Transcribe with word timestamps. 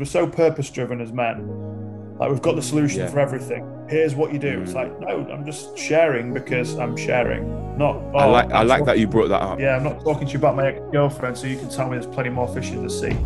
We're 0.00 0.04
so 0.04 0.28
purpose 0.28 0.70
driven 0.70 1.00
as 1.00 1.12
men. 1.12 2.16
Like 2.20 2.30
we've 2.30 2.40
got 2.40 2.54
the 2.54 2.62
solution 2.62 3.00
Yeah. 3.00 3.08
for 3.08 3.18
everything. 3.18 3.68
Here's 3.88 4.14
what 4.14 4.32
you 4.32 4.38
do. 4.38 4.60
It's 4.60 4.70
mm. 4.70 4.76
like, 4.76 5.00
no, 5.00 5.26
I'm 5.28 5.44
just 5.44 5.76
sharing 5.76 6.32
because 6.32 6.78
I'm 6.78 6.96
sharing. 6.96 7.76
Not 7.76 7.96
I 8.14 8.26
oh, 8.26 8.30
like 8.30 8.52
I 8.52 8.62
like 8.62 8.84
that 8.84 9.00
you 9.00 9.08
brought 9.08 9.28
that 9.30 9.42
up. 9.42 9.58
Yeah, 9.58 9.74
I'm 9.74 9.82
not 9.82 10.00
talking 10.04 10.28
to 10.28 10.32
you 10.32 10.38
about 10.38 10.54
my 10.54 10.68
ex-girlfriend, 10.68 11.36
so 11.36 11.48
you 11.48 11.58
can 11.58 11.68
tell 11.68 11.90
me 11.90 11.98
there's 11.98 12.06
plenty 12.14 12.30
more 12.30 12.46
fish 12.46 12.70
in 12.70 12.84
the 12.84 12.88
sea. 12.88 13.16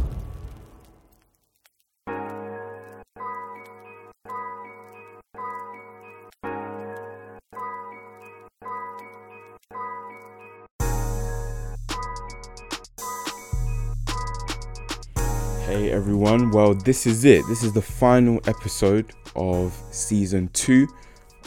Everyone, 15.93 16.51
well, 16.51 16.73
this 16.73 17.07
is 17.07 17.27
it. 17.27 17.45
This 17.49 17.63
is 17.63 17.75
the 17.75 17.83
final 17.83 18.41
episode 18.47 19.13
of 19.37 19.79
season 19.91 20.49
two 20.55 20.89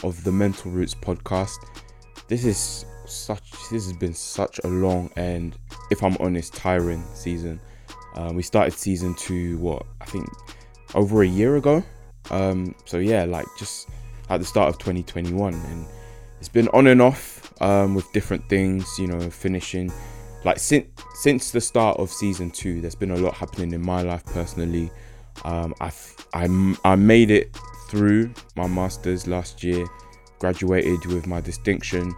of 0.04 0.22
the 0.22 0.30
Mental 0.30 0.70
Roots 0.70 0.94
podcast. 0.94 1.56
This 2.28 2.44
is 2.44 2.86
such, 3.06 3.50
this 3.72 3.86
has 3.86 3.92
been 3.94 4.14
such 4.14 4.60
a 4.62 4.68
long 4.68 5.10
and, 5.16 5.56
if 5.90 6.00
I'm 6.04 6.16
honest, 6.20 6.54
tiring 6.54 7.02
season. 7.12 7.60
Uh, 8.14 8.30
we 8.32 8.42
started 8.44 8.72
season 8.72 9.16
two, 9.16 9.58
what, 9.58 9.84
I 10.00 10.04
think 10.04 10.28
over 10.94 11.22
a 11.22 11.26
year 11.26 11.56
ago. 11.56 11.82
Um, 12.30 12.76
so 12.84 12.98
yeah, 12.98 13.24
like 13.24 13.46
just 13.58 13.88
at 14.30 14.38
the 14.38 14.46
start 14.46 14.68
of 14.68 14.78
2021. 14.78 15.54
And 15.54 15.86
it's 16.38 16.48
been 16.48 16.68
on 16.68 16.86
and 16.86 17.02
off 17.02 17.52
um, 17.60 17.96
with 17.96 18.10
different 18.12 18.48
things, 18.48 18.86
you 18.96 19.08
know, 19.08 19.28
finishing 19.28 19.92
like 20.46 20.60
since 20.60 20.86
since 21.16 21.50
the 21.50 21.60
start 21.60 21.98
of 21.98 22.08
season 22.08 22.50
two 22.50 22.80
there's 22.80 22.94
been 22.94 23.10
a 23.10 23.16
lot 23.16 23.34
happening 23.34 23.72
in 23.72 23.84
my 23.84 24.00
life 24.00 24.24
personally. 24.26 24.90
Um 25.44 25.74
i 25.80 25.92
i 26.84 26.94
made 26.96 27.30
it 27.30 27.54
through 27.90 28.32
my 28.54 28.66
masters 28.66 29.26
last 29.26 29.62
year 29.62 29.84
graduated 30.38 31.04
with 31.06 31.26
my 31.26 31.40
distinction. 31.40 32.14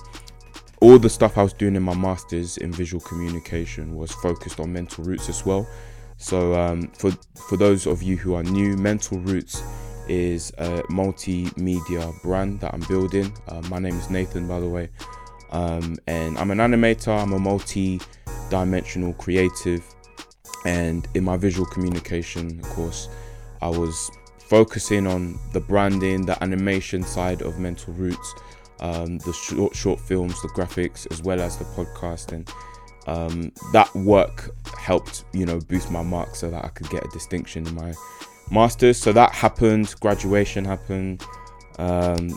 All 0.80 0.98
the 0.98 1.08
stuff 1.08 1.38
i 1.38 1.42
was 1.42 1.54
doing 1.54 1.74
in 1.74 1.82
my 1.82 1.96
masters 1.96 2.58
in 2.58 2.70
visual 2.70 3.00
communication 3.00 3.96
was 3.96 4.12
focused 4.12 4.60
on 4.60 4.72
mental 4.72 5.04
roots 5.04 5.30
as 5.30 5.46
well. 5.46 5.66
So 6.18 6.54
um 6.54 6.88
for 6.98 7.10
for 7.48 7.56
those 7.56 7.86
of 7.86 8.02
you 8.02 8.18
who 8.18 8.34
are 8.34 8.42
new 8.42 8.76
mental 8.76 9.18
roots 9.20 9.62
is 10.06 10.52
a 10.58 10.82
multimedia 10.84 12.22
brand 12.22 12.60
that 12.60 12.72
i'm 12.74 12.80
building. 12.88 13.32
Uh, 13.48 13.62
my 13.70 13.78
name 13.78 13.96
is 13.98 14.10
nathan 14.10 14.46
by 14.46 14.60
the 14.60 14.68
way 14.68 14.90
um, 15.50 15.96
and 16.06 16.38
I'm 16.38 16.50
an 16.50 16.58
animator, 16.58 17.16
I'm 17.16 17.32
a 17.32 17.38
multi 17.38 18.00
dimensional 18.50 19.12
creative, 19.14 19.84
and 20.64 21.06
in 21.14 21.24
my 21.24 21.36
visual 21.36 21.66
communication, 21.66 22.60
of 22.60 22.66
course, 22.70 23.08
I 23.62 23.68
was 23.68 24.10
focusing 24.38 25.06
on 25.06 25.38
the 25.52 25.60
branding, 25.60 26.26
the 26.26 26.42
animation 26.42 27.02
side 27.02 27.42
of 27.42 27.58
Mental 27.58 27.92
Roots, 27.94 28.34
um, 28.80 29.18
the 29.18 29.32
short, 29.32 29.74
short 29.74 30.00
films, 30.00 30.40
the 30.42 30.48
graphics, 30.48 31.06
as 31.10 31.22
well 31.22 31.40
as 31.40 31.56
the 31.56 31.64
podcast, 31.64 32.32
and 32.32 32.50
um, 33.06 33.52
that 33.72 33.92
work 33.94 34.50
helped, 34.76 35.24
you 35.32 35.46
know, 35.46 35.58
boost 35.60 35.90
my 35.90 36.02
mark 36.02 36.34
so 36.36 36.50
that 36.50 36.64
I 36.64 36.68
could 36.68 36.88
get 36.90 37.04
a 37.04 37.08
distinction 37.08 37.66
in 37.66 37.74
my 37.74 37.94
masters. 38.50 38.98
So 38.98 39.12
that 39.12 39.32
happened, 39.32 39.94
graduation 40.00 40.64
happened. 40.64 41.22
Um, 41.78 42.36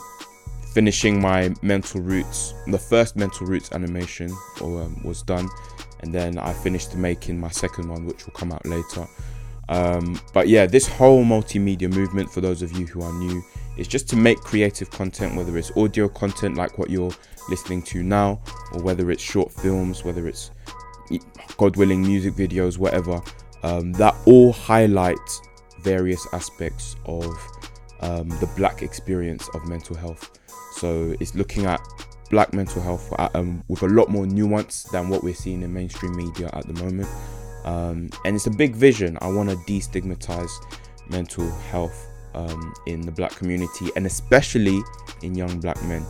finishing 0.74 1.22
my 1.22 1.54
mental 1.62 2.02
roots 2.02 2.54
the 2.68 2.78
first 2.78 3.16
mental 3.16 3.46
roots 3.46 3.72
animation 3.74 4.32
or, 4.62 4.84
um, 4.84 5.02
was 5.04 5.22
done. 5.22 5.50
And 6.00 6.14
then 6.14 6.40
i 6.40 6.52
finished 6.52 6.96
making 6.96 7.40
my 7.40 7.50
second 7.50 7.88
one 7.88 8.06
which 8.06 8.26
will 8.26 8.34
come 8.34 8.52
out 8.52 8.66
later. 8.66 9.08
Um, 9.70 10.20
but 10.34 10.48
yeah 10.48 10.66
this 10.66 10.88
whole 10.88 11.24
multimedia 11.24 11.94
movement 11.94 12.32
for 12.32 12.42
those 12.42 12.62
of 12.62 12.72
you 12.74 12.86
who 12.88 13.02
are 13.02 13.14
new 13.14 13.42
is 13.78 13.88
just 13.88 14.10
to 14.10 14.16
make 14.16 14.40
creative 14.40 14.90
content 14.90 15.36
whether 15.36 15.58
it's 15.58 15.72
audio 15.78 16.10
content 16.10 16.58
like 16.58 16.78
what 16.78 16.90
you're 16.90 17.14
listening 17.50 17.82
to 17.84 18.04
now 18.04 18.42
or 18.74 18.82
whether 18.82 19.12
it's 19.12 19.24
short 19.24 19.52
films 19.52 20.04
whether 20.04 20.28
it's 20.28 20.52
god 21.58 21.76
willing 21.78 22.02
music 22.02 22.34
videos 22.34 22.78
whatever. 22.78 23.22
Um, 23.64 23.94
that 23.94 24.16
all 24.26 24.52
highlight 24.52 25.20
various 25.82 26.28
aspects 26.34 26.96
of 27.06 27.26
um, 28.02 28.30
the 28.30 28.50
black 28.58 28.82
experience 28.82 29.48
of 29.54 29.68
mental 29.68 29.96
health 29.96 30.40
so 30.82 31.16
it's 31.20 31.36
looking 31.36 31.68
at 31.68 31.80
black 32.32 32.54
mental 32.54 32.82
health 32.82 33.14
uh, 33.20 33.30
um, 33.36 33.64
with 33.68 33.84
a 33.84 33.88
lot 33.88 34.10
more 34.10 34.26
nuance 34.26 34.84
than 34.86 35.10
what 35.10 35.24
we're 35.24 35.36
seeing 35.36 35.62
in 35.62 35.72
mainstream 35.72 36.16
media 36.16 36.50
at 36.54 36.66
the 36.66 36.74
moment. 36.84 37.08
Um, 37.66 38.10
and 38.26 38.36
it's 38.36 38.48
a 38.48 38.52
big 38.52 38.76
vision. 38.76 39.16
I 39.22 39.28
want 39.28 39.52
to 39.52 39.56
destigmatize 39.58 40.50
mental 41.08 41.48
health 41.70 42.08
um, 42.34 42.74
in 42.88 43.02
the 43.02 43.12
black 43.12 43.36
community 43.36 43.90
and 43.96 44.08
especially 44.08 44.82
in 45.22 45.36
young 45.36 45.60
black 45.60 45.80
men. 45.84 46.04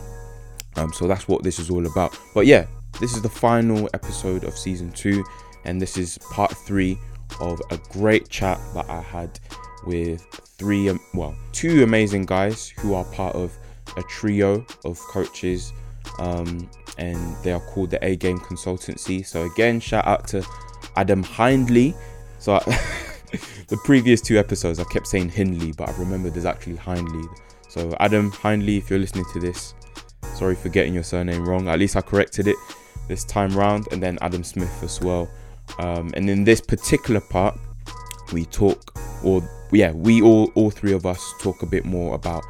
Um, 0.76 0.90
so 0.90 1.06
that's 1.06 1.28
what 1.28 1.42
this 1.42 1.58
is 1.58 1.68
all 1.68 1.84
about. 1.86 2.18
But 2.34 2.46
yeah, 2.46 2.64
this 2.98 3.14
is 3.14 3.20
the 3.20 3.28
final 3.28 3.90
episode 3.92 4.44
of 4.44 4.56
season 4.56 4.90
two, 4.92 5.22
and 5.66 5.82
this 5.82 5.98
is 5.98 6.16
part 6.30 6.56
three 6.56 6.98
of 7.40 7.60
a 7.70 7.76
great 7.90 8.30
chat 8.30 8.58
that 8.72 8.88
I 8.88 9.02
had 9.02 9.38
with 9.84 10.22
three, 10.58 10.88
um, 10.88 10.98
well, 11.12 11.34
two 11.52 11.82
amazing 11.82 12.24
guys 12.24 12.70
who 12.78 12.94
are 12.94 13.04
part 13.04 13.34
of 13.34 13.54
a 13.96 14.02
trio 14.04 14.64
of 14.84 14.98
coaches 14.98 15.72
um, 16.18 16.68
and 16.98 17.36
they 17.42 17.52
are 17.52 17.60
called 17.60 17.90
the 17.90 18.04
A 18.04 18.16
Game 18.16 18.38
Consultancy. 18.38 19.24
So 19.24 19.44
again, 19.44 19.80
shout 19.80 20.06
out 20.06 20.26
to 20.28 20.46
Adam 20.96 21.22
Hindley. 21.22 21.94
So 22.38 22.54
I, 22.54 22.58
the 23.68 23.78
previous 23.84 24.20
two 24.20 24.38
episodes, 24.38 24.78
I 24.78 24.84
kept 24.84 25.06
saying 25.06 25.30
Hindley, 25.30 25.72
but 25.72 25.88
I 25.88 25.92
remember 25.98 26.30
there's 26.30 26.44
actually 26.44 26.76
Hindley. 26.76 27.28
So 27.68 27.94
Adam 28.00 28.30
Hindley, 28.32 28.76
if 28.76 28.90
you're 28.90 28.98
listening 28.98 29.24
to 29.32 29.40
this, 29.40 29.74
sorry 30.34 30.54
for 30.54 30.68
getting 30.68 30.92
your 30.92 31.02
surname 31.02 31.48
wrong. 31.48 31.68
At 31.68 31.78
least 31.78 31.96
I 31.96 32.02
corrected 32.02 32.46
it 32.46 32.56
this 33.08 33.24
time 33.24 33.56
round, 33.56 33.88
and 33.92 34.02
then 34.02 34.18
Adam 34.20 34.44
Smith 34.44 34.82
as 34.82 35.00
well. 35.00 35.28
Um, 35.78 36.10
and 36.14 36.28
in 36.28 36.44
this 36.44 36.60
particular 36.60 37.20
part, 37.20 37.58
we 38.32 38.44
talk, 38.46 38.98
or 39.24 39.42
yeah, 39.72 39.92
we 39.92 40.20
all 40.20 40.50
all 40.54 40.70
three 40.70 40.92
of 40.92 41.06
us 41.06 41.34
talk 41.40 41.62
a 41.62 41.66
bit 41.66 41.84
more 41.84 42.14
about 42.14 42.44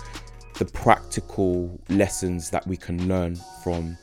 the 0.59 0.65
practical 0.67 1.81
lessons 1.89 2.51
that 2.51 2.67
we 2.67 2.77
can 2.77 3.09
learn 3.09 3.37
from 3.63 3.97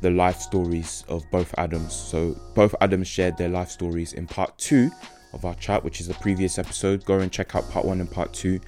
the 0.00 0.10
life 0.10 0.40
stories 0.40 1.04
of 1.08 1.22
both 1.30 1.54
Adams. 1.58 1.94
So 1.94 2.36
both 2.54 2.74
Adams 2.80 3.06
shared 3.06 3.36
their 3.36 3.48
life 3.48 3.70
stories 3.70 4.14
in 4.14 4.26
part 4.26 4.56
two 4.58 4.90
of 5.32 5.44
our 5.44 5.54
chat, 5.54 5.84
which 5.84 6.00
is 6.00 6.08
the 6.08 6.14
previous 6.14 6.58
episode. 6.58 7.04
Go 7.04 7.20
and 7.20 7.30
check 7.30 7.54
out 7.54 7.68
part 7.70 7.84
one 7.84 8.00
and 8.00 8.10
part 8.10 8.32
two 8.32 8.60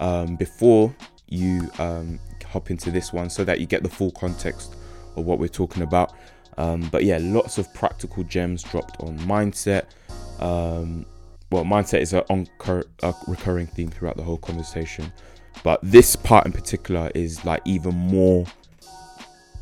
um, 0.00 0.36
before 0.36 0.94
you 1.28 1.70
um, 1.78 2.18
hop 2.44 2.70
into 2.70 2.90
this 2.90 3.12
one, 3.12 3.30
so 3.30 3.44
that 3.44 3.60
you 3.60 3.66
get 3.66 3.82
the 3.82 3.88
full 3.88 4.10
context 4.10 4.74
of 5.16 5.24
what 5.24 5.38
we're 5.38 5.48
talking 5.48 5.82
about. 5.82 6.12
Um, 6.58 6.88
but 6.90 7.04
yeah, 7.04 7.18
lots 7.20 7.58
of 7.58 7.72
practical 7.72 8.24
gems 8.24 8.62
dropped 8.64 9.00
on 9.00 9.16
mindset. 9.20 9.84
Um, 10.40 11.06
well, 11.52 11.64
mindset 11.64 12.00
is 12.00 12.12
a, 12.12 12.22
oncur- 12.22 12.86
a 13.02 13.14
recurring 13.26 13.66
theme 13.66 13.88
throughout 13.88 14.16
the 14.16 14.22
whole 14.22 14.38
conversation 14.38 15.12
but 15.62 15.80
this 15.82 16.16
part 16.16 16.46
in 16.46 16.52
particular 16.52 17.10
is 17.14 17.44
like 17.44 17.60
even 17.64 17.94
more 17.94 18.46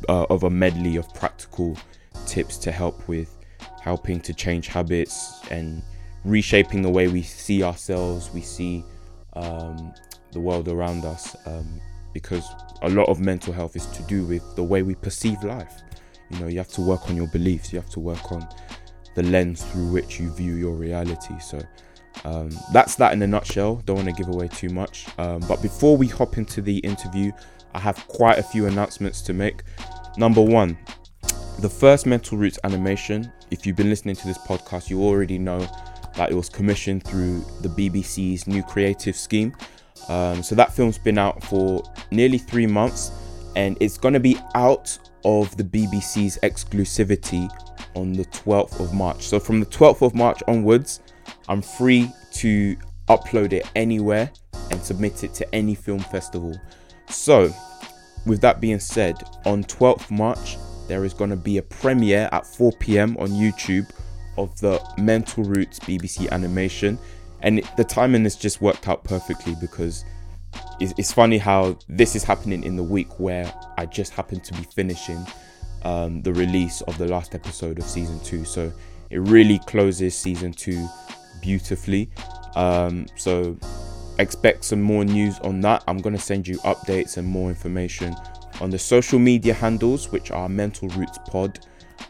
uh, 0.07 0.25
of 0.29 0.43
a 0.43 0.49
medley 0.49 0.95
of 0.95 1.11
practical 1.13 1.77
tips 2.25 2.57
to 2.57 2.71
help 2.71 3.07
with 3.07 3.35
helping 3.81 4.19
to 4.21 4.33
change 4.33 4.67
habits 4.67 5.41
and 5.51 5.81
reshaping 6.25 6.81
the 6.81 6.89
way 6.89 7.07
we 7.07 7.21
see 7.21 7.63
ourselves 7.63 8.29
we 8.33 8.41
see 8.41 8.83
um, 9.33 9.93
the 10.31 10.39
world 10.39 10.67
around 10.67 11.05
us 11.05 11.35
um, 11.45 11.79
because 12.13 12.47
a 12.81 12.89
lot 12.89 13.07
of 13.09 13.19
mental 13.19 13.53
health 13.53 13.75
is 13.75 13.85
to 13.87 14.03
do 14.03 14.25
with 14.25 14.55
the 14.55 14.63
way 14.63 14.81
we 14.81 14.95
perceive 14.95 15.43
life. 15.43 15.81
You 16.29 16.39
know 16.39 16.47
you 16.47 16.57
have 16.57 16.69
to 16.69 16.81
work 16.81 17.09
on 17.09 17.15
your 17.15 17.27
beliefs 17.27 17.73
you 17.73 17.79
have 17.79 17.89
to 17.91 17.99
work 17.99 18.31
on 18.31 18.47
the 19.15 19.23
lens 19.23 19.63
through 19.63 19.91
which 19.91 20.19
you 20.19 20.31
view 20.31 20.55
your 20.55 20.75
reality. 20.75 21.39
So 21.39 21.59
um, 22.25 22.49
that's 22.73 22.95
that 22.95 23.13
in 23.13 23.21
a 23.21 23.27
nutshell. 23.27 23.81
Don't 23.85 23.97
want 23.97 24.07
to 24.07 24.13
give 24.13 24.27
away 24.27 24.47
too 24.47 24.69
much. 24.69 25.05
Um, 25.17 25.39
but 25.47 25.61
before 25.61 25.95
we 25.97 26.07
hop 26.07 26.37
into 26.37 26.61
the 26.61 26.77
interview, 26.79 27.31
I 27.73 27.79
have 27.79 28.07
quite 28.07 28.37
a 28.37 28.43
few 28.43 28.65
announcements 28.65 29.21
to 29.23 29.33
make. 29.33 29.63
Number 30.17 30.41
one, 30.41 30.77
the 31.59 31.69
first 31.69 32.05
Mental 32.05 32.37
Roots 32.37 32.59
animation. 32.63 33.31
If 33.51 33.65
you've 33.65 33.75
been 33.75 33.89
listening 33.89 34.15
to 34.15 34.27
this 34.27 34.37
podcast, 34.37 34.89
you 34.89 35.01
already 35.01 35.37
know 35.37 35.59
that 36.15 36.31
it 36.31 36.35
was 36.35 36.49
commissioned 36.49 37.03
through 37.03 37.43
the 37.61 37.69
BBC's 37.69 38.47
new 38.47 38.63
creative 38.63 39.15
scheme. 39.15 39.55
Um, 40.07 40.41
so 40.43 40.55
that 40.55 40.73
film's 40.73 40.97
been 40.97 41.17
out 41.17 41.43
for 41.43 41.83
nearly 42.11 42.37
three 42.37 42.65
months 42.65 43.11
and 43.55 43.77
it's 43.79 43.97
going 43.97 44.13
to 44.13 44.19
be 44.19 44.37
out 44.55 44.97
of 45.25 45.55
the 45.57 45.63
BBC's 45.63 46.39
exclusivity 46.43 47.49
on 47.95 48.13
the 48.13 48.25
12th 48.25 48.79
of 48.79 48.93
March. 48.93 49.23
So 49.23 49.39
from 49.39 49.59
the 49.59 49.65
12th 49.65 50.01
of 50.01 50.15
March 50.15 50.41
onwards, 50.47 51.01
I'm 51.49 51.61
free 51.61 52.11
to 52.33 52.77
upload 53.09 53.53
it 53.53 53.69
anywhere 53.75 54.31
and 54.71 54.81
submit 54.81 55.23
it 55.23 55.33
to 55.33 55.55
any 55.55 55.75
film 55.75 55.99
festival. 55.99 56.55
So, 57.09 57.51
with 58.25 58.39
that 58.41 58.61
being 58.61 58.79
said, 58.79 59.15
on 59.45 59.63
12th 59.63 60.11
March, 60.11 60.57
there 60.87 61.03
is 61.05 61.13
going 61.13 61.31
to 61.31 61.35
be 61.35 61.57
a 61.57 61.61
premiere 61.61 62.29
at 62.31 62.45
4 62.45 62.71
pm 62.79 63.17
on 63.17 63.29
YouTube 63.29 63.89
of 64.37 64.57
the 64.59 64.81
Mental 64.97 65.43
Roots 65.43 65.79
BBC 65.79 66.29
animation. 66.29 66.97
and 67.41 67.63
the 67.77 67.83
timing 67.83 68.23
has 68.23 68.35
just 68.35 68.61
worked 68.61 68.87
out 68.87 69.03
perfectly 69.03 69.55
because 69.61 70.03
it's, 70.79 71.11
funny 71.11 71.37
how 71.37 71.77
this 71.87 72.15
is 72.15 72.23
happening 72.23 72.63
in 72.63 72.75
the 72.75 72.83
week 72.83 73.19
where 73.19 73.51
I 73.77 73.85
just 73.85 74.13
happen 74.13 74.39
to 74.41 74.53
be 74.53 74.63
finishing 74.63 75.25
um, 75.83 76.21
the 76.21 76.33
release 76.33 76.81
of 76.81 76.97
the 76.97 77.05
last 77.05 77.35
episode 77.35 77.77
of 77.79 77.85
season 77.85 78.19
two. 78.21 78.43
So 78.45 78.71
it 79.09 79.19
really 79.19 79.59
closes 79.59 80.17
season 80.17 80.53
two 80.53 80.87
beautifully. 81.41 82.09
Um, 82.55 83.07
so 83.15 83.57
expect 84.17 84.65
some 84.65 84.81
more 84.81 85.05
news 85.05 85.39
on 85.39 85.61
that. 85.61 85.83
I'm 85.87 85.99
going 85.99 86.15
to 86.15 86.21
send 86.21 86.47
you 86.47 86.57
updates 86.59 87.17
and 87.17 87.27
more 87.27 87.49
information 87.49 88.15
on 88.61 88.69
the 88.69 88.79
social 88.79 89.19
media 89.19 89.53
handles, 89.53 90.11
which 90.11 90.31
are 90.31 90.49
Mental 90.49 90.89
Roots 90.89 91.17
Pod 91.27 91.59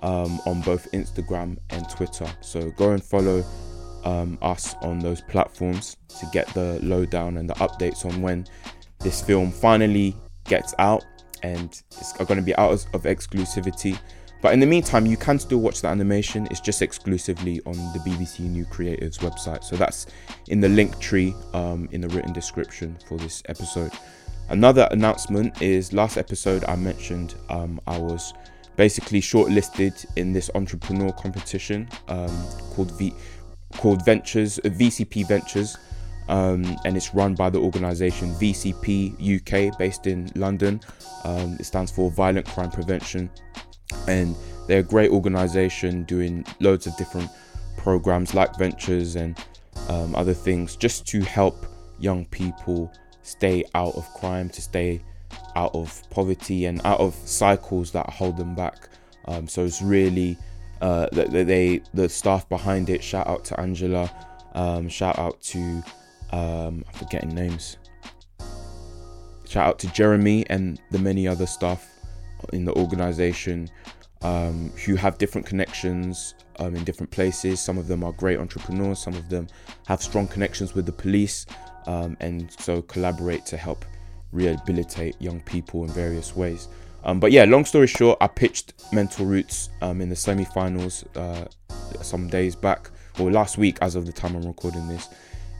um, 0.01 0.39
on 0.45 0.61
both 0.61 0.91
Instagram 0.91 1.57
and 1.69 1.87
Twitter. 1.89 2.27
So 2.41 2.71
go 2.71 2.91
and 2.91 3.03
follow 3.03 3.43
um, 4.03 4.37
us 4.41 4.75
on 4.81 4.99
those 4.99 5.21
platforms 5.21 5.97
to 6.19 6.25
get 6.31 6.47
the 6.49 6.79
lowdown 6.81 7.37
and 7.37 7.49
the 7.49 7.55
updates 7.55 8.05
on 8.05 8.21
when 8.21 8.47
this 8.99 9.21
film 9.21 9.51
finally 9.51 10.15
gets 10.45 10.73
out 10.79 11.05
and 11.43 11.81
it's 11.91 12.13
going 12.13 12.37
to 12.37 12.41
be 12.41 12.55
out 12.55 12.71
of 12.71 13.03
exclusivity. 13.03 13.97
But 14.41 14.53
in 14.53 14.59
the 14.59 14.65
meantime, 14.65 15.05
you 15.05 15.17
can 15.17 15.37
still 15.37 15.57
watch 15.57 15.81
the 15.81 15.87
animation. 15.89 16.47
It's 16.49 16.61
just 16.61 16.81
exclusively 16.81 17.61
on 17.65 17.73
the 17.73 17.99
BBC 17.99 18.41
New 18.41 18.65
Creatives 18.65 19.19
website. 19.19 19.63
So 19.63 19.75
that's 19.75 20.07
in 20.47 20.61
the 20.61 20.67
Linktree 20.67 21.35
um, 21.53 21.89
in 21.91 22.01
the 22.01 22.07
written 22.09 22.31
description 22.31 22.97
for 23.07 23.17
this 23.17 23.43
episode. 23.49 23.91
Another 24.49 24.87
announcement 24.91 25.61
is 25.61 25.93
last 25.93 26.17
episode 26.17 26.63
I 26.65 26.75
mentioned 26.75 27.35
um, 27.49 27.79
I 27.85 27.99
was 27.99 28.33
basically 28.77 29.19
shortlisted 29.19 30.05
in 30.15 30.31
this 30.31 30.49
entrepreneur 30.55 31.11
competition 31.11 31.87
um, 32.07 32.47
called 32.73 32.97
V 32.97 33.13
called 33.75 34.03
Ventures 34.05 34.57
uh, 34.59 34.69
VCP 34.69 35.27
Ventures, 35.27 35.77
um, 36.29 36.63
and 36.85 36.97
it's 36.97 37.13
run 37.13 37.35
by 37.35 37.49
the 37.49 37.59
organisation 37.59 38.33
VCP 38.35 39.13
UK, 39.19 39.77
based 39.77 40.07
in 40.07 40.31
London. 40.35 40.79
Um, 41.25 41.57
it 41.59 41.65
stands 41.65 41.91
for 41.91 42.09
Violent 42.09 42.47
Crime 42.47 42.71
Prevention, 42.71 43.29
and 44.07 44.35
they're 44.67 44.79
a 44.79 44.83
great 44.83 45.11
organisation 45.11 46.03
doing 46.03 46.45
loads 46.59 46.87
of 46.87 46.95
different 46.97 47.29
programs 47.77 48.33
like 48.33 48.55
Ventures 48.57 49.15
and 49.15 49.37
um, 49.87 50.15
other 50.15 50.33
things, 50.33 50.75
just 50.75 51.07
to 51.07 51.21
help 51.21 51.65
young 51.99 52.25
people 52.25 52.91
stay 53.23 53.63
out 53.75 53.95
of 53.95 54.07
crime, 54.13 54.49
to 54.49 54.61
stay 54.61 55.01
out 55.55 55.73
of 55.73 56.01
poverty 56.09 56.65
and 56.65 56.81
out 56.85 56.99
of 56.99 57.13
cycles 57.15 57.91
that 57.91 58.09
hold 58.09 58.37
them 58.37 58.55
back. 58.55 58.89
Um, 59.25 59.47
so 59.47 59.63
it's 59.63 59.81
really 59.81 60.37
uh, 60.81 61.07
they, 61.11 61.43
they 61.43 61.81
the 61.93 62.07
staff 62.07 62.47
behind 62.49 62.89
it. 62.89 63.03
Shout 63.03 63.27
out 63.27 63.45
to 63.45 63.59
Angela. 63.59 64.09
Um, 64.53 64.89
shout 64.89 65.19
out 65.19 65.41
to 65.41 65.83
um, 66.31 66.83
I'm 66.87 66.93
forgetting 66.93 67.29
names. 67.29 67.77
Shout 69.47 69.67
out 69.67 69.79
to 69.79 69.87
Jeremy 69.93 70.45
and 70.49 70.79
the 70.91 70.99
many 70.99 71.27
other 71.27 71.47
staff 71.47 71.98
in 72.53 72.65
the 72.65 72.73
organization 72.73 73.69
um, 74.21 74.71
who 74.85 74.95
have 74.95 75.17
different 75.17 75.47
connections 75.47 76.35
um, 76.59 76.75
in 76.75 76.83
different 76.83 77.11
places. 77.11 77.59
Some 77.59 77.77
of 77.77 77.87
them 77.87 78.03
are 78.03 78.11
great 78.11 78.39
entrepreneurs. 78.39 78.99
Some 78.99 79.15
of 79.15 79.29
them 79.29 79.47
have 79.87 80.01
strong 80.01 80.27
connections 80.27 80.73
with 80.73 80.85
the 80.85 80.91
police, 80.91 81.45
um, 81.87 82.17
and 82.19 82.51
so 82.59 82.81
collaborate 82.81 83.45
to 83.47 83.57
help 83.57 83.85
rehabilitate 84.31 85.15
young 85.21 85.41
people 85.41 85.83
in 85.83 85.89
various 85.89 86.35
ways. 86.35 86.67
Um, 87.03 87.19
but 87.19 87.31
yeah, 87.31 87.45
long 87.45 87.65
story 87.65 87.87
short, 87.87 88.17
I 88.19 88.27
pitched 88.27 88.73
Mental 88.91 89.25
Roots 89.25 89.69
um, 89.81 90.01
in 90.01 90.09
the 90.09 90.15
semi-finals 90.15 91.05
uh, 91.15 91.45
some 92.01 92.27
days 92.27 92.55
back, 92.55 92.91
or 93.19 93.31
last 93.31 93.57
week, 93.57 93.77
as 93.81 93.95
of 93.95 94.05
the 94.05 94.11
time 94.11 94.35
I'm 94.35 94.45
recording 94.45 94.87
this, 94.87 95.07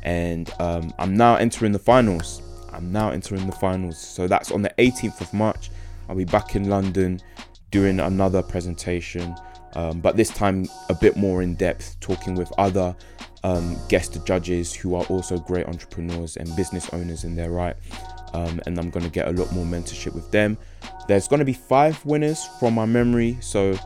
and 0.04 0.52
um, 0.60 0.94
I'm 1.00 1.16
now 1.16 1.36
entering 1.36 1.72
the 1.72 1.80
finals. 1.80 2.42
I'm 2.74 2.92
now 2.92 3.10
entering 3.12 3.46
the 3.46 3.56
finals, 3.56 3.98
so 3.98 4.28
that's 4.28 4.52
on 4.52 4.62
the 4.62 4.74
18th 4.78 5.22
of 5.22 5.34
March. 5.34 5.72
I'll 6.10 6.16
be 6.16 6.26
back 6.26 6.56
in 6.56 6.70
London 6.70 7.22
doing 7.72 8.00
another 8.00 8.42
presentation, 8.42 9.36
um, 9.76 10.02
but 10.02 10.18
this 10.18 10.30
time 10.30 10.66
a 10.90 10.96
bit 10.96 11.16
more 11.16 11.44
in 11.44 11.54
depth, 11.54 12.00
talking 12.00 12.34
with 12.34 12.52
other 12.58 12.96
um, 13.44 13.78
guest 13.88 14.18
judges 14.26 14.74
who 14.74 14.96
are 14.96 15.06
also 15.06 15.38
great 15.38 15.68
entrepreneurs 15.68 16.36
and 16.36 16.54
business 16.56 16.90
owners 16.94 17.24
in 17.24 17.36
their 17.36 17.52
right. 17.52 17.76
Um, 18.34 18.60
and 18.66 18.78
I'm 18.78 18.90
going 18.90 19.06
to 19.06 19.12
get 19.12 19.28
a 19.28 19.32
lot 19.32 19.52
more 19.54 19.66
mentorship 19.66 20.14
with 20.14 20.30
them. 20.32 20.58
There's 21.08 21.28
going 21.28 21.40
to 21.40 21.46
be 21.46 21.54
five 21.54 22.04
winners 22.06 22.46
from 22.60 22.76
my 22.76 22.86
memory, 22.86 23.38
so 23.40 23.78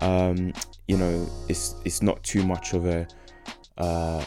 um, 0.00 0.52
you 0.88 0.96
know 0.96 1.28
it's 1.48 1.76
it's 1.84 2.02
not 2.02 2.22
too 2.24 2.44
much 2.44 2.74
of 2.74 2.86
a 2.86 3.06
uh, 3.78 4.24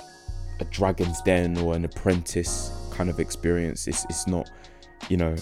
a 0.59 0.65
Dragon's 0.65 1.21
Den 1.21 1.57
or 1.57 1.75
an 1.75 1.83
Apprentice 1.83 2.71
kind 2.91 3.09
of 3.09 3.19
experience. 3.19 3.87
It's 3.87 4.05
it's 4.05 4.27
not 4.27 4.49
you 5.09 5.17
know 5.17 5.35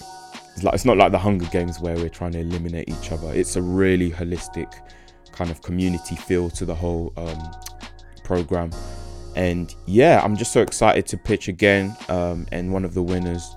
it's 0.54 0.62
like 0.62 0.74
it's 0.74 0.84
not 0.84 0.96
like 0.96 1.10
the 1.10 1.18
Hunger 1.18 1.46
Games 1.46 1.80
where 1.80 1.96
we're 1.96 2.08
trying 2.08 2.32
to 2.32 2.38
eliminate 2.38 2.88
each 2.88 3.10
other. 3.10 3.32
It's 3.34 3.56
a 3.56 3.62
really 3.62 4.10
holistic 4.10 4.72
kind 5.32 5.50
of 5.50 5.60
community 5.62 6.14
feel 6.14 6.48
to 6.50 6.64
the 6.64 6.74
whole 6.74 7.12
um, 7.16 7.52
program. 8.22 8.70
And 9.34 9.74
yeah, 9.86 10.20
I'm 10.22 10.36
just 10.36 10.52
so 10.52 10.62
excited 10.62 11.06
to 11.08 11.16
pitch 11.16 11.48
again. 11.48 11.96
Um, 12.08 12.46
and 12.52 12.72
one 12.72 12.84
of 12.84 12.94
the 12.94 13.02
winners 13.02 13.56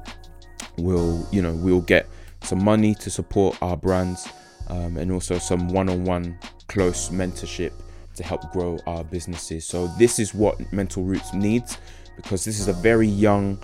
will, 0.79 1.27
you 1.31 1.43
know, 1.43 1.53
we'll 1.53 1.81
get 1.81 2.07
some 2.41 2.63
money 2.63 2.95
to 2.95 3.11
support 3.11 3.57
our 3.61 3.77
brands 3.77 4.27
um, 4.69 4.97
and 4.97 5.11
also 5.11 5.37
some 5.37 5.67
one-on-one 5.67 6.39
close 6.67 7.09
mentorship 7.09 7.73
to 8.15 8.23
help 8.23 8.51
grow 8.51 8.79
our 8.87 9.03
businesses. 9.03 9.65
So 9.65 9.85
this 9.99 10.17
is 10.17 10.33
what 10.33 10.73
Mental 10.73 11.03
Roots 11.03 11.31
needs 11.33 11.77
because 12.15 12.43
this 12.43 12.59
is 12.59 12.67
a 12.67 12.73
very 12.73 13.07
young 13.07 13.63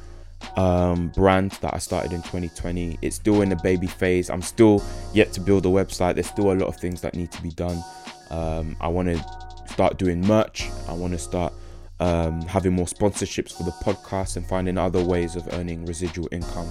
um, 0.57 1.09
brand 1.09 1.51
that 1.61 1.73
I 1.73 1.77
started 1.77 2.13
in 2.13 2.21
2020. 2.21 2.99
It's 3.01 3.15
still 3.15 3.41
in 3.41 3.49
the 3.49 3.55
baby 3.57 3.87
phase. 3.87 4.29
I'm 4.29 4.41
still 4.41 4.83
yet 5.13 5.33
to 5.33 5.41
build 5.41 5.65
a 5.65 5.69
website. 5.69 6.15
There's 6.15 6.27
still 6.27 6.51
a 6.51 6.55
lot 6.55 6.67
of 6.67 6.77
things 6.77 7.01
that 7.01 7.15
need 7.15 7.31
to 7.31 7.41
be 7.41 7.51
done. 7.51 7.83
Um, 8.29 8.75
I 8.81 8.87
want 8.87 9.09
to 9.09 9.23
start 9.67 9.97
doing 9.97 10.21
merch. 10.21 10.69
I 10.87 10.93
want 10.93 11.13
to 11.13 11.19
start 11.19 11.53
um, 11.99 12.41
having 12.43 12.73
more 12.73 12.85
sponsorships 12.85 13.55
for 13.55 13.63
the 13.63 13.71
podcast 13.71 14.37
and 14.37 14.45
finding 14.45 14.77
other 14.77 15.03
ways 15.03 15.35
of 15.35 15.47
earning 15.53 15.85
residual 15.85 16.27
income 16.31 16.69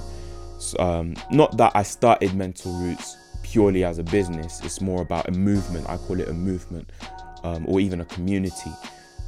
um, 0.79 1.15
not 1.31 1.57
that 1.57 1.73
I 1.75 1.83
started 1.83 2.35
Mental 2.35 2.73
Roots 2.73 3.17
purely 3.43 3.85
as 3.85 3.99
a 3.99 4.05
business. 4.05 4.61
It's 4.65 4.81
more 4.81 5.03
about 5.03 5.29
a 5.29 5.33
movement. 5.33 5.89
I 5.89 5.97
call 5.97 6.21
it 6.21 6.29
a 6.29 6.33
movement, 6.33 6.91
um, 7.43 7.65
or 7.67 7.81
even 7.81 8.01
a 8.01 8.05
community, 8.05 8.73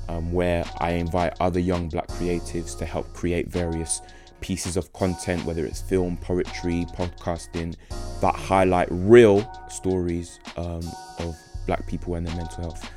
um, 0.08 0.32
where 0.32 0.64
I 0.78 0.92
invite 0.92 1.34
other 1.40 1.60
young 1.60 1.88
Black 1.88 2.08
creatives 2.08 2.78
to 2.78 2.86
help 2.86 3.12
create 3.12 3.48
various 3.48 4.00
pieces 4.44 4.76
of 4.76 4.92
content, 4.92 5.42
whether 5.46 5.64
it's 5.64 5.80
film, 5.80 6.18
poetry, 6.18 6.84
podcasting, 6.92 7.74
that 8.20 8.34
highlight 8.34 8.86
real 8.90 9.50
stories 9.70 10.38
um, 10.58 10.82
of 11.18 11.34
Black 11.66 11.86
people 11.86 12.14
and 12.16 12.26
their 12.26 12.36
mental 12.36 12.64
health. 12.64 12.90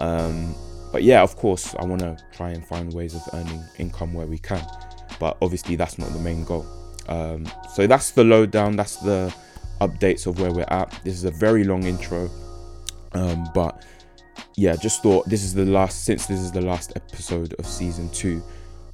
Um, 0.00 0.52
but 0.90 1.04
yeah, 1.04 1.22
of 1.22 1.36
course, 1.36 1.76
I 1.78 1.84
want 1.84 2.00
to 2.00 2.18
try 2.32 2.50
and 2.50 2.66
find 2.66 2.92
ways 2.92 3.14
of 3.14 3.22
earning 3.32 3.62
income 3.78 4.12
where 4.12 4.26
we 4.26 4.38
can. 4.38 4.66
But 5.20 5.36
obviously, 5.40 5.76
that's 5.76 5.96
not 5.96 6.12
the 6.12 6.18
main 6.18 6.42
goal. 6.42 6.66
Um, 7.08 7.48
so 7.72 7.86
that's 7.86 8.10
the 8.10 8.24
lowdown. 8.24 8.74
That's 8.74 8.96
the 8.96 9.32
updates 9.80 10.26
of 10.26 10.40
where 10.40 10.50
we're 10.50 10.66
at. 10.70 10.90
This 11.04 11.14
is 11.14 11.24
a 11.24 11.30
very 11.30 11.62
long 11.62 11.84
intro, 11.84 12.28
um, 13.12 13.48
but 13.54 13.86
yeah, 14.56 14.74
just 14.74 15.04
thought 15.04 15.28
this 15.28 15.44
is 15.44 15.54
the 15.54 15.66
last. 15.66 16.04
Since 16.04 16.26
this 16.26 16.40
is 16.40 16.50
the 16.50 16.62
last 16.62 16.94
episode 16.96 17.54
of 17.60 17.64
season 17.66 18.10
two, 18.10 18.42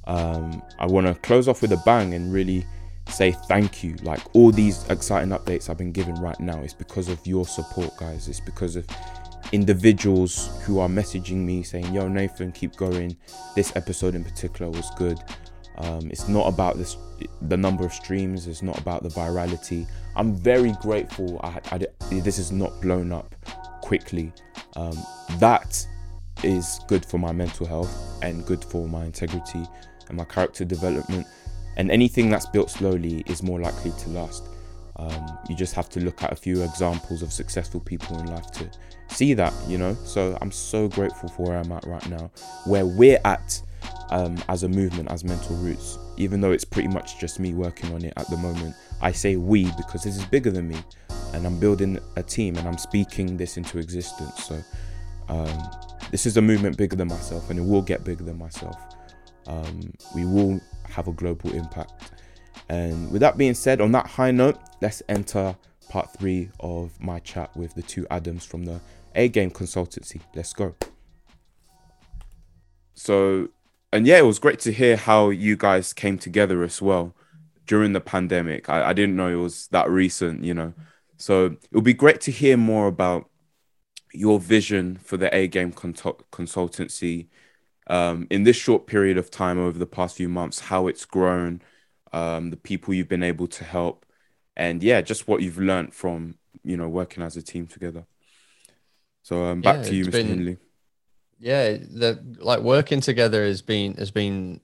um, 0.07 0.63
I 0.79 0.85
want 0.85 1.05
to 1.05 1.13
close 1.15 1.47
off 1.47 1.61
with 1.61 1.73
a 1.73 1.81
bang 1.85 2.13
and 2.13 2.33
really 2.33 2.65
say 3.09 3.33
thank 3.47 3.83
you. 3.83 3.95
Like 3.97 4.21
all 4.33 4.51
these 4.51 4.87
exciting 4.89 5.29
updates 5.29 5.69
I've 5.69 5.77
been 5.77 5.91
given 5.91 6.15
right 6.15 6.39
now, 6.39 6.59
it's 6.61 6.73
because 6.73 7.09
of 7.09 7.25
your 7.27 7.45
support, 7.45 7.95
guys. 7.97 8.27
It's 8.27 8.39
because 8.39 8.77
of 8.77 8.87
individuals 9.51 10.49
who 10.63 10.79
are 10.79 10.87
messaging 10.87 11.37
me 11.45 11.61
saying, 11.61 11.93
"Yo, 11.93 12.07
Nathan, 12.07 12.53
keep 12.53 12.75
going. 12.77 13.17
This 13.55 13.75
episode 13.75 14.15
in 14.15 14.23
particular 14.23 14.71
was 14.71 14.89
good." 14.97 15.19
Um, 15.79 16.09
it's 16.09 16.27
not 16.27 16.47
about 16.47 16.77
this, 16.77 16.97
the 17.41 17.57
number 17.57 17.85
of 17.85 17.93
streams. 17.93 18.47
It's 18.47 18.63
not 18.63 18.79
about 18.79 19.03
the 19.03 19.09
virality. 19.09 19.87
I'm 20.15 20.35
very 20.35 20.71
grateful. 20.81 21.39
I, 21.43 21.59
I, 21.71 21.79
this 22.09 22.39
is 22.39 22.51
not 22.51 22.81
blown 22.81 23.11
up 23.11 23.35
quickly. 23.81 24.31
Um, 24.75 24.97
that 25.37 25.85
is 26.43 26.79
good 26.87 27.05
for 27.05 27.17
my 27.17 27.31
mental 27.31 27.65
health 27.65 28.19
and 28.21 28.45
good 28.45 28.63
for 28.63 28.87
my 28.87 29.05
integrity 29.05 29.65
and 30.09 30.17
my 30.17 30.25
character 30.25 30.65
development. 30.65 31.27
And 31.77 31.91
anything 31.91 32.29
that's 32.29 32.47
built 32.47 32.71
slowly 32.71 33.23
is 33.27 33.43
more 33.43 33.59
likely 33.59 33.91
to 33.91 34.09
last. 34.09 34.43
Um, 34.97 35.37
you 35.47 35.55
just 35.55 35.75
have 35.75 35.89
to 35.89 35.99
look 35.99 36.23
at 36.23 36.33
a 36.33 36.35
few 36.35 36.63
examples 36.63 37.21
of 37.21 37.31
successful 37.31 37.79
people 37.79 38.17
in 38.19 38.25
life 38.27 38.51
to 38.53 38.69
see 39.09 39.33
that, 39.35 39.53
you 39.67 39.77
know. 39.77 39.95
So 40.03 40.37
I'm 40.41 40.51
so 40.51 40.87
grateful 40.87 41.29
for 41.29 41.47
where 41.47 41.57
I'm 41.57 41.71
at 41.71 41.85
right 41.85 42.09
now, 42.09 42.31
where 42.65 42.85
we're 42.85 43.19
at 43.23 43.61
um, 44.09 44.41
as 44.49 44.63
a 44.63 44.69
movement, 44.69 45.11
as 45.11 45.23
Mental 45.23 45.55
Roots. 45.57 45.99
Even 46.17 46.41
though 46.41 46.51
it's 46.51 46.65
pretty 46.65 46.87
much 46.87 47.19
just 47.19 47.39
me 47.39 47.53
working 47.53 47.93
on 47.93 48.03
it 48.03 48.13
at 48.17 48.27
the 48.29 48.37
moment, 48.37 48.75
I 49.01 49.11
say 49.11 49.35
we 49.35 49.71
because 49.77 50.03
this 50.03 50.17
is 50.17 50.25
bigger 50.25 50.49
than 50.49 50.67
me, 50.67 50.77
and 51.33 51.45
I'm 51.45 51.59
building 51.59 51.99
a 52.15 52.23
team 52.23 52.55
and 52.57 52.67
I'm 52.67 52.79
speaking 52.79 53.37
this 53.37 53.57
into 53.57 53.77
existence. 53.77 54.45
So 54.45 54.59
um, 55.29 55.61
this 56.09 56.25
is 56.25 56.37
a 56.37 56.41
movement 56.41 56.75
bigger 56.75 56.95
than 56.95 57.09
myself, 57.09 57.51
and 57.51 57.59
it 57.59 57.63
will 57.63 57.83
get 57.83 58.03
bigger 58.03 58.23
than 58.23 58.39
myself. 58.39 58.77
Um, 59.47 59.93
we 60.13 60.25
will 60.25 60.59
have 60.89 61.07
a 61.07 61.11
global 61.11 61.51
impact. 61.53 62.11
And 62.69 63.11
with 63.11 63.21
that 63.21 63.37
being 63.37 63.53
said, 63.53 63.81
on 63.81 63.91
that 63.93 64.07
high 64.07 64.31
note, 64.31 64.59
let's 64.81 65.01
enter 65.09 65.55
part 65.89 66.11
three 66.13 66.49
of 66.59 66.99
my 67.01 67.19
chat 67.19 67.55
with 67.55 67.73
the 67.73 67.81
two 67.81 68.05
Adams 68.11 68.45
from 68.45 68.65
the 68.65 68.79
A 69.15 69.29
Game 69.29 69.51
Consultancy. 69.51 70.21
Let's 70.35 70.53
go. 70.53 70.75
So, 72.93 73.49
and 73.93 74.05
yeah, 74.05 74.17
it 74.17 74.25
was 74.25 74.39
great 74.39 74.59
to 74.61 74.73
hear 74.73 74.97
how 74.97 75.29
you 75.29 75.55
guys 75.55 75.93
came 75.93 76.17
together 76.17 76.63
as 76.63 76.81
well 76.81 77.15
during 77.65 77.93
the 77.93 78.01
pandemic. 78.01 78.69
I, 78.69 78.89
I 78.89 78.93
didn't 78.93 79.15
know 79.15 79.27
it 79.27 79.41
was 79.41 79.67
that 79.67 79.89
recent, 79.89 80.43
you 80.43 80.53
know. 80.53 80.73
So 81.17 81.45
it 81.45 81.71
would 81.71 81.83
be 81.83 81.93
great 81.93 82.21
to 82.21 82.31
hear 82.31 82.57
more 82.57 82.87
about 82.87 83.29
your 84.13 84.39
vision 84.39 84.97
for 85.03 85.15
the 85.15 85.33
A 85.35 85.47
Game 85.47 85.71
Consultancy 85.71 87.27
um, 87.89 88.27
in 88.29 88.43
this 88.43 88.55
short 88.55 88.87
period 88.87 89.17
of 89.17 89.31
time 89.31 89.59
over 89.59 89.77
the 89.79 89.85
past 89.85 90.17
few 90.17 90.29
months, 90.29 90.59
how 90.59 90.87
it's 90.87 91.05
grown, 91.05 91.61
um, 92.13 92.49
the 92.49 92.57
people 92.57 92.93
you've 92.93 93.09
been 93.09 93.23
able 93.23 93.47
to 93.47 93.63
help, 93.63 94.05
and 94.55 94.83
yeah, 94.83 95.01
just 95.01 95.27
what 95.27 95.41
you've 95.41 95.57
learned 95.57 95.93
from 95.93 96.35
you 96.63 96.77
know 96.77 96.89
working 96.89 97.23
as 97.23 97.37
a 97.37 97.41
team 97.41 97.67
together. 97.67 98.05
So 99.23 99.45
um, 99.45 99.61
back 99.61 99.77
yeah, 99.77 99.83
to 99.83 99.95
you, 99.95 100.05
Mr. 100.05 100.11
Been, 100.11 100.27
Hindley. 100.27 100.57
Yeah, 101.39 101.71
the 101.71 102.19
like 102.39 102.61
working 102.61 103.01
together 103.01 103.45
has 103.45 103.61
been 103.61 103.95
has 103.95 104.11
been 104.11 104.59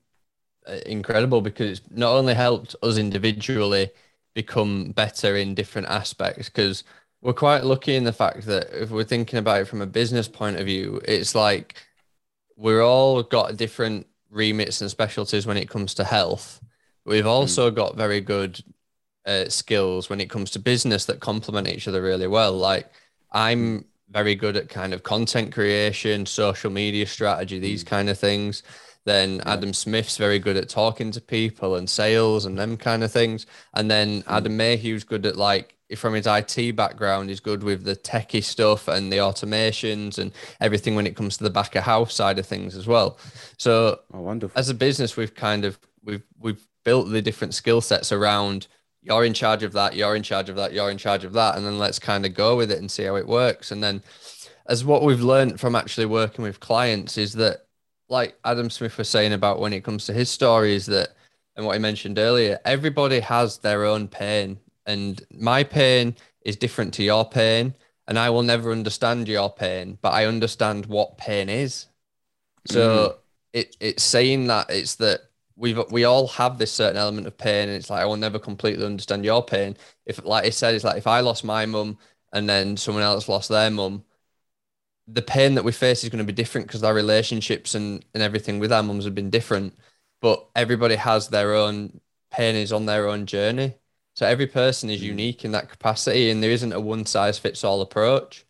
uh, 0.68 0.80
incredible 0.86 1.42
because 1.42 1.80
it's 1.80 1.92
not 1.92 2.14
only 2.14 2.34
helped 2.34 2.76
us 2.82 2.98
individually 2.98 3.92
become 4.34 4.92
better 4.92 5.36
in 5.36 5.54
different 5.54 5.88
aspects 5.88 6.50
because 6.50 6.84
we're 7.22 7.34
quite 7.34 7.64
lucky 7.64 7.96
in 7.96 8.04
the 8.04 8.12
fact 8.12 8.46
that 8.48 8.70
if 8.74 8.90
we're 8.90 9.04
thinking 9.04 9.40
about 9.40 9.62
it 9.62 9.68
from 9.68 9.82
a 9.82 9.86
business 9.86 10.28
point 10.28 10.58
of 10.58 10.66
view, 10.66 11.00
it's 11.06 11.36
like 11.36 11.76
we're 12.56 12.84
all 12.84 13.24
got 13.24 13.58
different 13.58 14.08
remits 14.30 14.82
and 14.82 14.90
specialties 14.90 15.46
when 15.46 15.58
it 15.58 15.70
comes 15.70 15.94
to 15.96 16.04
health. 16.04 16.62
We've 17.06 17.24
hmm. 17.24 17.30
also 17.30 17.70
mm. 17.70 17.76
got 17.76 17.96
very 17.96 18.22
good 18.22 18.62
uh, 19.26 19.50
skills 19.50 20.10
when 20.10 20.22
it 20.22 20.30
comes 20.30 20.52
to 20.52 20.60
business 20.60 21.06
that 21.06 21.20
complement 21.20 21.68
each 21.68 21.88
other 21.88 22.02
really 22.02 22.28
well. 22.28 22.54
Like 22.54 22.92
I'm 23.32 23.86
very 24.10 24.36
good 24.36 24.58
at 24.58 24.70
kind 24.70 24.94
of 24.94 25.04
content 25.04 25.54
creation, 25.54 26.26
social 26.26 26.72
media 26.72 27.06
strategy, 27.06 27.60
these 27.60 27.84
mm. 27.84 27.88
kind 27.88 28.10
of 28.10 28.18
things. 28.18 28.64
Then 29.06 29.36
yeah. 29.36 29.54
Adam 29.54 29.74
Smith's 29.74 30.18
very 30.18 30.40
good 30.40 30.56
at 30.56 30.70
talking 30.70 31.12
to 31.12 31.22
people 31.22 31.76
and 31.76 31.90
sales 31.90 32.46
and 32.46 32.58
them 32.58 32.78
kind 32.78 33.04
of 33.04 33.12
things. 33.12 33.46
And 33.74 33.90
then 33.90 34.22
mm. 34.22 34.24
Adam 34.28 34.56
Mayhew's 34.56 35.04
good 35.04 35.26
at 35.26 35.36
like 35.36 35.73
from 35.96 36.14
his 36.14 36.28
IT 36.28 36.76
background, 36.76 37.30
he's 37.30 37.40
good 37.40 37.64
with 37.64 37.84
the 37.84 37.96
techie 37.96 38.44
stuff 38.44 38.88
and 38.88 39.12
the 39.12 39.18
automations 39.18 40.18
and 40.18 40.32
everything 40.60 40.96
when 40.96 41.06
it 41.06 41.16
comes 41.16 41.38
to 41.38 41.44
the 41.44 41.50
back 41.50 41.76
of 41.76 41.84
house 41.84 42.14
side 42.14 42.40
of 42.40 42.46
things 42.46 42.76
as 42.76 42.88
well. 42.88 43.18
So 43.58 44.00
oh, 44.14 44.22
wonderful. 44.22 44.58
as 44.58 44.70
a 44.70 44.74
business, 44.74 45.18
we've 45.18 45.36
kind 45.36 45.66
of 45.66 45.78
we've 46.04 46.24
we've 46.40 46.66
built 46.84 47.10
the 47.10 47.22
different 47.22 47.54
skill 47.54 47.82
sets 47.82 48.12
around 48.12 48.68
you're 49.04 49.26
in 49.26 49.34
charge 49.34 49.64
of 49.64 49.74
that, 49.74 49.96
you're 49.96 50.16
in 50.16 50.24
charge 50.24 50.50
of 50.50 50.56
that, 50.56 50.74
you're 50.74 50.90
in 50.90 50.98
charge 50.98 51.26
of 51.26 51.34
that, 51.34 51.58
and 51.58 51.66
then 51.66 51.78
let's 51.78 52.00
kind 52.00 52.26
of 52.26 52.34
go 52.34 52.56
with 52.56 52.72
it 52.72 52.80
and 52.80 52.90
see 52.90 53.04
how 53.04 53.16
it 53.16 53.28
works. 53.28 53.72
And 53.72 53.84
then 53.84 54.02
as 54.68 54.86
what 54.86 55.04
we've 55.04 55.22
learned 55.22 55.60
from 55.60 55.76
actually 55.76 56.06
working 56.06 56.44
with 56.44 56.62
clients 56.62 57.18
is 57.18 57.34
that 57.34 57.66
like 58.10 58.38
Adam 58.46 58.70
Smith 58.70 58.98
was 58.98 59.10
saying 59.10 59.34
about 59.34 59.60
when 59.60 59.74
it 59.74 59.84
comes 59.84 60.06
to 60.06 60.14
his 60.14 60.30
story 60.30 60.74
is 60.74 60.86
that 60.86 61.10
and 61.56 61.66
what 61.66 61.74
he 61.74 61.80
mentioned 61.80 62.18
earlier, 62.18 62.60
everybody 62.66 63.20
has 63.20 63.58
their 63.60 63.86
own 63.86 64.08
pain 64.08 64.60
and 64.86 65.22
my 65.32 65.64
pain 65.64 66.16
is 66.42 66.56
different 66.56 66.94
to 66.94 67.04
your 67.04 67.28
pain 67.28 67.74
and 68.08 68.20
i 68.20 68.30
will 68.30 68.44
never 68.44 68.72
understand 68.72 69.28
your 69.28 69.52
pain 69.52 69.98
but 70.02 70.14
i 70.14 70.26
understand 70.26 70.86
what 70.86 71.18
pain 71.18 71.50
is. 71.50 71.88
So 72.66 73.10
mm. 73.10 73.16
it, 73.54 73.76
it's 73.80 74.04
saying 74.04 74.48
that 74.48 74.70
it's 74.70 74.96
that 74.96 75.22
we've 75.56 75.80
we 75.92 76.06
all 76.06 76.28
have 76.28 76.58
this 76.58 76.72
certain 76.72 76.98
element 76.98 77.28
of 77.28 77.38
pain 77.38 77.68
and 77.68 77.78
it's 77.78 77.90
like 77.90 78.02
i 78.02 78.06
will 78.06 78.18
never 78.18 78.40
completely 78.40 78.86
understand 78.86 79.26
your 79.26 79.44
pain. 79.44 79.78
If 80.06 80.24
like 80.26 80.46
i 80.46 80.50
said 80.50 80.76
it's 80.76 80.84
like 80.84 80.98
if 80.98 81.08
i 81.08 81.20
lost 81.20 81.44
my 81.44 81.66
mum 81.66 81.98
and 82.32 82.50
then 82.50 82.78
someone 82.78 83.04
else 83.04 83.30
lost 83.30 83.50
their 83.50 83.70
mum 83.70 84.04
the 85.08 85.22
pain 85.22 85.56
that 85.56 85.64
we 85.64 85.72
face 85.72 86.04
is 86.04 86.10
going 86.10 86.26
to 86.26 86.34
be 86.34 86.34
different 86.34 86.68
because 86.68 86.84
our 86.84 86.94
relationships 86.94 87.76
and, 87.76 88.06
and 88.14 88.24
everything 88.24 88.60
with 88.60 88.72
our 88.72 88.84
mums 88.84 89.06
have 89.06 89.16
been 89.16 89.30
different 89.30 89.78
but 90.22 90.48
everybody 90.56 90.96
has 90.96 91.28
their 91.28 91.54
own 91.54 92.00
pain 92.32 92.56
is 92.56 92.72
on 92.72 92.86
their 92.86 93.08
own 93.08 93.26
journey 93.26 93.76
so 94.14 94.28
every 94.28 94.48
person 94.48 94.90
is 94.90 95.00
hmm. 95.00 95.08
unique 95.08 95.44
in 95.46 95.52
that 95.52 95.70
capacity, 95.70 96.30
and 96.30 96.42
there 96.42 96.52
isn't 96.52 96.74
a 96.74 96.80
one 96.80 97.06
size 97.06 97.40
fits 97.40 97.64
all 97.64 97.82
approach. 97.82 98.46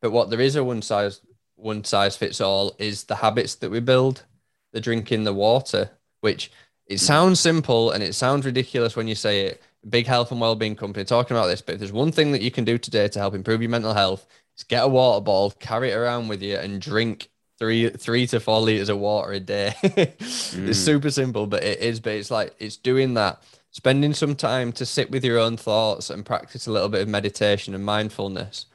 But 0.00 0.12
what 0.12 0.30
there 0.30 0.40
is 0.40 0.56
a 0.56 0.64
one 0.64 0.82
size 0.82 1.20
one 1.56 1.82
size 1.82 2.16
fits 2.16 2.40
all 2.40 2.74
is 2.78 3.04
the 3.04 3.16
habits 3.16 3.56
that 3.56 3.70
we 3.70 3.80
build, 3.80 4.24
the 4.72 4.80
drinking 4.80 5.24
the 5.24 5.34
water, 5.34 5.90
which 6.20 6.50
it 6.86 7.00
hmm. 7.00 7.04
sounds 7.04 7.40
simple 7.40 7.90
and 7.90 8.02
it 8.02 8.14
sounds 8.14 8.46
ridiculous 8.46 8.96
when 8.96 9.08
you 9.08 9.14
say 9.14 9.46
it. 9.46 9.62
Big 9.88 10.06
health 10.06 10.32
and 10.32 10.40
well-being 10.40 10.74
company 10.74 11.04
talking 11.04 11.36
about 11.36 11.46
this, 11.46 11.62
but 11.62 11.74
if 11.74 11.78
there's 11.78 11.92
one 11.92 12.10
thing 12.10 12.32
that 12.32 12.42
you 12.42 12.50
can 12.50 12.64
do 12.64 12.76
today 12.76 13.06
to 13.06 13.18
help 13.18 13.32
improve 13.32 13.62
your 13.62 13.70
mental 13.70 13.94
health, 13.94 14.26
is 14.56 14.64
get 14.64 14.84
a 14.84 14.88
water 14.88 15.22
bottle, 15.22 15.52
carry 15.52 15.92
it 15.92 15.94
around 15.94 16.26
with 16.26 16.42
you, 16.42 16.56
and 16.56 16.80
drink 16.80 17.30
three 17.58 17.88
three 17.90 18.26
to 18.26 18.40
four 18.40 18.60
liters 18.60 18.88
of 18.88 18.98
water 18.98 19.32
a 19.32 19.40
day. 19.40 19.74
mm. 19.82 20.68
It's 20.68 20.78
super 20.78 21.10
simple, 21.10 21.46
but 21.46 21.62
it 21.62 21.78
is. 21.78 22.00
But 22.00 22.14
it's 22.14 22.30
like 22.30 22.54
it's 22.58 22.76
doing 22.76 23.14
that 23.14 23.42
spending 23.78 24.12
some 24.12 24.34
time 24.34 24.72
to 24.72 24.84
sit 24.84 25.08
with 25.08 25.24
your 25.24 25.38
own 25.38 25.56
thoughts 25.56 26.10
and 26.10 26.26
practice 26.26 26.66
a 26.66 26.72
little 26.72 26.88
bit 26.88 27.00
of 27.00 27.06
meditation 27.06 27.76
and 27.76 27.84
mindfulness, 27.84 28.66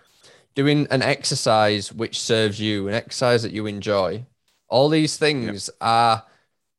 doing 0.56 0.88
an 0.92 1.02
exercise 1.02 1.92
which 1.92 2.22
serves 2.22 2.58
you, 2.58 2.88
an 2.88 2.94
exercise 2.94 3.44
that 3.44 3.52
you 3.52 3.66
enjoy. 3.66 4.26
All 4.70 4.88
these 4.88 5.18
things 5.18 5.68
yep. 5.68 5.78
are 5.82 6.24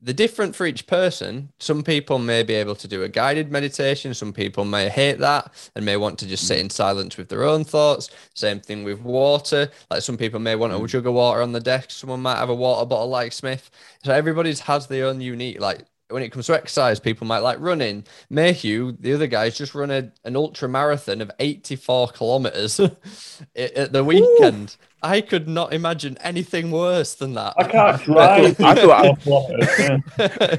the 0.01 0.15
different 0.15 0.57
for 0.57 0.65
each 0.65 0.87
person. 0.87 1.53
Some 1.59 1.83
people 1.83 2.19
may 2.19 2.43
be 2.43 2.55
able 2.55 2.75
to 2.77 2.89
do 2.89 3.03
a 3.03 3.11
guided 3.11 3.53
meditation. 3.53 4.15
Some 4.15 4.33
people 4.33 4.65
may 4.65 4.89
hate 4.89 5.19
that 5.19 5.53
and 5.77 5.85
may 5.85 5.99
want 5.99 6.19
to 6.21 6.27
just 6.27 6.47
sit 6.47 6.57
mm. 6.57 6.63
in 6.63 6.71
silence 6.71 7.19
with 7.19 7.29
their 7.29 7.45
own 7.45 7.63
thoughts. 7.63 8.09
Same 8.33 8.59
thing 8.59 8.85
with 8.85 9.03
water. 9.03 9.71
Like 9.91 10.01
some 10.01 10.17
people 10.17 10.41
may 10.41 10.57
want 10.57 10.73
a 10.73 10.77
mm. 10.77 10.89
jug 10.89 11.07
of 11.07 11.13
water 11.13 11.43
on 11.43 11.53
the 11.53 11.61
desk. 11.61 11.91
Someone 11.91 12.23
might 12.23 12.39
have 12.39 12.49
a 12.49 12.55
water 12.55 12.87
bottle 12.87 13.11
like 13.11 13.35
Smith. 13.35 13.71
So 14.03 14.15
everybody's 14.15 14.61
has 14.61 14.87
their 14.87 15.09
own 15.09 15.21
unique, 15.21 15.61
like 15.61 15.85
when 16.15 16.23
it 16.23 16.31
comes 16.31 16.47
to 16.47 16.55
exercise, 16.55 17.01
people 17.01 17.27
might 17.27 17.41
like 17.41 17.59
running. 17.59 18.05
Mayhew, 18.31 18.93
the 19.01 19.13
other 19.15 19.27
guys, 19.27 19.59
just 19.59 19.75
run 19.75 19.91
a, 19.91 20.13
an 20.23 20.37
ultra 20.37 20.69
marathon 20.69 21.21
of 21.21 21.31
84 21.41 22.09
kilometers 22.11 22.79
at 23.57 23.93
the 23.93 24.05
weekend. 24.05 24.77
Ooh. 24.81 24.87
I 25.03 25.21
could 25.21 25.49
not 25.49 25.75
imagine 25.75 26.17
anything 26.19 26.71
worse 26.71 27.17
than 27.17 27.35
that. 27.35 27.55
I 27.59 27.65
can't 27.65 28.03
drive. 28.05 28.61
I 28.61 28.75
thought 28.77 29.51
I, 29.61 30.59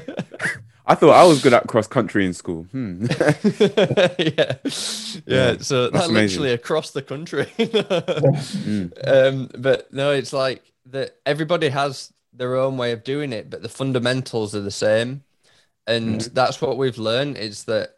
I 0.88 0.94
thought 0.94 1.12
I 1.12 1.24
was 1.24 1.42
good 1.42 1.54
at 1.54 1.66
cross 1.68 1.86
country 1.86 2.26
in 2.26 2.34
school. 2.34 2.64
Hmm. 2.64 3.06
yeah. 4.18 4.56
yeah, 5.26 5.56
So 5.58 5.88
that's, 5.88 6.08
literally 6.08 6.52
across 6.52 6.90
the 6.90 7.00
country. 7.02 7.46
mm. 7.56 8.92
um, 9.08 9.50
but 9.56 9.90
no, 9.90 10.12
it's 10.12 10.34
like 10.34 10.70
that. 10.90 11.16
Everybody 11.24 11.70
has 11.70 12.12
their 12.34 12.56
own 12.56 12.76
way 12.76 12.92
of 12.92 13.04
doing 13.04 13.32
it, 13.32 13.48
but 13.48 13.62
the 13.62 13.70
fundamentals 13.70 14.54
are 14.54 14.60
the 14.60 14.70
same 14.70 15.22
and 15.86 16.20
mm-hmm. 16.20 16.34
that's 16.34 16.60
what 16.60 16.76
we've 16.76 16.98
learned 16.98 17.36
is 17.36 17.64
that 17.64 17.96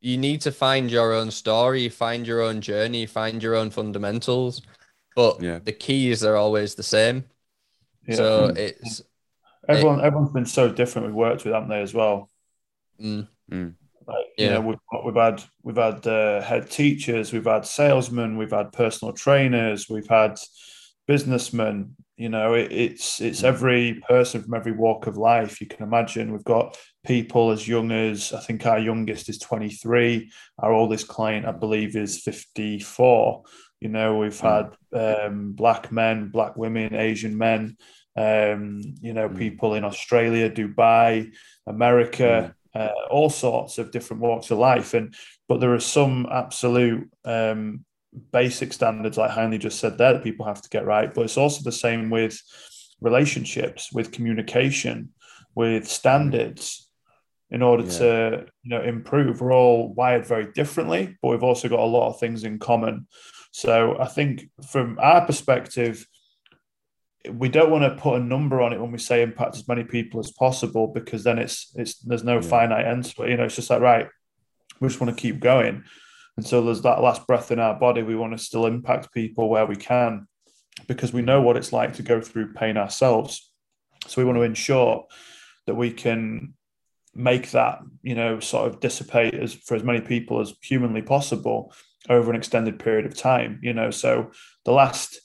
you 0.00 0.18
need 0.18 0.42
to 0.42 0.52
find 0.52 0.90
your 0.90 1.12
own 1.12 1.30
story 1.30 1.88
find 1.88 2.26
your 2.26 2.42
own 2.42 2.60
journey 2.60 3.06
find 3.06 3.42
your 3.42 3.54
own 3.54 3.70
fundamentals 3.70 4.62
but 5.16 5.40
yeah. 5.40 5.58
the 5.64 5.72
keys 5.72 6.24
are 6.24 6.36
always 6.36 6.74
the 6.74 6.82
same 6.82 7.24
yeah. 8.06 8.16
so 8.16 8.52
it's 8.56 9.02
everyone 9.68 10.00
it, 10.00 10.04
everyone's 10.04 10.32
been 10.32 10.46
so 10.46 10.70
different 10.70 11.06
we've 11.06 11.14
worked 11.14 11.44
with 11.44 11.54
haven't 11.54 11.68
they 11.70 11.80
as 11.80 11.94
well 11.94 12.28
mm. 13.00 13.26
Mm. 13.50 13.74
Like, 14.06 14.26
yeah. 14.36 14.44
you 14.44 14.50
know 14.52 14.60
we've, 14.60 15.04
we've 15.04 15.14
had 15.14 15.42
we've 15.62 15.76
had 15.76 16.06
uh, 16.06 16.42
head 16.42 16.70
teachers 16.70 17.32
we've 17.32 17.44
had 17.44 17.64
salesmen 17.64 18.36
we've 18.36 18.50
had 18.50 18.72
personal 18.72 19.14
trainers 19.14 19.88
we've 19.88 20.08
had 20.08 20.38
businessmen 21.06 21.96
you 22.16 22.28
know 22.28 22.54
it, 22.54 22.70
it's 22.70 23.20
it's 23.20 23.40
mm. 23.40 23.44
every 23.44 24.02
person 24.06 24.42
from 24.42 24.54
every 24.54 24.72
walk 24.72 25.06
of 25.06 25.16
life 25.16 25.60
you 25.60 25.66
can 25.66 25.82
imagine 25.82 26.32
we've 26.32 26.44
got 26.44 26.76
people 27.04 27.50
as 27.50 27.66
young 27.66 27.90
as 27.90 28.32
i 28.32 28.40
think 28.40 28.64
our 28.66 28.78
youngest 28.78 29.28
is 29.28 29.38
23 29.38 30.30
our 30.58 30.72
oldest 30.72 31.08
client 31.08 31.46
i 31.46 31.52
believe 31.52 31.96
is 31.96 32.20
54 32.20 33.42
you 33.80 33.88
know 33.88 34.16
we've 34.16 34.40
mm. 34.40 34.76
had 34.92 35.26
um, 35.26 35.52
black 35.52 35.92
men 35.92 36.28
black 36.28 36.56
women 36.56 36.94
asian 36.94 37.36
men 37.36 37.76
um, 38.16 38.80
you 39.00 39.12
know 39.12 39.28
mm. 39.28 39.38
people 39.38 39.74
in 39.74 39.84
australia 39.84 40.50
dubai 40.50 41.30
america 41.66 42.54
uh, 42.74 42.90
all 43.10 43.30
sorts 43.30 43.78
of 43.78 43.92
different 43.92 44.22
walks 44.22 44.50
of 44.50 44.58
life 44.58 44.94
and 44.94 45.14
but 45.48 45.60
there 45.60 45.74
are 45.74 45.80
some 45.80 46.26
absolute 46.30 47.08
um, 47.24 47.84
basic 48.32 48.72
standards, 48.72 49.18
like 49.18 49.32
Hindley 49.32 49.58
just 49.58 49.78
said 49.78 49.98
there, 49.98 50.14
that 50.14 50.24
people 50.24 50.46
have 50.46 50.62
to 50.62 50.68
get 50.68 50.86
right. 50.86 51.12
But 51.12 51.22
it's 51.22 51.36
also 51.36 51.62
the 51.62 51.72
same 51.72 52.10
with 52.10 52.40
relationships, 53.00 53.92
with 53.92 54.12
communication, 54.12 55.10
with 55.54 55.88
standards 55.88 56.83
in 57.54 57.62
order 57.62 57.84
yeah. 57.84 57.98
to 57.98 58.46
you 58.64 58.70
know 58.70 58.82
improve. 58.82 59.40
We're 59.40 59.54
all 59.54 59.94
wired 59.94 60.26
very 60.26 60.50
differently, 60.52 61.16
but 61.22 61.28
we've 61.28 61.44
also 61.44 61.68
got 61.68 61.78
a 61.78 61.84
lot 61.84 62.08
of 62.08 62.18
things 62.18 62.42
in 62.42 62.58
common. 62.58 63.06
So 63.52 63.96
I 63.98 64.08
think 64.08 64.50
from 64.68 64.98
our 65.00 65.24
perspective, 65.24 66.04
we 67.30 67.48
don't 67.48 67.70
want 67.70 67.84
to 67.84 68.02
put 68.02 68.20
a 68.20 68.24
number 68.24 68.60
on 68.60 68.72
it 68.72 68.80
when 68.80 68.90
we 68.90 68.98
say 68.98 69.22
impact 69.22 69.54
as 69.54 69.68
many 69.68 69.84
people 69.84 70.18
as 70.18 70.32
possible 70.32 70.88
because 70.88 71.22
then 71.22 71.38
it's 71.38 71.72
it's 71.76 72.00
there's 72.00 72.24
no 72.24 72.40
yeah. 72.40 72.48
finite 72.48 72.86
end 72.86 73.04
to 73.04 73.22
it. 73.22 73.30
You 73.30 73.36
know, 73.36 73.44
it's 73.44 73.54
just 73.54 73.70
like 73.70 73.80
right, 73.80 74.08
we 74.80 74.88
just 74.88 75.00
want 75.00 75.16
to 75.16 75.22
keep 75.22 75.38
going 75.38 75.84
until 76.36 76.64
there's 76.64 76.82
that 76.82 77.02
last 77.02 77.24
breath 77.28 77.52
in 77.52 77.60
our 77.60 77.78
body. 77.78 78.02
We 78.02 78.16
want 78.16 78.36
to 78.36 78.44
still 78.44 78.66
impact 78.66 79.14
people 79.14 79.48
where 79.48 79.64
we 79.64 79.76
can 79.76 80.26
because 80.88 81.12
we 81.12 81.22
know 81.22 81.40
what 81.40 81.56
it's 81.56 81.72
like 81.72 81.94
to 81.94 82.02
go 82.02 82.20
through 82.20 82.54
pain 82.54 82.76
ourselves. 82.76 83.52
So 84.08 84.20
we 84.20 84.24
want 84.24 84.38
to 84.38 84.42
ensure 84.42 85.06
that 85.66 85.76
we 85.76 85.92
can 85.92 86.54
make 87.14 87.50
that 87.52 87.78
you 88.02 88.14
know 88.14 88.40
sort 88.40 88.68
of 88.68 88.80
dissipate 88.80 89.34
as 89.34 89.54
for 89.54 89.74
as 89.74 89.84
many 89.84 90.00
people 90.00 90.40
as 90.40 90.54
humanly 90.62 91.02
possible 91.02 91.72
over 92.08 92.30
an 92.30 92.36
extended 92.36 92.78
period 92.78 93.06
of 93.06 93.16
time. 93.16 93.58
You 93.62 93.72
know, 93.72 93.90
so 93.90 94.30
the 94.64 94.72
last 94.72 95.20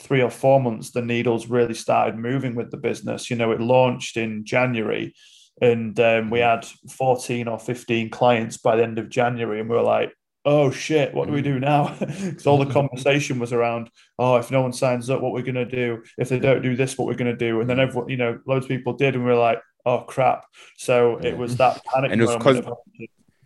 three 0.00 0.22
or 0.22 0.30
four 0.30 0.60
months, 0.60 0.90
the 0.92 1.02
needles 1.02 1.48
really 1.48 1.74
started 1.74 2.16
moving 2.16 2.54
with 2.54 2.70
the 2.70 2.76
business. 2.76 3.30
You 3.30 3.36
know, 3.36 3.52
it 3.52 3.60
launched 3.60 4.16
in 4.16 4.44
January 4.44 5.14
and 5.60 5.98
um, 6.00 6.30
we 6.30 6.40
had 6.40 6.64
14 6.90 7.48
or 7.48 7.58
15 7.58 8.10
clients 8.10 8.56
by 8.56 8.76
the 8.76 8.82
end 8.82 8.98
of 8.98 9.10
January. 9.10 9.60
And 9.60 9.68
we 9.68 9.76
were 9.76 9.82
like, 9.82 10.12
oh 10.46 10.70
shit, 10.70 11.12
what 11.12 11.26
do 11.26 11.34
we 11.34 11.42
do 11.42 11.58
now? 11.58 11.94
Because 12.00 12.46
all 12.46 12.58
the 12.58 12.72
conversation 12.72 13.38
was 13.38 13.52
around, 13.52 13.90
oh, 14.18 14.36
if 14.36 14.50
no 14.50 14.62
one 14.62 14.72
signs 14.72 15.10
up, 15.10 15.20
what 15.20 15.32
we're 15.32 15.42
going 15.42 15.54
to 15.56 15.64
do. 15.66 16.02
If 16.16 16.30
they 16.30 16.38
don't 16.38 16.62
do 16.62 16.76
this, 16.76 16.96
what 16.96 17.06
we're 17.06 17.14
going 17.14 17.30
to 17.30 17.36
do. 17.36 17.60
And 17.60 17.68
then 17.68 17.78
everyone, 17.78 18.08
you 18.08 18.16
know, 18.16 18.38
loads 18.46 18.64
of 18.64 18.70
people 18.70 18.94
did. 18.94 19.14
And 19.14 19.24
we 19.24 19.30
were 19.30 19.36
like, 19.36 19.60
oh 19.86 20.00
crap. 20.00 20.44
So 20.76 21.18
it 21.18 21.36
was 21.36 21.56
that 21.56 21.82
panic. 21.84 22.12
and 22.12 22.20
it 22.20 22.26
was 22.26 22.36
because, 22.36 22.64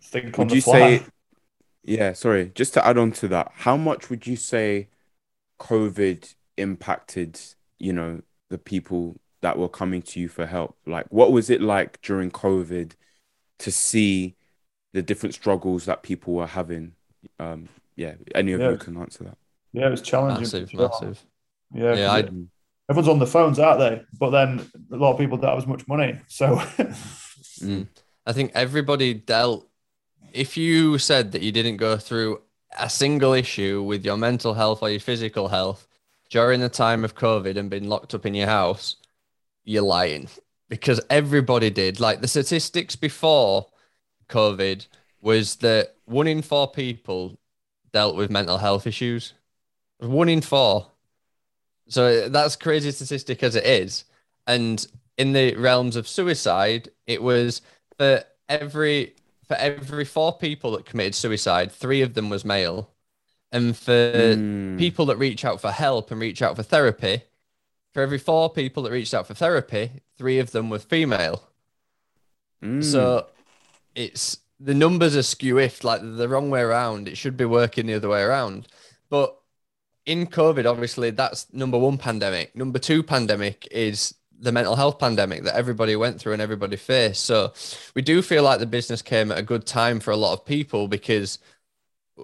think 0.01 0.37
would 0.37 0.51
you 0.51 0.61
fly. 0.61 0.97
say, 0.97 1.03
yeah, 1.83 2.13
sorry, 2.13 2.51
just 2.55 2.73
to 2.75 2.85
add 2.85 2.97
on 2.97 3.11
to 3.13 3.27
that, 3.29 3.51
how 3.53 3.77
much 3.77 4.09
would 4.09 4.25
you 4.25 4.35
say 4.35 4.89
COVID 5.59 6.33
impacted, 6.57 7.39
you 7.79 7.93
know, 7.93 8.21
the 8.49 8.57
people 8.57 9.19
that 9.41 9.57
were 9.57 9.69
coming 9.69 10.01
to 10.01 10.19
you 10.19 10.27
for 10.27 10.45
help? 10.45 10.77
Like, 10.85 11.05
what 11.09 11.31
was 11.31 11.49
it 11.49 11.61
like 11.61 12.01
during 12.01 12.31
COVID 12.31 12.93
to 13.59 13.71
see 13.71 14.35
the 14.93 15.01
different 15.01 15.35
struggles 15.35 15.85
that 15.85 16.03
people 16.03 16.33
were 16.33 16.47
having? 16.47 16.93
Um, 17.39 17.69
yeah, 17.95 18.15
any 18.33 18.53
of 18.53 18.61
yeah. 18.61 18.71
you 18.71 18.77
can 18.77 18.97
answer 18.97 19.25
that. 19.25 19.37
Yeah, 19.73 19.87
it 19.87 19.91
was 19.91 20.01
challenging. 20.01 20.41
Massive, 20.41 20.73
massive. 20.73 21.25
Yeah, 21.73 21.95
yeah. 21.95 22.17
It, 22.17 22.31
everyone's 22.89 23.09
on 23.09 23.19
the 23.19 23.27
phones, 23.27 23.59
aren't 23.59 23.79
they? 23.79 24.01
But 24.19 24.31
then 24.31 24.69
a 24.91 24.95
lot 24.95 25.13
of 25.13 25.17
people 25.17 25.37
don't 25.37 25.49
have 25.49 25.57
as 25.57 25.67
much 25.67 25.87
money. 25.87 26.19
So 26.27 26.55
mm. 27.59 27.87
I 28.25 28.33
think 28.33 28.51
everybody 28.53 29.13
dealt. 29.13 29.67
If 30.33 30.57
you 30.57 30.97
said 30.97 31.31
that 31.31 31.41
you 31.41 31.51
didn't 31.51 31.77
go 31.77 31.97
through 31.97 32.41
a 32.77 32.89
single 32.89 33.33
issue 33.33 33.81
with 33.83 34.03
your 34.03 34.17
mental 34.17 34.53
health 34.53 34.81
or 34.81 34.89
your 34.89 34.99
physical 34.99 35.47
health 35.47 35.87
during 36.29 36.59
the 36.59 36.69
time 36.69 37.05
of 37.05 37.15
COVID 37.15 37.57
and 37.57 37.69
been 37.69 37.87
locked 37.87 38.13
up 38.13 38.25
in 38.25 38.33
your 38.33 38.47
house, 38.47 38.97
you're 39.63 39.83
lying 39.83 40.27
because 40.69 40.99
everybody 41.09 41.69
did. 41.69 41.99
Like 41.99 42.21
the 42.21 42.27
statistics 42.27 42.95
before 42.95 43.67
COVID 44.29 44.87
was 45.21 45.57
that 45.57 45.95
one 46.05 46.27
in 46.27 46.41
four 46.41 46.69
people 46.71 47.39
dealt 47.93 48.15
with 48.15 48.29
mental 48.29 48.57
health 48.57 48.85
issues. 48.87 49.33
One 49.99 50.29
in 50.29 50.41
four. 50.41 50.91
So 51.87 52.29
that's 52.29 52.55
crazy 52.55 52.91
statistic 52.91 53.43
as 53.43 53.55
it 53.55 53.65
is. 53.65 54.05
And 54.47 54.85
in 55.17 55.33
the 55.33 55.55
realms 55.55 55.95
of 55.95 56.07
suicide, 56.07 56.89
it 57.07 57.21
was 57.21 57.61
for 57.97 58.23
every 58.49 59.15
for 59.47 59.55
every 59.55 60.05
four 60.05 60.37
people 60.37 60.71
that 60.71 60.85
committed 60.85 61.15
suicide, 61.15 61.71
three 61.71 62.01
of 62.01 62.15
them 62.15 62.29
was 62.29 62.43
male. 62.43 62.89
And 63.51 63.77
for 63.77 63.91
mm. 63.91 64.77
people 64.77 65.05
that 65.05 65.17
reach 65.17 65.45
out 65.45 65.61
for 65.61 65.71
help 65.71 66.11
and 66.11 66.19
reach 66.19 66.41
out 66.41 66.55
for 66.55 66.63
therapy, 66.63 67.21
for 67.93 68.01
every 68.01 68.17
four 68.17 68.49
people 68.49 68.83
that 68.83 68.91
reached 68.91 69.13
out 69.13 69.27
for 69.27 69.33
therapy, 69.33 70.01
three 70.17 70.39
of 70.39 70.51
them 70.51 70.69
were 70.69 70.79
female. 70.79 71.43
Mm. 72.63 72.83
So 72.83 73.27
it's 73.93 74.39
the 74.59 74.73
numbers 74.73 75.15
are 75.15 75.23
skewed 75.23 75.83
like 75.83 76.01
the 76.01 76.27
wrong 76.27 76.49
way 76.49 76.61
around. 76.61 77.07
It 77.07 77.17
should 77.17 77.37
be 77.37 77.45
working 77.45 77.85
the 77.85 77.93
other 77.93 78.09
way 78.09 78.21
around. 78.21 78.67
But 79.09 79.37
in 80.05 80.27
COVID, 80.27 80.69
obviously, 80.69 81.09
that's 81.11 81.51
number 81.53 81.77
one 81.77 81.97
pandemic. 81.97 82.55
Number 82.55 82.79
two 82.79 83.03
pandemic 83.03 83.67
is 83.71 84.15
the 84.37 84.51
mental 84.51 84.75
health 84.75 84.99
pandemic 84.99 85.43
that 85.43 85.55
everybody 85.55 85.95
went 85.95 86.19
through 86.19 86.33
and 86.33 86.41
everybody 86.41 86.75
faced. 86.75 87.25
So 87.25 87.53
we 87.95 88.01
do 88.01 88.21
feel 88.21 88.43
like 88.43 88.59
the 88.59 88.65
business 88.65 89.01
came 89.01 89.31
at 89.31 89.37
a 89.37 89.43
good 89.43 89.65
time 89.65 89.99
for 89.99 90.11
a 90.11 90.17
lot 90.17 90.33
of 90.33 90.45
people 90.45 90.87
because 90.87 91.39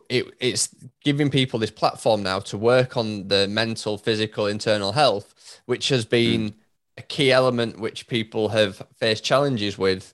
it, 0.09 0.25
it's 0.39 0.73
giving 1.03 1.29
people 1.29 1.59
this 1.59 1.71
platform 1.71 2.23
now 2.23 2.39
to 2.39 2.57
work 2.57 2.97
on 2.97 3.27
the 3.27 3.47
mental, 3.47 3.97
physical, 3.97 4.47
internal 4.47 4.91
health 4.91 5.33
which 5.65 5.89
has 5.89 6.05
been 6.05 6.49
mm. 6.49 6.53
a 6.97 7.01
key 7.01 7.31
element 7.31 7.79
which 7.79 8.07
people 8.07 8.49
have 8.49 8.81
faced 8.97 9.23
challenges 9.23 9.77
with 9.77 10.13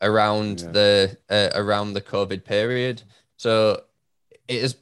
around 0.00 0.60
yeah. 0.60 0.70
the 0.70 1.18
uh, 1.28 1.50
around 1.54 1.92
the 1.92 2.00
COVID 2.00 2.44
period. 2.44 3.02
So 3.36 3.82
it 4.48 4.62
is 4.62 4.76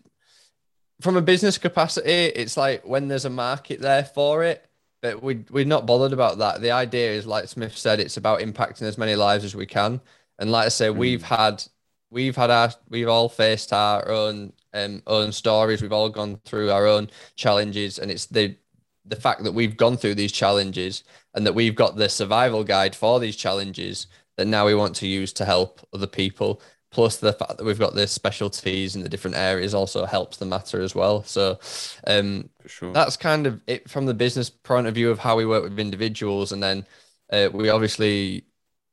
from 1.01 1.17
a 1.17 1.23
business 1.23 1.59
capacity, 1.59 2.11
it's 2.11 2.57
like 2.57 2.87
when 2.87 3.09
there's 3.09 3.25
a 3.25 3.31
market 3.31 3.81
there 3.81 4.05
for 4.05 4.43
it, 4.43 4.69
but 5.01 5.23
we 5.23 5.45
we're 5.51 5.65
not 5.65 5.87
bothered 5.87 6.13
about 6.13 6.39
that. 6.39 6.61
The 6.61 6.73
idea 6.73 7.13
is, 7.13 7.27
like 7.27 7.49
Smith 7.49 7.77
said, 7.77 8.01
it's 8.01 8.17
about 8.17 8.41
impacting 8.41 8.83
as 8.83 8.99
many 8.99 9.15
lives 9.15 9.45
as 9.45 9.55
we 9.55 9.67
can. 9.67 10.01
And 10.39 10.51
like 10.51 10.67
I 10.67 10.69
say, 10.71 10.89
mm. 10.89 10.97
we've 10.97 11.23
had 11.23 11.63
we've 12.11 12.37
had 12.37 12.51
our 12.51 12.71
we've 12.89 13.09
all 13.09 13.29
faced 13.29 13.73
our 13.73 14.09
own 14.09 14.53
um, 14.75 15.03
own 15.07 15.33
stories. 15.33 15.83
We've 15.83 15.93
all 15.93 16.09
gone 16.09 16.41
through 16.45 16.71
our 16.71 16.87
own 16.87 17.11
challenges, 17.37 17.99
and 17.99 18.11
it's 18.11 18.27
the 18.27 18.57
the 19.05 19.17
fact 19.17 19.43
that 19.45 19.53
we've 19.53 19.77
gone 19.77 19.97
through 19.97 20.15
these 20.15 20.33
challenges 20.33 21.05
and 21.35 21.47
that 21.47 21.55
we've 21.55 21.75
got 21.75 21.97
the 21.97 22.09
survival 22.09 22.63
guide 22.63 22.95
for 22.95 23.19
these 23.19 23.37
challenges 23.37 24.07
that 24.37 24.47
now 24.47 24.67
we 24.67 24.75
want 24.75 24.95
to 24.97 25.07
use 25.07 25.33
to 25.33 25.45
help 25.45 25.81
other 25.95 26.07
people 26.07 26.61
plus 26.91 27.19
the 27.19 27.33
fact 27.33 27.59
that 27.59 27.65
we've 27.65 27.79
got 27.79 27.95
the 27.95 28.07
specialties 28.07 28.97
in 28.97 29.03
the 29.03 29.09
different 29.09 29.37
areas 29.37 29.75
also 29.75 30.07
helps 30.07 30.39
the 30.39 30.47
matter 30.47 30.81
as 30.81 30.95
well. 30.95 31.23
So 31.23 31.59
um, 32.07 32.49
sure. 32.67 32.93
that's 32.93 33.17
kind 33.17 33.47
of 33.47 33.61
it 33.67 33.89
from 33.89 34.07
the 34.07 34.15
business 34.15 34.49
point 34.49 34.87
of 34.87 34.95
view 34.95 35.11
of 35.11 35.19
how 35.19 35.37
we 35.37 35.47
work 35.47 35.65
with 35.65 35.79
individuals. 35.79 36.53
And 36.53 36.63
then 36.63 36.87
uh, 37.31 37.51
we 37.53 37.69
obviously 37.69 38.45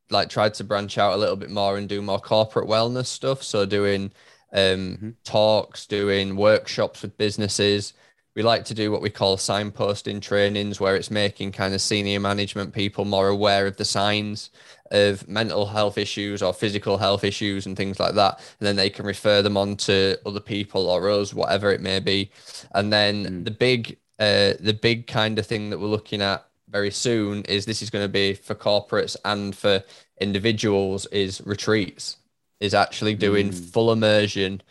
like 0.10 0.30
tried 0.30 0.54
to 0.56 0.64
branch 0.64 0.98
out 0.98 1.14
a 1.14 1.18
little 1.18 1.36
bit 1.36 1.50
more 1.50 1.78
and 1.78 1.88
do 1.88 2.02
more 2.02 2.20
corporate 2.20 2.68
wellness 2.68 3.08
stuff. 3.08 3.42
So 3.42 3.66
doing 3.66 4.12
um, 4.52 4.60
mm-hmm. 4.60 5.10
talks 5.24 5.86
doing 5.86 6.36
workshops 6.36 7.02
with 7.02 7.18
businesses. 7.18 7.94
We 8.36 8.44
like 8.44 8.66
to 8.66 8.74
do 8.74 8.92
what 8.92 9.02
we 9.02 9.10
call 9.10 9.38
signposting 9.38 10.22
trainings 10.22 10.80
where 10.82 10.98
it's 10.98 11.10
making 11.10 11.54
kind 11.54 11.74
of 11.74 11.80
senior 11.80 12.20
management 12.20 12.74
people 12.74 13.06
more 13.06 13.30
aware 13.30 13.66
of 13.66 13.78
the 13.78 13.86
signs 13.86 14.50
of 14.92 15.28
mental 15.28 15.66
health 15.66 15.98
issues 15.98 16.42
or 16.42 16.54
physical 16.54 16.98
health 16.98 17.24
issues 17.24 17.66
and 17.66 17.76
things 17.76 18.00
like 18.00 18.14
that 18.16 18.40
and 18.60 18.68
then 18.68 18.76
they 18.76 18.90
can 18.90 19.06
refer 19.06 19.42
them 19.42 19.58
on 19.58 19.76
to 19.76 20.18
other 20.26 20.40
people 20.40 20.88
or 20.90 21.10
us 21.10 21.34
whatever 21.34 21.72
it 21.72 21.82
may 21.82 22.00
be 22.00 22.30
and 22.74 22.94
then 22.94 23.26
mm. 23.26 23.46
the 23.46 23.52
big 23.52 23.98
uh, 24.20 24.54
the 24.60 24.78
big 24.82 25.08
kind 25.08 25.38
of 25.40 25.46
thing 25.46 25.70
that 25.70 25.80
we're 25.80 25.88
looking 25.88 26.22
at 26.22 26.46
very 26.70 26.92
soon 26.92 27.44
is 27.44 27.66
this 27.66 27.82
is 27.82 27.90
going 27.90 28.04
to 28.04 28.10
be 28.10 28.34
for 28.34 28.56
corporates 28.56 29.18
and 29.26 29.56
for 29.56 29.84
individuals 30.22 31.06
is 31.08 31.42
retreats 31.46 32.18
is 32.60 32.74
actually 32.74 33.16
doing 33.16 33.50
mm. 33.50 33.72
full 33.72 33.92
immersion 33.92 34.62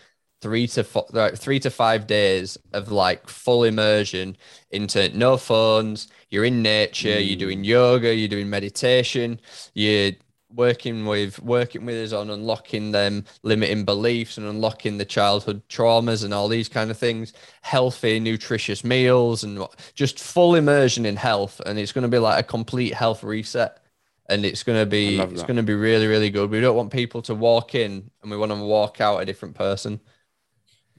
three 0.45 0.67
to 0.67 0.85
four, 0.85 1.07
three 1.37 1.59
to 1.59 1.71
five 1.71 2.07
days 2.07 2.59
of 2.75 2.93
like 2.93 3.27
full 3.27 3.65
immersion 3.65 4.37
into 4.73 5.09
no 5.17 5.39
phones. 5.39 6.09
You're 6.29 6.45
in 6.45 6.61
nature. 6.61 7.09
Mm. 7.09 7.27
You're 7.27 7.39
doing 7.39 7.63
mm. 7.63 7.65
yoga. 7.65 8.15
You're 8.15 8.29
doing 8.29 8.51
meditation. 8.51 9.41
You're 9.73 10.13
working 10.51 11.07
with 11.07 11.41
working 11.43 11.87
with 11.87 11.97
us 11.97 12.13
on 12.13 12.29
unlocking 12.29 12.93
them 12.93 13.25
limiting 13.43 13.87
beliefs 13.87 14.37
and 14.37 14.47
unlocking 14.47 14.99
the 14.99 15.05
childhood 15.07 15.67
traumas 15.71 16.23
and 16.23 16.35
all 16.35 16.47
these 16.47 16.69
kind 16.69 16.91
of 16.91 16.99
things 16.99 17.33
healthy 17.63 18.21
nutritious 18.21 18.85
meals 18.85 19.43
and 19.43 19.67
just 19.95 20.21
full 20.21 20.55
immersion 20.55 21.07
in 21.07 21.17
health 21.17 21.59
and 21.67 21.77
it's 21.77 21.91
going 21.91 22.03
to 22.03 22.09
be 22.09 22.19
like 22.19 22.39
a 22.39 22.47
complete 22.47 22.95
health 22.95 23.25
reset 23.25 23.81
and 24.29 24.45
it's 24.45 24.63
going 24.63 24.79
to 24.79 24.87
be 24.87 25.19
it's 25.19 25.43
going 25.43 25.57
to 25.57 25.63
be 25.63 25.75
really 25.75 26.07
really 26.07 26.31
good 26.31 26.49
we 26.51 26.61
don't 26.61 26.77
want 26.77 26.93
people 26.93 27.21
to 27.21 27.35
walk 27.35 27.75
in 27.75 28.09
and 28.23 28.31
we 28.31 28.37
want 28.37 28.51
them 28.51 28.61
to 28.61 28.65
walk 28.65 29.01
out 29.01 29.19
a 29.19 29.25
different 29.25 29.57
person 29.57 29.99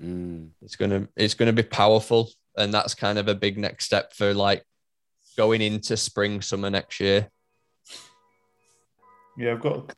Mm. 0.02 0.50
It's 0.62 0.76
gonna 0.76 1.08
it's 1.16 1.34
gonna 1.34 1.54
be 1.54 1.64
powerful, 1.64 2.30
and 2.58 2.74
that's 2.74 2.94
kind 2.94 3.18
of 3.18 3.28
a 3.28 3.36
big 3.36 3.58
next 3.58 3.86
step 3.86 4.14
for 4.14 4.34
like 4.34 4.64
going 5.38 5.62
into 5.62 5.96
spring 5.98 6.42
summer 6.42 6.70
next 6.70 7.00
year. 7.00 7.30
Yeah, 9.38 9.54
I've 9.54 9.62
got 9.62 9.94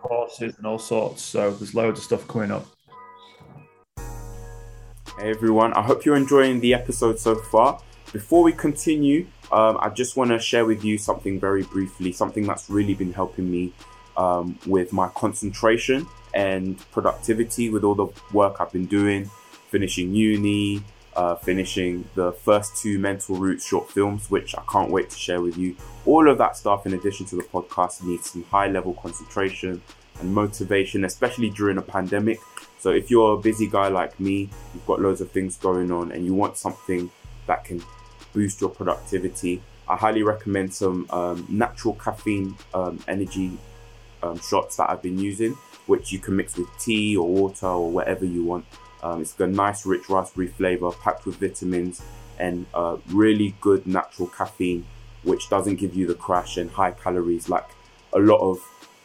courses 0.00 0.56
and 0.56 0.66
all 0.66 0.78
sorts, 0.78 1.22
so 1.22 1.50
there's 1.50 1.74
loads 1.74 2.00
of 2.00 2.04
stuff 2.04 2.26
coming 2.26 2.50
up. 2.50 2.66
Hey 5.18 5.30
everyone, 5.30 5.72
I 5.72 5.82
hope 5.82 6.04
you're 6.04 6.16
enjoying 6.16 6.60
the 6.60 6.74
episode 6.74 7.18
so 7.18 7.34
far. 7.34 7.80
Before 8.12 8.42
we 8.42 8.52
continue, 8.52 9.26
um, 9.52 9.76
I 9.80 9.90
just 9.90 10.16
want 10.16 10.30
to 10.30 10.38
share 10.38 10.64
with 10.64 10.84
you 10.84 10.96
something 10.96 11.38
very 11.40 11.64
briefly, 11.64 12.12
something 12.12 12.46
that's 12.46 12.70
really 12.70 12.94
been 12.94 13.12
helping 13.12 13.50
me 13.50 13.72
um, 14.16 14.58
with 14.66 14.92
my 14.92 15.08
concentration 15.08 16.06
and 16.34 16.78
productivity 16.90 17.68
with 17.68 17.84
all 17.84 17.94
the 17.94 18.06
work 18.32 18.60
I've 18.60 18.72
been 18.72 18.86
doing, 18.86 19.30
finishing 19.68 20.14
uni, 20.14 20.82
uh, 21.14 21.34
finishing 21.36 22.08
the 22.14 22.32
first 22.32 22.76
two 22.76 22.98
Mental 22.98 23.36
Roots 23.36 23.66
short 23.66 23.90
films, 23.90 24.30
which 24.30 24.54
I 24.56 24.62
can't 24.70 24.90
wait 24.90 25.10
to 25.10 25.16
share 25.16 25.40
with 25.40 25.56
you. 25.56 25.76
All 26.06 26.28
of 26.28 26.38
that 26.38 26.56
stuff, 26.56 26.86
in 26.86 26.94
addition 26.94 27.26
to 27.26 27.36
the 27.36 27.42
podcast, 27.42 28.02
needs 28.02 28.30
some 28.30 28.44
high 28.44 28.68
level 28.68 28.94
concentration 28.94 29.82
and 30.20 30.34
motivation, 30.34 31.04
especially 31.04 31.50
during 31.50 31.78
a 31.78 31.82
pandemic. 31.82 32.40
So, 32.78 32.90
if 32.90 33.10
you're 33.10 33.34
a 33.34 33.38
busy 33.38 33.66
guy 33.68 33.88
like 33.88 34.18
me, 34.20 34.50
you've 34.72 34.86
got 34.86 35.00
loads 35.00 35.20
of 35.20 35.30
things 35.30 35.56
going 35.56 35.90
on, 35.90 36.12
and 36.12 36.24
you 36.24 36.34
want 36.34 36.56
something 36.56 37.10
that 37.46 37.64
can 37.64 37.82
boost 38.32 38.60
your 38.60 38.70
productivity, 38.70 39.60
I 39.88 39.96
highly 39.96 40.22
recommend 40.22 40.72
some 40.72 41.06
um, 41.10 41.46
natural 41.48 41.94
caffeine 41.94 42.54
um, 42.74 43.00
energy 43.08 43.58
um, 44.22 44.38
shots 44.38 44.76
that 44.76 44.90
I've 44.90 45.02
been 45.02 45.18
using, 45.18 45.54
which 45.86 46.12
you 46.12 46.18
can 46.18 46.36
mix 46.36 46.56
with 46.56 46.68
tea 46.78 47.16
or 47.16 47.26
water 47.26 47.66
or 47.66 47.90
whatever 47.90 48.24
you 48.24 48.44
want. 48.44 48.66
Um, 49.02 49.20
it's 49.20 49.32
got 49.32 49.48
a 49.48 49.52
nice, 49.52 49.86
rich 49.86 50.08
raspberry 50.08 50.48
flavor 50.48 50.90
packed 50.90 51.26
with 51.26 51.36
vitamins 51.36 52.02
and 52.38 52.66
uh, 52.74 52.96
really 53.08 53.54
good 53.60 53.86
natural 53.86 54.28
caffeine, 54.28 54.86
which 55.22 55.48
doesn't 55.48 55.76
give 55.76 55.94
you 55.94 56.06
the 56.06 56.14
crash 56.14 56.56
and 56.56 56.70
high 56.70 56.92
calories 56.92 57.48
like 57.48 57.66
a 58.12 58.18
lot 58.18 58.40
of 58.40 58.58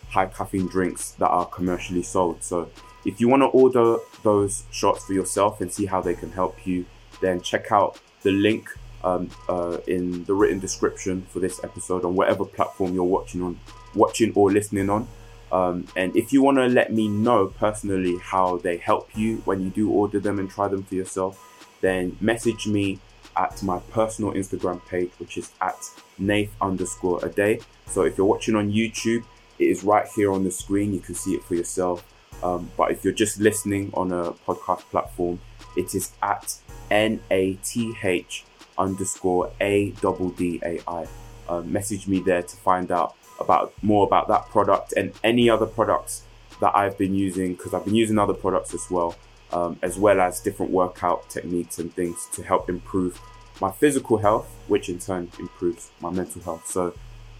high 0.09 0.27
caffeine 0.27 0.67
drinks 0.67 1.11
that 1.11 1.29
are 1.29 1.45
commercially 1.45 2.03
sold. 2.03 2.43
So, 2.43 2.69
if 3.05 3.19
you 3.19 3.27
want 3.27 3.41
to 3.41 3.47
order 3.47 3.97
those 4.23 4.63
shots 4.71 5.05
for 5.05 5.13
yourself 5.13 5.59
and 5.59 5.71
see 5.71 5.85
how 5.85 6.01
they 6.01 6.13
can 6.13 6.31
help 6.31 6.65
you, 6.65 6.85
then 7.19 7.41
check 7.41 7.71
out 7.71 7.99
the 8.21 8.31
link 8.31 8.69
um, 9.03 9.29
uh, 9.49 9.79
in 9.87 10.23
the 10.25 10.33
written 10.33 10.59
description 10.59 11.23
for 11.23 11.39
this 11.39 11.63
episode 11.63 12.05
on 12.05 12.15
whatever 12.15 12.45
platform 12.45 12.93
you're 12.93 13.03
watching 13.03 13.41
on, 13.41 13.59
watching 13.93 14.31
or 14.35 14.51
listening 14.51 14.89
on. 14.89 15.07
Um, 15.53 15.85
and 15.95 16.15
if 16.15 16.33
you 16.33 16.41
want 16.41 16.57
to 16.57 16.65
let 16.65 16.91
me 16.91 17.07
know 17.07 17.45
personally 17.45 18.17
how 18.17 18.57
they 18.57 18.77
help 18.77 19.15
you 19.15 19.37
when 19.45 19.61
you 19.61 19.69
do 19.69 19.91
order 19.91 20.19
them 20.19 20.39
and 20.39 20.49
try 20.49 20.67
them 20.67 20.83
for 20.83 20.95
yourself, 20.95 21.39
then 21.81 22.17
message 22.19 22.65
me 22.65 22.99
at 23.37 23.61
my 23.61 23.77
personal 23.91 24.33
Instagram 24.33 24.83
page, 24.87 25.11
which 25.19 25.37
is 25.37 25.51
at 25.61 25.77
Nath 26.17 26.49
underscore 26.59 27.19
Addai. 27.19 27.61
So 27.87 28.01
if 28.01 28.17
you're 28.17 28.25
watching 28.25 28.55
on 28.55 28.71
YouTube, 28.71 29.23
it 29.59 29.65
is 29.65 29.83
right 29.83 30.07
here 30.15 30.31
on 30.31 30.43
the 30.43 30.49
screen. 30.49 30.91
You 30.91 30.99
can 30.99 31.13
see 31.13 31.35
it 31.35 31.43
for 31.43 31.53
yourself. 31.53 32.03
Um, 32.41 32.71
but 32.75 32.91
if 32.91 33.03
you're 33.03 33.13
just 33.13 33.39
listening 33.39 33.91
on 33.93 34.11
a 34.11 34.31
podcast 34.31 34.81
platform, 34.89 35.39
it 35.77 35.93
is 35.93 36.13
at 36.23 36.57
N 36.89 37.19
A 37.29 37.53
T 37.63 37.93
H 38.03 38.43
underscore 38.77 39.51
A 39.61 39.91
double 40.01 40.29
D 40.29 40.59
A 40.63 40.79
I. 40.87 41.05
Um, 41.47 41.71
message 41.71 42.07
me 42.07 42.21
there 42.21 42.41
to 42.41 42.55
find 42.55 42.91
out 42.91 43.15
about 43.43 43.73
more 43.81 44.05
about 44.05 44.27
that 44.29 44.49
product 44.49 44.93
and 44.93 45.13
any 45.23 45.49
other 45.49 45.65
products 45.65 46.23
that 46.59 46.75
I've 46.75 46.97
been 46.97 47.13
using 47.13 47.53
because 47.55 47.73
I've 47.73 47.85
been 47.85 47.95
using 47.95 48.17
other 48.17 48.33
products 48.33 48.73
as 48.73 48.89
well, 48.89 49.15
um, 49.51 49.77
as 49.81 49.97
well 49.97 50.21
as 50.21 50.39
different 50.39 50.71
workout 50.71 51.29
techniques 51.29 51.79
and 51.79 51.93
things 51.93 52.27
to 52.33 52.43
help 52.43 52.69
improve 52.69 53.19
my 53.61 53.71
physical 53.71 54.17
health, 54.17 54.47
which 54.67 54.89
in 54.89 54.99
turn 54.99 55.29
improves 55.39 55.91
my 55.99 56.09
mental 56.09 56.41
health. 56.41 56.67
So, 56.67 56.93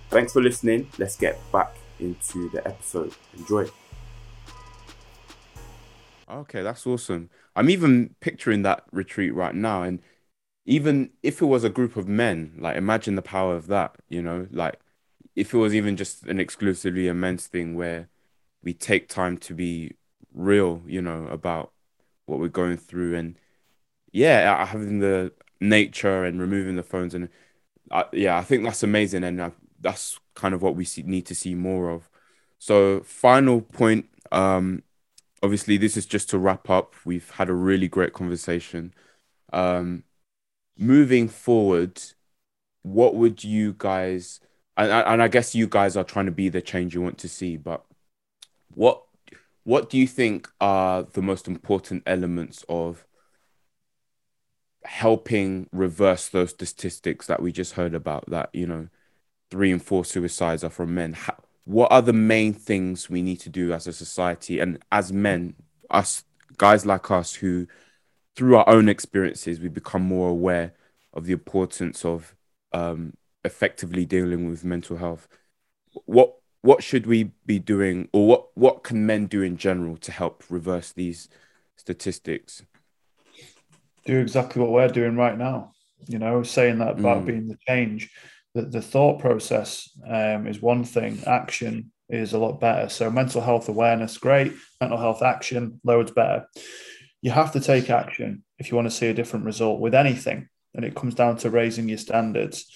thanks 0.09 0.33
for 0.33 0.41
listening. 0.41 0.89
Let's 0.97 1.15
get 1.15 1.39
back 1.51 1.75
into 1.99 2.49
the 2.49 2.67
episode. 2.67 3.13
Enjoy. 3.37 3.67
Okay, 6.29 6.61
that's 6.61 6.87
awesome. 6.87 7.29
I'm 7.55 7.69
even 7.69 8.15
picturing 8.19 8.63
that 8.63 8.83
retreat 8.91 9.33
right 9.33 9.53
now. 9.53 9.83
And 9.83 9.99
even 10.65 11.11
if 11.21 11.41
it 11.41 11.45
was 11.45 11.63
a 11.63 11.69
group 11.69 11.95
of 11.95 12.07
men, 12.07 12.53
like 12.57 12.75
imagine 12.77 13.15
the 13.15 13.21
power 13.21 13.55
of 13.55 13.67
that, 13.67 13.95
you 14.09 14.21
know, 14.21 14.47
like 14.51 14.79
if 15.35 15.53
it 15.53 15.57
was 15.57 15.73
even 15.73 15.97
just 15.97 16.25
an 16.25 16.39
exclusively 16.39 17.07
a 17.07 17.13
men's 17.13 17.47
thing 17.47 17.75
where 17.75 18.09
we 18.63 18.73
take 18.73 19.09
time 19.09 19.37
to 19.37 19.53
be 19.53 19.95
real, 20.33 20.81
you 20.85 21.01
know, 21.01 21.27
about 21.27 21.71
what 22.25 22.39
we're 22.39 22.47
going 22.47 22.77
through 22.77 23.15
and 23.15 23.37
yeah, 24.11 24.65
having 24.65 24.99
the 24.99 25.31
nature 25.59 26.23
and 26.23 26.39
removing 26.39 26.75
the 26.75 26.83
phones 26.83 27.13
and 27.13 27.29
uh, 27.91 28.03
yeah, 28.11 28.37
I 28.37 28.43
think 28.43 28.63
that's 28.63 28.83
amazing 28.83 29.23
and 29.23 29.41
uh, 29.41 29.51
that's 29.79 30.19
kind 30.35 30.53
of 30.53 30.61
what 30.61 30.75
we 30.75 30.85
see, 30.85 31.03
need 31.03 31.25
to 31.27 31.35
see 31.35 31.55
more 31.55 31.89
of. 31.89 32.09
So, 32.59 33.01
final 33.01 33.61
point. 33.61 34.07
Um, 34.31 34.83
obviously, 35.43 35.77
this 35.77 35.97
is 35.97 36.05
just 36.05 36.29
to 36.29 36.37
wrap 36.37 36.69
up. 36.69 36.95
We've 37.05 37.29
had 37.31 37.49
a 37.49 37.53
really 37.53 37.87
great 37.87 38.13
conversation. 38.13 38.93
Um, 39.51 40.03
moving 40.77 41.27
forward, 41.27 42.01
what 42.81 43.15
would 43.15 43.43
you 43.43 43.75
guys 43.77 44.39
and, 44.77 44.91
and 44.91 45.21
I 45.21 45.27
guess 45.27 45.53
you 45.53 45.67
guys 45.67 45.95
are 45.95 46.03
trying 46.03 46.25
to 46.25 46.31
be 46.31 46.49
the 46.49 46.61
change 46.61 46.95
you 46.95 47.01
want 47.01 47.17
to 47.19 47.29
see, 47.29 47.57
but 47.57 47.85
what 48.73 49.03
what 49.63 49.89
do 49.89 49.97
you 49.97 50.07
think 50.07 50.49
are 50.59 51.03
the 51.03 51.21
most 51.21 51.47
important 51.47 52.03
elements 52.05 52.65
of 52.67 53.05
helping 54.83 55.69
reverse 55.71 56.27
those 56.27 56.49
statistics 56.49 57.27
that 57.27 57.41
we 57.41 57.51
just 57.51 57.73
heard 57.73 57.93
about 57.93 58.29
that 58.29 58.49
you 58.51 58.67
know 58.67 58.89
three 59.49 59.71
and 59.71 59.83
four 59.83 60.03
suicides 60.03 60.63
are 60.63 60.69
from 60.69 60.93
men? 60.95 61.13
How, 61.13 61.35
what 61.65 61.91
are 61.91 62.01
the 62.01 62.13
main 62.13 62.53
things 62.53 63.09
we 63.09 63.21
need 63.21 63.39
to 63.41 63.49
do 63.49 63.71
as 63.71 63.87
a 63.87 63.93
society 63.93 64.59
and 64.59 64.79
as 64.91 65.13
men 65.13 65.55
us 65.89 66.23
guys 66.57 66.85
like 66.85 67.09
us 67.11 67.35
who 67.35 67.67
through 68.35 68.57
our 68.57 68.67
own 68.67 68.89
experiences 68.89 69.59
we 69.59 69.69
become 69.69 70.01
more 70.01 70.29
aware 70.29 70.73
of 71.13 71.25
the 71.25 71.33
importance 71.33 72.03
of 72.03 72.35
um, 72.73 73.13
effectively 73.43 74.05
dealing 74.05 74.49
with 74.49 74.63
mental 74.63 74.97
health 74.97 75.27
what 76.05 76.35
what 76.61 76.81
should 76.81 77.05
we 77.05 77.31
be 77.45 77.59
doing 77.59 78.07
or 78.13 78.27
what 78.27 78.47
what 78.55 78.83
can 78.83 79.05
men 79.05 79.25
do 79.27 79.41
in 79.41 79.57
general 79.57 79.97
to 79.97 80.11
help 80.11 80.43
reverse 80.49 80.91
these 80.91 81.29
statistics? 81.75 82.63
Do 84.05 84.19
exactly 84.19 84.61
what 84.61 84.71
we're 84.71 84.87
doing 84.87 85.15
right 85.15 85.37
now 85.37 85.73
you 86.07 86.19
know 86.19 86.43
saying 86.43 86.79
that 86.79 86.99
about 86.99 87.23
mm. 87.23 87.25
being 87.27 87.47
the 87.47 87.57
change. 87.67 88.09
That 88.55 88.71
the 88.71 88.83
thought 88.83 89.19
process 89.19 89.89
um, 90.07 90.45
is 90.45 90.61
one 90.61 90.83
thing 90.83 91.23
action 91.25 91.91
is 92.07 92.33
a 92.33 92.37
lot 92.37 92.59
better. 92.59 92.87
So 92.87 93.09
mental 93.09 93.41
health 93.41 93.67
awareness 93.67 94.19
great. 94.19 94.53
Mental 94.79 94.99
health 94.99 95.23
action 95.23 95.81
loads 95.83 96.11
better. 96.11 96.45
You 97.23 97.31
have 97.31 97.53
to 97.53 97.59
take 97.59 97.89
action 97.89 98.43
if 98.59 98.69
you 98.69 98.75
want 98.75 98.85
to 98.85 98.95
see 98.95 99.07
a 99.07 99.13
different 99.13 99.45
result 99.45 99.79
with 99.79 99.95
anything 99.95 100.49
and 100.75 100.85
it 100.85 100.93
comes 100.93 101.15
down 101.15 101.37
to 101.37 101.49
raising 101.49 101.89
your 101.89 101.97
standards 101.97 102.71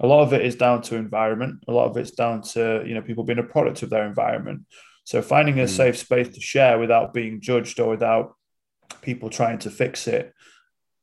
a 0.00 0.06
lot 0.06 0.22
of 0.22 0.32
it 0.32 0.44
is 0.44 0.56
down 0.56 0.82
to 0.82 0.96
environment. 0.96 1.64
A 1.68 1.72
lot 1.72 1.86
of 1.86 1.96
it's 1.96 2.12
down 2.12 2.42
to 2.54 2.82
you 2.86 2.94
know 2.94 3.02
people 3.02 3.24
being 3.24 3.38
a 3.38 3.42
product 3.42 3.82
of 3.82 3.90
their 3.90 4.06
environment. 4.06 4.62
So 5.04 5.22
finding 5.22 5.58
a 5.60 5.64
mm. 5.64 5.68
safe 5.68 5.96
space 5.96 6.28
to 6.34 6.40
share 6.40 6.78
without 6.78 7.14
being 7.14 7.40
judged 7.40 7.80
or 7.80 7.88
without 7.88 8.34
people 9.02 9.30
trying 9.30 9.58
to 9.60 9.70
fix 9.70 10.06
it 10.06 10.34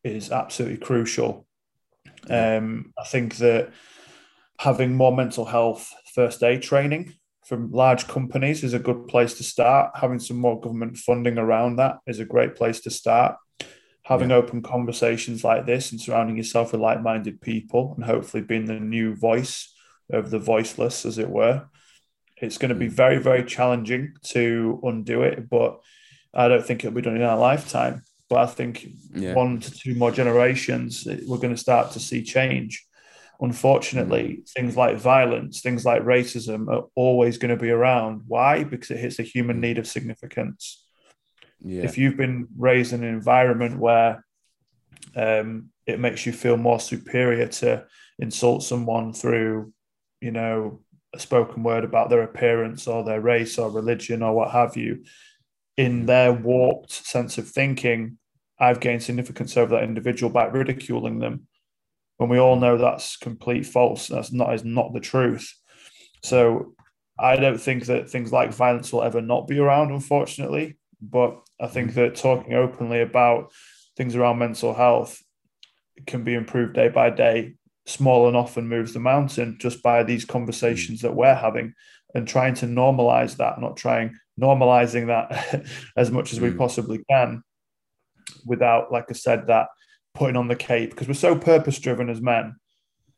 is 0.04 0.32
absolutely 0.32 0.78
crucial. 0.78 1.48
Um, 2.30 2.94
I 2.98 3.04
think 3.04 3.38
that 3.38 3.72
having 4.60 4.96
more 4.96 5.16
mental 5.16 5.46
health 5.46 5.92
first 6.14 6.44
aid 6.44 6.62
training 6.62 7.14
from 7.46 7.72
large 7.72 8.08
companies 8.08 8.64
is 8.64 8.74
a 8.74 8.80
good 8.80 9.08
place 9.08 9.34
to 9.36 9.44
start. 9.44 9.92
Having 9.96 10.20
some 10.20 10.38
more 10.38 10.60
government 10.60 10.98
funding 10.98 11.38
around 11.38 11.76
that 11.78 11.98
is 12.08 12.20
a 12.20 12.26
great 12.26 12.56
place 12.56 12.80
to 12.82 12.90
start 12.90 13.36
having 14.06 14.30
yeah. 14.30 14.36
open 14.36 14.62
conversations 14.62 15.44
like 15.44 15.66
this 15.66 15.92
and 15.92 16.00
surrounding 16.00 16.38
yourself 16.38 16.72
with 16.72 16.82
like-minded 16.82 17.42
people 17.42 17.94
and 17.96 18.06
hopefully 18.06 18.44
being 18.44 18.66
the 18.66 18.80
new 18.80 19.16
voice 19.16 19.74
of 20.12 20.30
the 20.30 20.40
voiceless 20.40 21.06
as 21.06 21.18
it 21.18 21.30
were 21.30 21.66
it's 22.38 22.58
going 22.58 22.70
to 22.70 22.76
be 22.76 22.88
mm. 22.88 22.92
very 22.92 23.18
very 23.18 23.44
challenging 23.44 24.14
to 24.24 24.80
undo 24.84 25.24
it 25.24 25.50
but 25.50 25.80
i 26.34 26.48
don't 26.48 26.66
think 26.66 26.84
it'll 26.84 26.96
be 26.96 27.02
done 27.02 27.16
in 27.16 27.24
our 27.24 27.38
lifetime 27.38 28.04
but 28.30 28.40
i 28.40 28.46
think 28.46 28.88
yeah. 29.14 29.34
one 29.34 29.60
to 29.60 29.72
two 29.72 29.96
more 29.96 30.12
generations 30.12 31.08
we're 31.28 31.38
going 31.38 31.56
to 31.56 31.58
start 31.58 31.92
to 31.92 32.00
see 32.00 32.24
change 32.24 32.86
unfortunately 33.42 34.40
mm. 34.42 34.50
things 34.52 34.78
like 34.78 34.98
violence 34.98 35.62
things 35.62 35.84
like 35.84 36.04
racism 36.04 36.68
are 36.72 36.86
always 36.94 37.40
going 37.40 37.50
to 37.50 37.62
be 37.62 37.72
around 37.72 38.22
why 38.28 38.64
because 38.64 38.92
it 38.92 38.98
hits 38.98 39.18
the 39.18 39.24
human 39.24 39.58
mm. 39.58 39.62
need 39.62 39.78
of 39.80 39.88
significance 39.88 40.85
yeah. 41.64 41.84
If 41.84 41.98
you've 41.98 42.18
been 42.18 42.48
raised 42.58 42.94
in 42.94 43.04
an 43.04 43.10
environment 43.10 43.80
where 43.80 44.26
um, 45.16 45.70
it 45.86 46.00
makes 46.00 46.26
you 46.26 46.32
feel 46.32 46.58
more 46.58 46.80
superior 46.80 47.48
to 47.48 47.86
insult 48.20 48.64
someone 48.64 49.14
through, 49.14 49.74
you 50.22 50.32
know, 50.32 50.82
a 51.14 51.20
spoken 51.20 51.64
word 51.64 51.84
about 51.84 52.10
their 52.10 52.24
appearance 52.24 52.88
or 52.88 53.04
their 53.04 53.22
race 53.22 53.58
or 53.58 53.70
religion 53.70 54.22
or 54.22 54.34
what 54.34 54.52
have 54.52 54.76
you, 54.76 55.04
in 55.78 56.04
mm. 56.04 56.08
their 56.08 56.34
warped 56.34 56.92
sense 56.92 57.38
of 57.38 57.50
thinking, 57.50 58.18
I've 58.60 58.80
gained 58.80 59.04
significance 59.04 59.58
over 59.58 59.76
that 59.76 59.84
individual 59.84 60.32
by 60.32 60.46
ridiculing 60.46 61.20
them. 61.20 61.48
When 62.18 62.30
we 62.30 62.40
all 62.40 62.56
know 62.56 62.78
that's 62.78 63.18
complete 63.18 63.66
false, 63.66 64.08
that's 64.08 64.32
not 64.32 64.54
is 64.54 64.64
not 64.64 64.94
the 64.94 65.02
truth. 65.02 65.54
So 66.24 66.74
I 67.20 67.36
don't 67.36 67.60
think 67.60 67.86
that 67.86 68.10
things 68.10 68.32
like 68.32 68.54
violence 68.54 68.92
will 68.92 69.04
ever 69.04 69.22
not 69.22 69.48
be 69.48 69.60
around, 69.60 69.92
unfortunately. 69.92 70.78
But 71.02 71.42
I 71.60 71.68
think 71.68 71.92
mm. 71.92 71.96
that 71.96 72.16
talking 72.16 72.54
openly 72.54 73.02
about 73.02 73.52
things 73.98 74.16
around 74.16 74.40
mental 74.40 74.74
health 74.74 75.22
can 76.06 76.24
be 76.24 76.34
improved 76.34 76.74
day 76.74 76.90
by 76.90 77.10
day. 77.10 77.56
Small 77.86 78.28
and 78.28 78.36
often 78.36 78.68
moves 78.68 78.94
the 78.94 79.00
mountain 79.00 79.58
just 79.60 79.84
by 79.84 80.04
these 80.04 80.26
conversations 80.26 81.02
that 81.02 81.16
we're 81.16 81.36
having 81.36 81.74
and 82.14 82.28
trying 82.28 82.56
to 82.56 82.66
normalize 82.66 83.38
that, 83.38 83.62
not 83.62 83.78
trying 83.78 84.18
normalizing 84.40 85.08
that 85.08 85.66
as 85.98 86.12
much 86.12 86.34
as 86.34 86.42
we 86.42 86.50
mm. 86.50 86.58
possibly 86.58 87.04
can 87.10 87.44
without, 88.46 88.92
like 88.92 89.06
I 89.10 89.14
said, 89.14 89.48
that 89.48 89.68
putting 90.14 90.36
on 90.36 90.48
the 90.48 90.56
cape 90.56 90.92
because 90.92 91.08
we're 91.08 91.14
so 91.14 91.38
purpose 91.38 91.80
driven 91.80 92.10
as 92.10 92.22
men. 92.22 92.56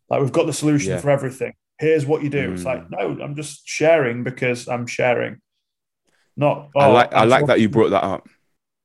Like 0.10 0.22
we've 0.22 0.32
got 0.32 0.46
the 0.46 0.54
solution 0.54 0.92
Yeah. 0.92 1.00
for 1.00 1.10
everything. 1.10 1.54
Here's 1.80 2.06
what 2.06 2.24
you 2.24 2.30
do. 2.30 2.54
It's 2.54 2.66
like, 2.66 2.90
no, 2.90 3.18
I'm 3.22 3.36
just 3.36 3.68
sharing 3.68 4.24
because 4.24 4.68
I'm 4.68 4.88
sharing. 4.88 5.42
Not 6.38 6.70
I 6.76 6.86
oh, 6.86 6.94
like 6.94 7.14
I 7.14 7.24
I'm 7.24 7.30
like 7.30 7.48
that 7.48 7.60
you 7.60 7.68
brought 7.68 7.90
that 7.90 8.04
up. 8.04 8.28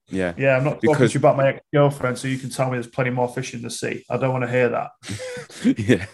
Yeah. 0.08 0.34
Yeah, 0.36 0.56
I'm 0.56 0.64
not 0.64 0.74
talking 0.74 0.90
because- 0.92 1.12
to 1.12 1.18
you 1.18 1.20
about 1.20 1.36
my 1.36 1.48
ex-girlfriend, 1.48 2.18
so 2.18 2.28
you 2.28 2.38
can 2.38 2.50
tell 2.50 2.66
me 2.68 2.72
there's 2.76 2.86
plenty 2.86 3.10
more 3.10 3.28
fish 3.28 3.54
in 3.54 3.62
the 3.62 3.70
sea. 3.70 4.04
I 4.10 4.16
don't 4.16 4.32
want 4.32 4.44
to 4.44 4.50
hear 4.50 4.68
that. 4.70 4.90
yeah. 5.78 6.06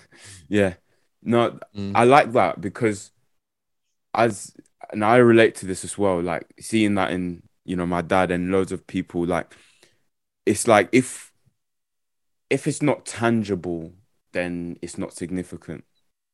Yeah. 0.49 0.75
No, 1.23 1.59
Mm. 1.75 1.93
I 1.95 2.05
like 2.05 2.33
that 2.33 2.61
because 2.61 3.11
as 4.15 4.55
and 4.91 5.05
I 5.05 5.17
relate 5.17 5.55
to 5.57 5.67
this 5.67 5.85
as 5.85 5.97
well, 5.99 6.21
like 6.21 6.47
seeing 6.61 6.95
that 6.95 7.11
in, 7.11 7.43
you 7.65 7.77
know, 7.77 7.87
my 7.87 8.03
dad 8.03 8.31
and 8.31 8.51
loads 8.51 8.73
of 8.73 8.87
people, 8.87 9.25
like 9.27 9.53
it's 10.47 10.67
like 10.69 10.89
if 10.93 11.33
if 12.51 12.67
it's 12.67 12.83
not 12.83 13.05
tangible, 13.05 13.93
then 14.33 14.79
it's 14.81 14.97
not 14.97 15.13
significant. 15.13 15.85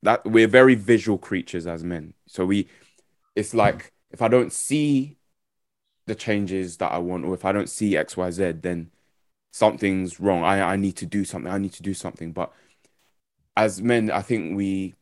That 0.02 0.24
we're 0.24 0.46
very 0.48 0.74
visual 0.74 1.18
creatures 1.18 1.66
as 1.66 1.82
men. 1.82 2.14
So 2.28 2.44
we 2.46 2.68
it's 3.34 3.54
like 3.54 3.92
if 4.14 4.22
I 4.22 4.28
don't 4.28 4.52
see 4.52 5.18
the 6.06 6.14
changes 6.14 6.76
that 6.76 6.92
I 6.92 6.98
want, 6.98 7.24
or 7.24 7.34
if 7.34 7.44
I 7.44 7.50
don't 7.50 7.68
see 7.68 7.94
XYZ, 7.94 8.62
then 8.62 8.92
something's 9.50 10.20
wrong. 10.20 10.44
I, 10.44 10.62
I 10.62 10.76
need 10.76 10.96
to 10.98 11.06
do 11.06 11.24
something. 11.24 11.50
I 11.50 11.58
need 11.58 11.72
to 11.72 11.82
do 11.82 11.94
something. 11.94 12.30
But 12.30 12.52
as 13.56 13.82
men, 13.82 14.12
I 14.12 14.22
think 14.22 14.56
we, 14.56 14.94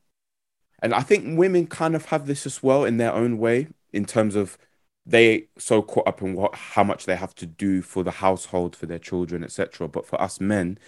and 0.82 0.94
I 0.94 1.00
think 1.02 1.38
women 1.38 1.66
kind 1.66 1.94
of 1.94 2.06
have 2.06 2.26
this 2.26 2.46
as 2.46 2.62
well 2.62 2.86
in 2.86 2.96
their 2.96 3.12
own 3.12 3.36
way, 3.36 3.68
in 3.92 4.06
terms 4.06 4.34
of 4.34 4.56
they 5.04 5.48
so 5.58 5.82
caught 5.82 6.08
up 6.08 6.22
in 6.22 6.34
what 6.34 6.54
how 6.54 6.82
much 6.82 7.04
they 7.04 7.16
have 7.16 7.34
to 7.34 7.46
do 7.46 7.82
for 7.82 8.02
the 8.02 8.12
household, 8.12 8.74
for 8.74 8.86
their 8.86 8.98
children, 8.98 9.44
etc. 9.44 9.88
But 9.88 10.06
for 10.06 10.18
us 10.22 10.40
men, 10.40 10.78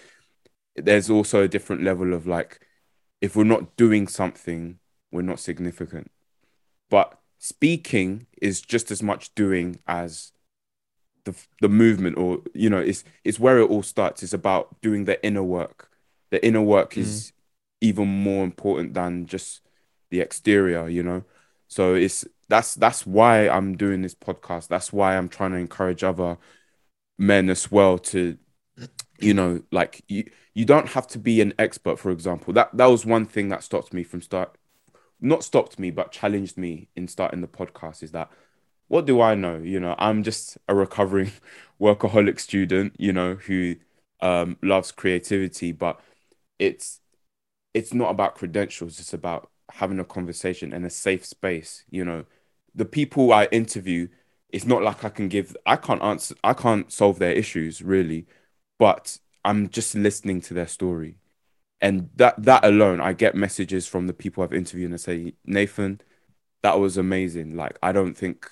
there's 0.77 1.11
also 1.11 1.43
a 1.43 1.49
different 1.49 1.83
level 1.83 2.15
of 2.15 2.27
like, 2.27 2.67
if 3.21 3.37
we're 3.37 3.45
not 3.45 3.77
doing 3.77 4.09
something, 4.09 4.79
we're 5.13 5.21
not 5.21 5.41
significant. 5.41 6.11
But 6.89 7.19
speaking 7.45 8.27
is 8.41 8.63
just 8.63 8.91
as 8.91 9.03
much 9.03 9.35
doing 9.35 9.79
as 9.87 10.33
the 11.25 11.35
the 11.61 11.69
movement 11.69 12.17
or 12.17 12.41
you 12.55 12.71
know 12.71 12.79
it's 12.79 13.05
it's 13.23 13.39
where 13.39 13.59
it 13.59 13.69
all 13.69 13.83
starts. 13.83 14.23
It's 14.23 14.33
about 14.33 14.81
doing 14.81 15.05
the 15.05 15.23
inner 15.23 15.43
work. 15.43 15.91
The 16.31 16.43
inner 16.43 16.63
work 16.63 16.95
mm. 16.95 17.03
is 17.03 17.33
even 17.83 18.09
more 18.09 18.45
important 18.45 18.95
than 18.95 19.27
just 19.27 19.61
the 20.09 20.21
exterior 20.21 20.89
you 20.89 21.03
know? 21.03 21.23
So 21.69 21.93
it's 21.93 22.25
that's 22.49 22.77
that's 22.77 23.07
why 23.07 23.47
i'm 23.51 23.77
doing 23.77 24.01
this 24.01 24.15
podcast. 24.15 24.69
That's 24.69 24.91
why 24.91 25.15
i'm 25.19 25.29
trying 25.29 25.53
to 25.53 25.59
encourage 25.59 26.03
other 26.03 26.39
men 27.19 27.51
as 27.51 27.71
well 27.71 27.99
to 27.99 28.39
you 29.21 29.35
know 29.35 29.63
like 29.71 30.03
you 30.09 30.31
you 30.55 30.65
don't 30.65 30.89
have 30.89 31.07
to 31.09 31.19
be 31.19 31.43
an 31.43 31.53
expert 31.59 31.99
for 31.99 32.11
example. 32.11 32.55
That 32.55 32.75
that 32.75 32.87
was 32.87 33.05
one 33.05 33.27
thing 33.27 33.51
that 33.51 33.63
stopped 33.63 33.93
me 33.93 34.03
from 34.03 34.23
start 34.23 34.57
not 35.21 35.45
stopped 35.45 35.79
me 35.79 35.91
but 35.91 36.13
challenged 36.13 36.57
me 36.59 36.89
in 36.97 37.09
starting 37.09 37.41
the 37.41 37.49
podcast 37.49 38.03
is 38.03 38.13
that 38.13 38.31
what 38.89 39.07
do 39.07 39.21
I 39.21 39.35
know? 39.35 39.59
You 39.59 39.81
know, 39.81 39.95
I'm 39.99 40.23
just 40.23 40.59
a 40.69 40.75
recovering 40.75 41.33
workaholic 41.81 42.39
student, 42.41 42.95
you 42.99 43.13
know, 43.13 43.35
who 43.35 43.77
um, 44.21 44.57
loves 44.63 44.93
creativity, 44.93 45.73
but 45.73 46.01
it's 46.59 47.01
it's 47.75 47.95
not 47.95 48.11
about 48.11 48.37
credentials. 48.37 49.01
It's 49.01 49.13
about 49.15 49.51
having 49.73 49.99
a 49.99 50.05
conversation 50.05 50.73
and 50.73 50.85
a 50.87 50.91
safe 50.91 51.25
space. 51.27 51.85
You 51.91 52.05
know, 52.05 52.25
the 52.75 52.85
people 52.85 53.33
I 53.33 53.47
interview, 53.47 54.09
it's 54.51 54.67
not 54.67 54.83
like 54.83 55.05
I 55.05 55.09
can 55.09 55.29
give. 55.29 55.57
I 55.67 55.77
can't 55.77 56.03
answer. 56.03 56.35
I 56.45 56.55
can't 56.55 56.93
solve 56.93 57.19
their 57.19 57.33
issues 57.33 57.83
really, 57.83 58.27
but 58.79 59.19
I'm 59.45 59.69
just 59.69 59.95
listening 59.95 60.41
to 60.43 60.55
their 60.55 60.69
story, 60.69 61.17
and 61.85 62.09
that 62.17 62.43
that 62.45 62.65
alone, 62.65 63.01
I 63.03 63.13
get 63.13 63.35
messages 63.35 63.87
from 63.87 64.07
the 64.07 64.15
people 64.15 64.43
I've 64.43 64.55
interviewed 64.55 64.91
and 64.91 65.01
say, 65.01 65.35
Nathan, 65.45 66.01
that 66.63 66.81
was 66.81 66.97
amazing. 66.97 67.57
Like 67.57 67.79
I 67.83 67.93
don't 67.93 68.15
think 68.15 68.51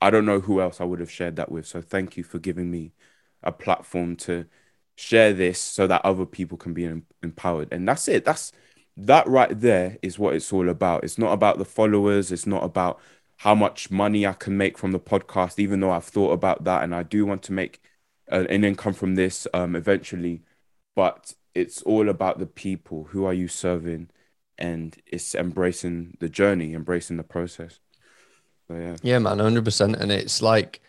I 0.00 0.10
don't 0.10 0.26
know 0.26 0.40
who 0.40 0.60
else 0.60 0.80
I 0.80 0.84
would 0.84 1.00
have 1.00 1.10
shared 1.10 1.36
that 1.36 1.50
with. 1.50 1.66
So 1.66 1.82
thank 1.82 2.16
you 2.16 2.22
for 2.24 2.38
giving 2.38 2.70
me 2.70 2.92
a 3.42 3.50
platform 3.52 4.16
to 4.18 4.46
share 4.96 5.32
this 5.32 5.60
so 5.60 5.88
that 5.88 6.04
other 6.04 6.24
people 6.24 6.56
can 6.58 6.72
be 6.74 6.84
em- 6.86 7.06
empowered. 7.22 7.72
And 7.72 7.88
that's 7.88 8.06
it. 8.08 8.24
That's 8.24 8.52
that 8.96 9.26
right 9.26 9.58
there 9.60 9.98
is 10.02 10.18
what 10.18 10.34
it's 10.36 10.52
all 10.52 10.68
about. 10.68 11.02
It's 11.04 11.18
not 11.18 11.32
about 11.32 11.58
the 11.58 11.64
followers. 11.64 12.30
It's 12.30 12.46
not 12.46 12.62
about 12.64 13.00
how 13.38 13.56
much 13.56 13.90
money 13.90 14.24
I 14.26 14.34
can 14.34 14.56
make 14.56 14.78
from 14.78 14.92
the 14.92 15.00
podcast, 15.00 15.58
even 15.58 15.80
though 15.80 15.90
I've 15.90 16.04
thought 16.04 16.32
about 16.32 16.62
that 16.64 16.84
and 16.84 16.94
I 16.94 17.02
do 17.02 17.26
want 17.26 17.42
to 17.44 17.52
make 17.52 17.80
an 18.28 18.64
income 18.64 18.94
from 18.94 19.16
this 19.16 19.48
um, 19.52 19.74
eventually. 19.76 20.42
But 20.94 21.34
it's 21.54 21.82
all 21.82 22.08
about 22.08 22.38
the 22.38 22.46
people. 22.46 23.04
Who 23.10 23.24
are 23.24 23.34
you 23.34 23.48
serving? 23.48 24.10
And 24.58 24.96
it's 25.06 25.34
embracing 25.34 26.16
the 26.20 26.28
journey, 26.28 26.74
embracing 26.74 27.16
the 27.16 27.24
process. 27.24 27.80
So 28.68 28.76
yeah. 28.76 28.96
Yeah, 29.02 29.18
man, 29.18 29.38
hundred 29.38 29.64
percent. 29.64 29.96
And 29.96 30.12
it's 30.12 30.42
like 30.42 30.80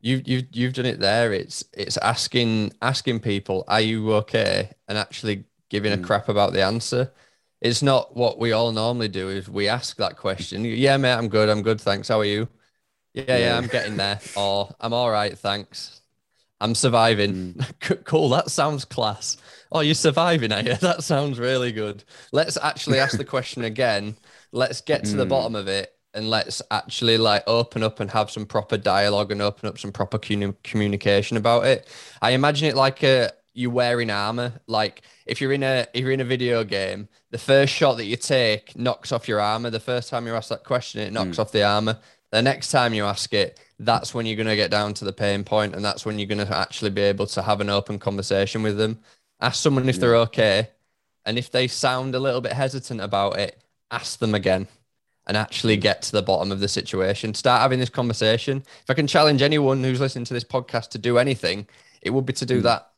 you 0.00 0.22
you 0.24 0.42
you've 0.52 0.74
done 0.74 0.86
it 0.86 1.00
there. 1.00 1.32
It's 1.32 1.64
it's 1.74 1.96
asking 1.98 2.72
asking 2.82 3.20
people, 3.20 3.64
are 3.68 3.80
you 3.80 4.12
okay? 4.14 4.72
And 4.88 4.98
actually 4.98 5.44
giving 5.68 5.92
a 5.92 5.98
Mm. 5.98 6.04
crap 6.04 6.28
about 6.28 6.52
the 6.52 6.62
answer. 6.64 7.12
It's 7.60 7.82
not 7.82 8.16
what 8.16 8.38
we 8.38 8.52
all 8.52 8.72
normally 8.72 9.08
do. 9.08 9.28
Is 9.28 9.48
we 9.48 9.68
ask 9.68 9.96
that 9.98 10.16
question. 10.16 10.64
Yeah, 10.64 10.96
mate, 10.96 11.14
I'm 11.14 11.28
good. 11.28 11.48
I'm 11.48 11.62
good. 11.62 11.80
Thanks. 11.80 12.08
How 12.08 12.20
are 12.20 12.24
you? 12.24 12.48
Yeah, 13.14 13.24
yeah, 13.28 13.38
Yeah. 13.38 13.58
I'm 13.58 13.68
getting 13.68 13.96
there. 13.96 14.20
Or 14.36 14.74
I'm 14.80 14.92
all 14.94 15.10
right. 15.10 15.38
Thanks. 15.38 15.99
I'm 16.60 16.74
surviving. 16.74 17.54
Mm. 17.80 18.04
cool. 18.04 18.28
That 18.30 18.50
sounds 18.50 18.84
class. 18.84 19.36
Oh, 19.72 19.80
you're 19.80 19.94
surviving, 19.94 20.52
are 20.52 20.62
you? 20.62 20.74
That 20.80 21.02
sounds 21.04 21.38
really 21.38 21.72
good. 21.72 22.04
Let's 22.32 22.56
actually 22.56 22.98
ask 22.98 23.16
the 23.16 23.24
question 23.24 23.64
again. 23.64 24.16
Let's 24.52 24.80
get 24.80 25.04
to 25.06 25.16
the 25.16 25.24
Mm. 25.26 25.28
bottom 25.30 25.54
of 25.54 25.68
it 25.68 25.92
and 26.12 26.28
let's 26.28 26.60
actually 26.70 27.18
like 27.18 27.44
open 27.46 27.82
up 27.82 28.00
and 28.00 28.10
have 28.10 28.30
some 28.30 28.44
proper 28.46 28.76
dialogue 28.76 29.30
and 29.32 29.40
open 29.40 29.68
up 29.68 29.78
some 29.78 29.92
proper 29.92 30.18
communication 30.64 31.36
about 31.36 31.66
it. 31.66 31.88
I 32.20 32.30
imagine 32.32 32.68
it 32.68 32.76
like 32.76 33.02
a 33.02 33.30
you 33.54 33.70
wearing 33.70 34.10
armor. 34.10 34.60
Like 34.66 35.02
if 35.26 35.40
you're 35.40 35.52
in 35.52 35.62
a 35.62 35.86
if 35.94 36.02
you're 36.02 36.12
in 36.12 36.20
a 36.20 36.24
video 36.24 36.64
game, 36.64 37.08
the 37.30 37.38
first 37.38 37.72
shot 37.72 37.96
that 37.96 38.04
you 38.06 38.16
take 38.16 38.76
knocks 38.76 39.12
off 39.12 39.28
your 39.28 39.40
armor. 39.40 39.70
The 39.70 39.80
first 39.80 40.08
time 40.10 40.26
you 40.26 40.34
ask 40.34 40.48
that 40.50 40.64
question, 40.64 41.00
it 41.00 41.12
knocks 41.12 41.38
off 41.38 41.52
the 41.52 41.62
armor. 41.64 41.98
The 42.32 42.42
next 42.42 42.70
time 42.70 42.94
you 42.94 43.04
ask 43.04 43.32
it, 43.34 43.58
that's 43.80 44.14
when 44.14 44.26
you're 44.26 44.36
gonna 44.36 44.56
get 44.56 44.70
down 44.70 44.94
to 44.94 45.04
the 45.04 45.12
pain 45.12 45.42
point, 45.42 45.74
and 45.74 45.84
that's 45.84 46.04
when 46.04 46.18
you're 46.18 46.28
gonna 46.28 46.48
actually 46.50 46.90
be 46.90 47.02
able 47.02 47.26
to 47.26 47.42
have 47.42 47.60
an 47.60 47.70
open 47.70 47.98
conversation 47.98 48.62
with 48.62 48.76
them. 48.76 49.00
Ask 49.40 49.62
someone 49.62 49.88
if 49.88 49.98
they're 49.98 50.16
okay, 50.16 50.68
and 51.24 51.38
if 51.38 51.50
they 51.50 51.66
sound 51.66 52.14
a 52.14 52.20
little 52.20 52.40
bit 52.40 52.52
hesitant 52.52 53.00
about 53.00 53.38
it, 53.38 53.62
ask 53.90 54.18
them 54.18 54.34
again 54.34 54.68
and 55.26 55.36
actually 55.36 55.76
get 55.76 56.02
to 56.02 56.12
the 56.12 56.22
bottom 56.22 56.52
of 56.52 56.60
the 56.60 56.68
situation. 56.68 57.34
Start 57.34 57.60
having 57.62 57.78
this 57.78 57.90
conversation. 57.90 58.58
If 58.82 58.90
I 58.90 58.94
can 58.94 59.06
challenge 59.06 59.42
anyone 59.42 59.82
who's 59.82 60.00
listening 60.00 60.24
to 60.26 60.34
this 60.34 60.44
podcast 60.44 60.88
to 60.90 60.98
do 60.98 61.18
anything, 61.18 61.66
it 62.02 62.10
would 62.10 62.26
be 62.26 62.32
to 62.34 62.46
do 62.46 62.60
Mm. 62.60 62.64
that. 62.64 62.90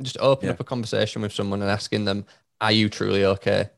Just 0.00 0.16
open 0.18 0.46
Yeah. 0.46 0.52
up 0.52 0.60
a 0.60 0.64
conversation 0.64 1.22
with 1.22 1.32
someone 1.32 1.60
and 1.60 1.70
asking 1.70 2.04
them, 2.04 2.24
"Are 2.60 2.72
you 2.72 2.88
truly 2.88 3.24
okay?" 3.24 3.70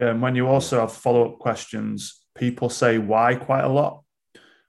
Yeah, 0.00 0.10
and 0.10 0.22
when 0.22 0.34
you 0.34 0.48
also 0.48 0.80
have 0.80 0.92
follow 0.92 1.32
up 1.32 1.38
questions, 1.38 2.20
people 2.34 2.68
say 2.68 2.98
why 2.98 3.34
quite 3.34 3.64
a 3.64 3.68
lot. 3.68 4.02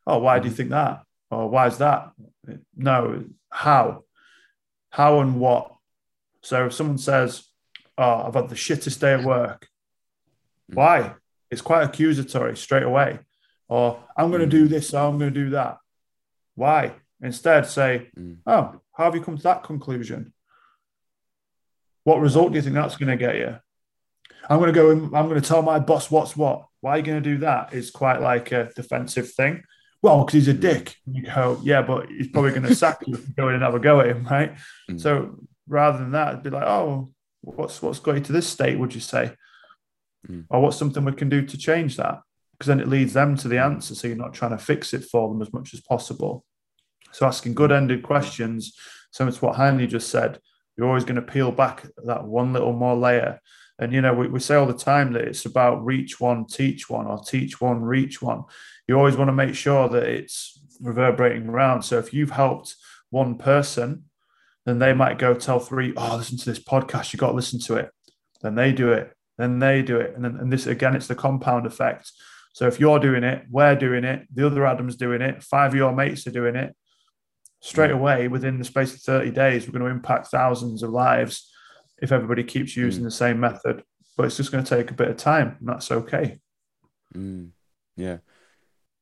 Oh, 0.06 0.20
why 0.20 0.40
do 0.40 0.48
you 0.48 0.54
think 0.54 0.70
that? 0.72 1.04
Or 1.32 1.50
why 1.50 1.68
is 1.68 1.78
that? 1.80 2.12
No, 2.76 3.24
how? 3.50 4.04
How 4.90 5.20
and 5.22 5.40
what? 5.40 5.74
So 6.42 6.66
if 6.68 6.74
someone 6.74 6.98
says, 6.98 7.48
Oh, 7.98 8.24
I've 8.26 8.34
had 8.34 8.50
the 8.50 8.56
shittest 8.56 9.00
day 9.00 9.14
at 9.14 9.24
work, 9.24 9.68
Mm. 10.70 10.76
why? 10.76 11.16
It's 11.50 11.62
quite 11.62 11.84
accusatory 11.84 12.56
straight 12.58 12.84
away. 12.84 13.20
Or 13.68 14.04
I'm 14.18 14.30
going 14.30 14.42
to 14.42 14.48
do 14.48 14.68
this, 14.68 14.94
or 14.94 15.00
I'm 15.08 15.18
going 15.18 15.34
to 15.34 15.44
do 15.44 15.50
that. 15.52 15.78
Why? 16.56 16.94
Instead, 17.22 17.66
say, 17.68 18.10
Mm. 18.18 18.38
Oh, 18.46 18.82
how 18.94 19.06
have 19.06 19.16
you 19.16 19.22
come 19.22 19.38
to 19.38 19.44
that 19.44 19.64
conclusion? 19.64 20.34
What 22.04 22.20
result 22.20 22.52
do 22.52 22.56
you 22.58 22.62
think 22.62 22.76
that's 22.76 22.98
going 22.98 23.10
to 23.10 23.18
get 23.18 23.36
you? 23.38 23.58
I'm 24.50 24.58
going 24.60 24.74
to 24.74 24.80
go 24.82 24.90
and 24.90 25.16
I'm 25.16 25.28
going 25.30 25.40
to 25.42 25.48
tell 25.48 25.62
my 25.62 25.80
boss 25.80 26.10
what's 26.10 26.36
what. 26.36 26.66
Why 26.82 26.92
are 26.92 26.98
you 26.98 27.04
going 27.04 27.22
to 27.22 27.30
do 27.34 27.38
that? 27.40 27.74
It's 27.74 27.92
quite 27.92 28.20
like 28.22 28.52
a 28.52 28.72
defensive 28.76 29.32
thing. 29.32 29.64
Well, 30.02 30.26
because 30.26 30.34
he's 30.34 30.48
a 30.48 30.54
dick. 30.54 30.96
You 31.06 31.24
go, 31.24 31.60
yeah, 31.64 31.82
but 31.82 32.10
he's 32.10 32.28
probably 32.30 32.52
going 32.52 32.64
to 32.68 32.76
sack 32.76 33.00
you 33.06 33.16
if 33.16 33.28
you 33.28 33.34
go 33.36 33.50
in 33.50 33.56
and 33.56 33.64
have 33.64 33.76
a 33.76 33.80
go 33.80 34.00
at 34.00 34.08
him, 34.08 34.24
right? 34.26 34.58
Mm. 34.90 35.00
So 35.00 35.40
rather 35.68 36.00
than 36.00 36.12
that, 36.12 36.30
it'd 36.30 36.44
be 36.44 36.50
like, 36.50 36.64
oh, 36.64 37.12
what's 37.42 37.82
what's 37.82 38.00
got 38.00 38.16
you 38.16 38.22
to 38.22 38.32
this 38.32 38.48
state? 38.48 38.78
Would 38.80 38.94
you 38.96 39.02
say, 39.02 39.34
Mm. 40.30 40.46
or 40.52 40.62
what's 40.62 40.78
something 40.78 41.04
we 41.04 41.14
can 41.14 41.30
do 41.30 41.44
to 41.44 41.58
change 41.58 41.98
that? 41.98 42.20
Because 42.52 42.68
then 42.68 42.80
it 42.80 42.88
leads 42.88 43.14
them 43.14 43.36
to 43.38 43.48
the 43.48 43.58
answer. 43.58 43.96
So 43.96 44.08
you're 44.08 44.16
not 44.16 44.36
trying 44.36 44.52
to 44.52 44.58
fix 44.60 44.94
it 44.94 45.04
for 45.04 45.28
them 45.28 45.42
as 45.42 45.52
much 45.52 45.74
as 45.74 45.82
possible. 45.82 46.46
So 47.12 47.26
asking 47.26 47.56
good-ended 47.56 48.04
questions, 48.04 48.78
similar 49.12 49.36
to 49.36 49.46
what 49.46 49.56
Hanley 49.56 49.88
just 49.88 50.10
said, 50.10 50.40
you're 50.78 50.88
always 50.88 51.06
going 51.06 51.16
to 51.16 51.24
peel 51.24 51.52
back 51.52 51.88
that 52.06 52.24
one 52.24 52.54
little 52.54 52.74
more 52.74 52.96
layer. 52.96 53.40
And 53.80 53.92
you 53.92 54.02
know, 54.02 54.14
we, 54.14 54.28
we 54.28 54.40
say 54.40 54.54
all 54.56 54.68
the 54.68 54.74
time 54.74 55.14
that 55.14 55.24
it's 55.24 55.46
about 55.46 55.84
reach 55.84 56.20
one, 56.20 56.46
teach 56.46 56.88
one, 56.88 57.08
or 57.08 57.18
teach 57.24 57.60
one, 57.60 57.82
reach 57.82 58.22
one. 58.22 58.44
You 58.88 58.98
always 58.98 59.18
want 59.18 59.30
to 59.30 59.34
make 59.34 59.56
sure 59.56 59.88
that 59.90 60.04
it's 60.04 60.60
reverberating 60.82 61.48
around. 61.48 61.84
So 61.84 62.00
if 62.00 62.14
you've 62.14 62.32
helped 62.32 62.76
one 63.10 63.38
person, 63.38 64.06
then 64.66 64.80
they 64.80 64.94
might 64.94 65.18
go 65.18 65.34
tell 65.34 65.60
three, 65.60 65.94
oh, 65.96 66.18
listen 66.18 66.38
to 66.38 66.46
this 66.46 66.60
podcast, 66.60 67.14
you 67.14 67.18
got 67.18 67.30
to 67.30 67.36
listen 67.36 67.60
to 67.62 67.76
it. 67.76 67.90
Then 68.42 68.56
they 68.56 68.72
do 68.72 68.92
it, 68.92 69.16
then 69.38 69.60
they 69.60 69.82
do 69.82 70.00
it. 70.00 70.16
And 70.16 70.24
then 70.26 70.38
and 70.38 70.52
this 70.52 70.68
again, 70.68 70.96
it's 70.96 71.08
the 71.08 71.16
compound 71.16 71.66
effect. 71.66 72.12
So 72.54 72.68
if 72.68 72.80
you're 72.80 73.00
doing 73.00 73.24
it, 73.24 73.46
we're 73.50 73.76
doing 73.76 74.04
it, 74.04 74.28
the 74.34 74.46
other 74.46 74.66
Adam's 74.66 74.98
doing 74.98 75.22
it, 75.22 75.42
five 75.42 75.72
of 75.72 75.76
your 75.76 75.94
mates 75.94 76.28
are 76.28 76.32
doing 76.32 76.56
it, 76.56 76.76
straight 77.62 77.92
away 77.92 78.28
within 78.28 78.58
the 78.58 78.66
space 78.66 78.94
of 78.94 79.00
30 79.02 79.32
days, 79.32 79.66
we're 79.66 79.80
going 79.80 79.86
to 79.86 79.96
impact 79.96 80.28
thousands 80.28 80.84
of 80.84 80.90
lives 80.90 81.50
if 82.02 82.12
everybody 82.12 82.44
keeps 82.44 82.76
using 82.76 83.04
mm. 83.04 83.06
the 83.06 83.12
same 83.12 83.40
method. 83.40 83.84
But 84.18 84.26
it's 84.26 84.38
just 84.38 84.52
going 84.52 84.64
to 84.64 84.76
take 84.78 84.92
a 84.92 84.96
bit 84.96 85.08
of 85.08 85.18
time, 85.18 85.56
and 85.60 85.70
that's 85.70 85.92
okay. 85.92 86.40
Mm. 87.16 87.52
Yeah. 87.96 88.18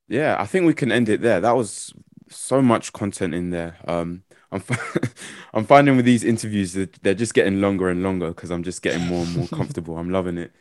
Yeah, 0.10 0.36
I 0.40 0.46
think 0.46 0.66
we 0.66 0.74
can 0.74 0.92
end 0.92 1.08
it 1.08 1.22
there. 1.22 1.40
That 1.40 1.56
was 1.56 1.94
so 2.30 2.62
much 2.62 2.92
content 2.94 3.34
in 3.34 3.52
there. 3.52 3.78
Um, 3.88 4.24
I'm 4.52 4.64
I'm 5.54 5.66
finding 5.66 5.96
with 5.96 6.06
these 6.06 6.24
interviews 6.24 6.74
that 6.74 6.94
they're 7.04 7.14
just 7.14 7.34
getting 7.34 7.62
longer 7.62 7.90
and 7.90 8.04
longer 8.04 8.30
because 8.30 8.50
I'm 8.50 8.64
just 8.64 8.82
getting 8.82 9.06
more 9.08 9.24
and 9.24 9.36
more 9.36 9.48
comfortable. 9.48 9.98
I'm 9.98 10.10
loving 10.10 10.38
it. 10.38 10.52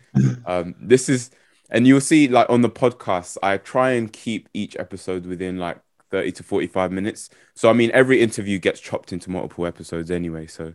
Um, 0.46 0.74
this 0.78 1.08
is, 1.08 1.30
and 1.70 1.86
you'll 1.86 2.00
see 2.00 2.28
like 2.28 2.48
on 2.50 2.60
the 2.60 2.70
podcast, 2.70 3.38
I 3.42 3.56
try 3.56 3.92
and 3.92 4.12
keep 4.12 4.48
each 4.52 4.76
episode 4.76 5.24
within 5.26 5.58
like 5.58 5.80
30 6.10 6.32
to 6.32 6.42
45 6.42 6.92
minutes. 6.92 7.30
So 7.54 7.70
I 7.70 7.72
mean, 7.72 7.90
every 7.92 8.20
interview 8.20 8.58
gets 8.58 8.80
chopped 8.80 9.12
into 9.12 9.30
multiple 9.30 9.66
episodes 9.66 10.10
anyway. 10.10 10.46
So 10.46 10.74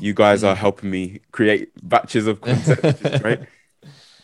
you 0.00 0.14
guys 0.14 0.44
are 0.44 0.54
helping 0.54 0.90
me 0.90 1.20
create 1.32 1.70
batches 1.82 2.26
of 2.26 2.40
content, 2.40 3.22
right? 3.22 3.40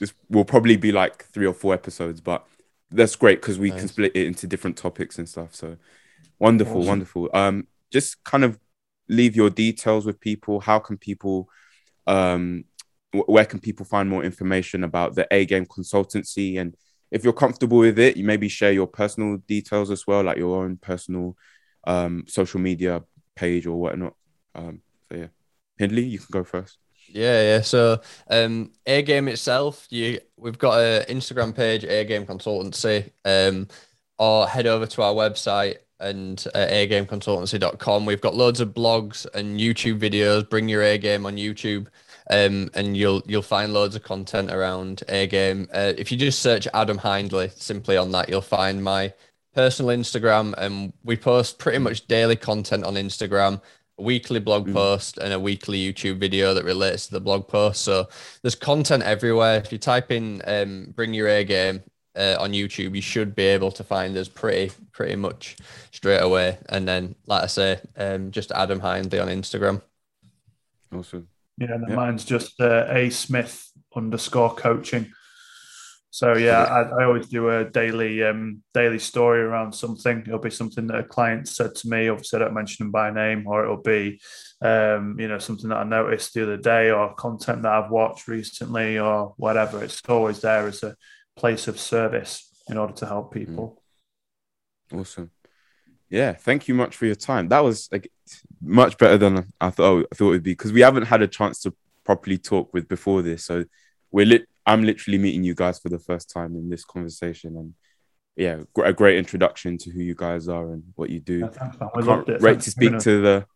This 0.01 0.15
will 0.31 0.45
probably 0.45 0.77
be 0.77 0.93
like 0.93 1.25
three 1.25 1.45
or 1.45 1.53
four 1.53 1.75
episodes, 1.75 2.21
but 2.21 2.47
that's 2.91 3.17
great 3.17 3.41
because 3.41 3.59
we 3.59 3.71
nice. 3.71 3.81
can 3.81 3.89
split 3.89 4.13
it 4.15 4.27
into 4.27 4.47
different 4.47 4.77
topics 4.77 5.19
and 5.19 5.29
stuff. 5.29 5.55
So 5.55 5.77
wonderful, 6.39 6.79
awesome. 6.79 6.89
wonderful. 6.89 7.31
Um, 7.35 7.67
just 7.91 8.23
kind 8.25 8.45
of 8.45 8.59
leave 9.09 9.37
your 9.37 9.51
details 9.51 10.07
with 10.07 10.21
people. 10.21 10.61
How 10.61 10.79
can 10.79 10.97
people, 10.99 11.49
um, 12.07 12.65
where 13.13 13.45
can 13.45 13.61
people 13.61 13.87
find 13.87 14.09
more 14.09 14.25
information 14.25 14.85
about 14.85 15.15
the 15.15 15.27
A 15.31 15.45
Game 15.45 15.67
consultancy? 15.67 16.61
And 16.61 16.75
if 17.11 17.25
you're 17.25 17.33
comfortable 17.33 17.79
with 17.79 17.99
it, 17.99 18.17
you 18.17 18.25
maybe 18.25 18.49
share 18.49 18.73
your 18.73 18.87
personal 18.87 19.39
details 19.49 19.91
as 19.91 20.07
well, 20.07 20.23
like 20.23 20.37
your 20.37 20.63
own 20.63 20.77
personal 20.77 21.37
um, 21.87 22.25
social 22.27 22.61
media 22.61 23.03
page 23.35 23.67
or 23.67 23.81
whatnot. 23.81 24.15
Um, 24.55 24.83
so 25.11 25.19
yeah, 25.19 25.27
Hindley, 25.77 26.05
you 26.05 26.19
can 26.19 26.29
go 26.31 26.45
first. 26.45 26.79
Yeah, 27.09 27.43
yeah. 27.43 27.61
So, 27.63 28.01
um, 28.29 28.73
A 28.87 29.03
Game 29.03 29.29
itself, 29.29 29.87
you 29.91 30.21
we've 30.37 30.59
got 30.59 30.79
an 30.81 31.05
Instagram 31.17 31.55
page, 31.55 31.85
A 31.85 32.05
Game 32.05 32.27
Consultancy, 32.27 33.11
um, 33.25 33.69
or 34.19 34.47
head 34.47 34.67
over 34.67 34.87
to 34.87 35.03
our 35.03 35.15
website 35.15 35.79
and 36.01 36.45
uh, 36.55 36.67
agameconsultancy.com. 36.67 38.07
We've 38.07 38.21
got 38.21 38.35
loads 38.35 38.61
of 38.61 38.75
blogs 38.75 39.27
and 39.35 39.59
YouTube 39.59 39.99
videos. 40.01 40.49
Bring 40.49 40.69
your 40.69 40.83
A 40.83 40.99
game 40.99 41.25
on 41.27 41.37
YouTube, 41.37 41.87
um, 42.31 42.71
and 42.75 42.97
you'll 42.97 43.23
you'll 43.27 43.43
find 43.43 43.73
loads 43.73 43.97
of 43.97 44.03
content 44.03 44.51
around 44.51 45.03
A 45.09 45.27
game. 45.27 45.69
Uh, 45.73 45.95
if 45.97 46.13
you 46.13 46.19
just 46.19 46.41
search 46.41 46.69
Adam 46.75 46.99
Hindley 46.99 47.51
simply 47.57 47.97
on 47.97 48.13
that, 48.13 48.29
you'll 48.29 48.43
find 48.43 48.85
my 48.85 49.15
personal 49.55 49.97
Instagram, 49.97 50.55
and 50.59 50.93
we 51.05 51.17
post 51.17 51.59
pretty 51.59 51.79
much 51.79 52.07
daily 52.07 52.37
content 52.37 52.85
on 52.85 52.95
Instagram. 52.95 53.61
A 53.99 54.03
weekly 54.03 54.41
blog 54.41 54.69
mm. 54.69 54.75
post 54.75 55.19
and 55.19 55.33
a 55.33 55.41
weekly 55.41 55.79
YouTube 55.81 56.19
video 56.19 56.55
that 56.55 56.65
relates 56.65 57.07
to 57.07 57.13
the 57.13 57.21
blog 57.21 57.49
post. 57.49 57.83
So 57.83 58.09
there's 58.43 58.55
content 58.55 59.03
everywhere. 59.03 59.57
If 59.57 59.73
you 59.73 59.79
type 59.79 60.11
in 60.11 60.43
um, 60.47 60.93
"Bring 60.95 61.15
Your 61.15 61.29
A 61.29 61.45
Game," 61.45 61.83
uh, 62.19 62.37
on 62.41 62.53
YouTube, 62.53 62.95
you 62.95 63.03
should 63.03 63.35
be 63.35 63.45
able 63.45 63.71
to 63.73 63.85
find 63.85 64.17
us 64.17 64.29
pretty 64.29 64.75
pretty 64.93 65.17
much 65.17 65.57
straight 65.93 66.21
away. 66.21 66.59
And 66.69 66.87
then, 66.87 67.15
like 67.27 67.45
I 67.45 67.47
say, 67.47 67.81
um, 67.97 68.31
just 68.31 68.51
Adam 68.53 68.81
Hindley 68.81 69.21
on 69.21 69.29
Instagram. 69.29 69.83
Awesome. 70.93 71.29
Yeah, 71.59 71.75
and 71.75 71.95
mine's 71.95 72.25
just 72.25 72.61
uh, 72.61 72.87
a 72.89 73.11
Smith 73.11 73.71
underscore 73.95 74.55
coaching. 74.55 75.13
So 76.11 76.37
yeah, 76.37 76.65
I, 76.65 77.03
I, 77.03 77.05
always 77.05 77.29
do 77.29 77.51
a 77.51 77.69
daily 77.69 78.23
um, 78.23 78.63
daily 78.73 78.99
story 78.99 79.41
around 79.41 79.73
something. 79.75 80.21
It'll 80.27 80.39
be 80.39 80.51
something 80.51 80.87
that 80.87 80.99
a 80.99 81.05
client 81.05 81.49
said 81.49 81.75
to 81.77 81.89
me. 81.89 82.09
Obviously, 82.09 82.39
I 82.39 82.45
don't 82.45 82.55
mention 82.55 82.87
them 82.87 82.93
by 82.93 83.11
name, 83.11 83.47
or 83.47 83.63
it'll 83.63 83.83
be 83.83 84.19
um, 84.63 85.17
you 85.21 85.29
know 85.29 85.39
something 85.39 85.69
that 85.69 85.79
I 85.79 85.85
noticed 85.85 86.33
the 86.33 86.45
other 86.45 86.57
day, 86.57 86.91
or 86.91 87.15
content 87.15 87.63
that 87.63 87.73
I've 87.73 87.91
watched 87.91 88.27
recently, 88.27 88.99
or 88.99 89.35
whatever. 89.37 89.85
It's 89.85 90.01
always 90.09 90.41
there 90.41 90.67
as 90.67 90.83
a 90.83 90.97
place 91.37 91.69
of 91.69 91.79
service 91.79 92.51
in 92.69 92.79
order 92.79 92.95
to 92.95 93.07
help 93.07 93.31
mm. 93.31 93.35
people. 93.35 93.83
Awesome. 94.93 95.31
Yeah, 96.11 96.33
thank 96.33 96.69
you 96.69 96.75
much 96.75 96.97
for 96.97 97.05
your 97.05 97.17
time. 97.17 97.49
That 97.49 97.63
was 97.63 97.89
like 97.93 98.11
much 98.63 98.97
better 98.97 99.19
than 99.19 99.53
I 99.61 99.71
thought 99.71 100.07
I 100.11 100.15
thought 100.15 100.29
it 100.29 100.31
would 100.31 100.43
be 100.43 100.53
because 100.53 100.73
we 100.73 100.81
haven't 100.81 101.05
had 101.05 101.21
a 101.21 101.29
chance 101.29 101.61
to 101.63 101.75
properly 102.05 102.39
talk 102.39 102.73
with 102.73 102.89
before 102.89 103.21
this. 103.21 103.45
So 103.45 103.65
we're 104.11 104.27
lit. 104.27 104.49
I'm 104.69 104.85
literally 104.85 105.19
meeting 105.19 105.45
you 105.45 105.55
guys 105.55 105.79
for 105.79 105.89
the 105.89 105.99
first 105.99 106.31
time 106.31 106.55
in 106.55 106.69
this 106.69 106.85
conversation, 106.85 107.57
and 107.57 107.75
yeah, 108.37 108.59
a 108.85 108.93
great 108.93 109.19
introduction 109.19 109.79
to 109.79 109.91
who 109.91 110.01
you 110.01 110.15
guys 110.15 110.47
are 110.47 110.73
and 110.73 110.85
what 110.95 111.09
you 111.09 111.21
do. 111.21 111.47
I 111.47 112.03
can't 112.03 112.27
wait 112.27 112.41
Thanks 112.41 112.65
to 112.67 112.71
speak 112.71 112.99
to 112.99 113.21
the. 113.21 113.47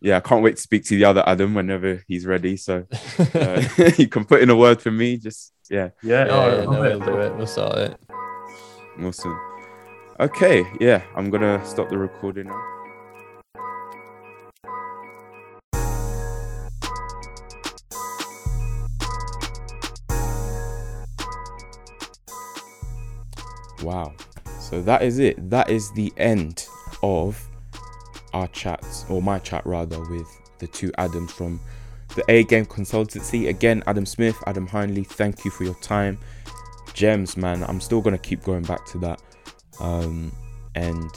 Yeah, 0.00 0.18
I 0.18 0.20
can't 0.20 0.42
wait 0.42 0.56
to 0.56 0.62
speak 0.62 0.84
to 0.84 0.96
the 0.96 1.04
other 1.04 1.24
Adam 1.26 1.54
whenever 1.54 2.04
he's 2.06 2.26
ready. 2.26 2.56
So 2.56 2.86
uh, 3.34 3.62
you 3.98 4.08
can 4.08 4.24
put 4.24 4.40
in 4.40 4.50
a 4.50 4.56
word 4.56 4.80
for 4.80 4.90
me. 4.90 5.16
Just 5.16 5.52
yeah. 5.68 5.90
Yeah. 6.02 6.26
yeah, 6.26 6.32
oh, 6.32 6.58
yeah 6.58 6.64
no, 6.64 6.80
we'll 6.80 7.00
do 7.00 7.20
it. 7.20 7.36
We'll 7.36 7.46
start 7.46 7.78
it. 7.78 8.00
Awesome. 9.02 9.38
Okay. 10.20 10.64
Yeah, 10.80 11.02
I'm 11.16 11.28
gonna 11.28 11.64
stop 11.66 11.88
the 11.88 11.98
recording 11.98 12.46
now. 12.46 12.75
Wow. 23.86 24.14
So 24.58 24.82
that 24.82 25.02
is 25.02 25.20
it. 25.20 25.48
That 25.48 25.70
is 25.70 25.92
the 25.92 26.12
end 26.16 26.66
of 27.04 27.40
our 28.32 28.48
chats, 28.48 29.06
or 29.08 29.22
my 29.22 29.38
chat 29.38 29.64
rather, 29.64 30.00
with 30.10 30.26
the 30.58 30.66
two 30.66 30.90
Adams 30.98 31.30
from 31.30 31.60
the 32.16 32.24
A 32.28 32.42
Game 32.42 32.66
Consultancy. 32.66 33.48
Again, 33.48 33.84
Adam 33.86 34.04
Smith, 34.04 34.36
Adam 34.48 34.66
Hindley, 34.66 35.04
thank 35.04 35.44
you 35.44 35.52
for 35.52 35.62
your 35.62 35.76
time. 35.76 36.18
Gems, 36.94 37.36
man. 37.36 37.62
I'm 37.62 37.80
still 37.80 38.00
gonna 38.00 38.18
keep 38.18 38.42
going 38.42 38.64
back 38.64 38.84
to 38.86 38.98
that. 38.98 39.22
Um, 39.78 40.32
and 40.74 41.08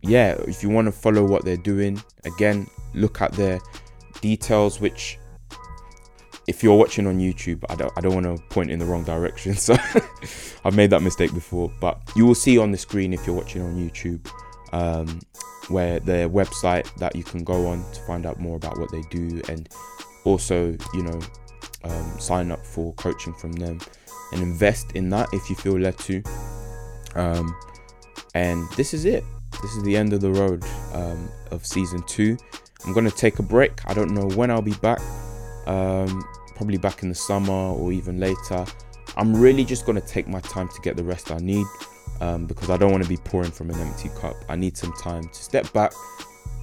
yeah, 0.00 0.36
if 0.48 0.62
you 0.62 0.70
want 0.70 0.86
to 0.86 0.92
follow 0.92 1.22
what 1.22 1.44
they're 1.44 1.58
doing, 1.58 2.02
again, 2.24 2.66
look 2.94 3.20
at 3.20 3.32
their 3.32 3.60
details, 4.22 4.80
which 4.80 5.18
if 6.50 6.64
you're 6.64 6.76
watching 6.76 7.06
on 7.06 7.18
YouTube, 7.20 7.64
I 7.70 7.76
don't 7.76 7.92
I 7.96 8.00
don't 8.00 8.12
want 8.12 8.26
to 8.26 8.42
point 8.48 8.70
in 8.70 8.78
the 8.78 8.84
wrong 8.84 9.04
direction. 9.04 9.54
So 9.60 9.76
I've 10.64 10.76
made 10.76 10.90
that 10.90 11.00
mistake 11.00 11.32
before, 11.32 11.72
but 11.80 11.98
you 12.16 12.26
will 12.26 12.34
see 12.34 12.58
on 12.58 12.72
the 12.72 12.76
screen 12.76 13.14
if 13.14 13.26
you're 13.26 13.36
watching 13.36 13.62
on 13.62 13.76
YouTube. 13.76 14.28
Um, 14.72 15.20
where 15.68 16.00
their 16.00 16.28
website 16.28 16.92
that 16.96 17.14
you 17.14 17.22
can 17.22 17.44
go 17.44 17.68
on 17.68 17.78
to 17.92 18.00
find 18.00 18.26
out 18.26 18.40
more 18.40 18.56
about 18.56 18.76
what 18.78 18.90
they 18.90 19.02
do 19.02 19.40
and 19.48 19.68
also, 20.24 20.76
you 20.94 21.02
know, 21.02 21.20
um, 21.84 22.18
sign 22.18 22.50
up 22.50 22.64
for 22.66 22.92
coaching 22.94 23.32
from 23.34 23.52
them 23.52 23.80
and 24.32 24.42
invest 24.42 24.92
in 24.92 25.08
that 25.10 25.28
if 25.32 25.48
you 25.48 25.54
feel 25.54 25.78
led 25.78 25.96
to. 25.98 26.22
Um, 27.14 27.54
and 28.34 28.68
this 28.76 28.92
is 28.92 29.04
it. 29.04 29.22
This 29.62 29.72
is 29.76 29.82
the 29.84 29.96
end 29.96 30.12
of 30.12 30.20
the 30.20 30.32
road 30.32 30.64
um, 30.92 31.30
of 31.52 31.64
season 31.64 32.02
two. 32.08 32.36
I'm 32.84 32.92
going 32.92 33.08
to 33.08 33.16
take 33.16 33.38
a 33.38 33.42
break. 33.42 33.72
I 33.86 33.94
don't 33.94 34.10
know 34.10 34.26
when 34.36 34.50
I'll 34.50 34.62
be 34.62 34.74
back. 34.74 35.00
Um, 35.66 36.24
probably 36.60 36.76
back 36.76 37.02
in 37.02 37.08
the 37.08 37.14
summer 37.14 37.72
or 37.72 37.90
even 37.90 38.20
later. 38.20 38.66
I'm 39.16 39.34
really 39.34 39.64
just 39.64 39.86
going 39.86 39.98
to 39.98 40.06
take 40.06 40.28
my 40.28 40.40
time 40.40 40.68
to 40.68 40.80
get 40.82 40.94
the 40.94 41.02
rest 41.02 41.32
I 41.32 41.38
need 41.38 41.64
um, 42.20 42.44
because 42.44 42.68
I 42.68 42.76
don't 42.76 42.92
want 42.92 43.02
to 43.02 43.08
be 43.08 43.16
pouring 43.16 43.50
from 43.50 43.70
an 43.70 43.80
empty 43.80 44.10
cup. 44.20 44.36
I 44.46 44.56
need 44.56 44.76
some 44.76 44.92
time 44.92 45.22
to 45.22 45.34
step 45.34 45.72
back, 45.72 45.94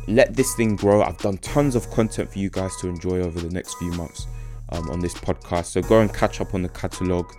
let 0.07 0.36
this 0.36 0.53
thing 0.53 0.75
grow. 0.75 1.01
I've 1.01 1.17
done 1.17 1.39
tons 1.39 1.75
of 1.75 1.89
content 1.89 2.31
for 2.31 2.38
you 2.38 2.51
guys 2.51 2.75
to 2.81 2.89
enjoy 2.89 3.21
over 3.21 3.39
the 3.39 3.49
next 3.49 3.73
few 3.79 3.91
months 3.93 4.27
um, 4.69 4.88
on 4.91 4.99
this 4.99 5.15
podcast. 5.15 5.65
So 5.65 5.81
go 5.81 5.99
and 6.01 6.13
catch 6.13 6.41
up 6.41 6.53
on 6.53 6.62
the 6.62 6.69
catalog. 6.69 7.31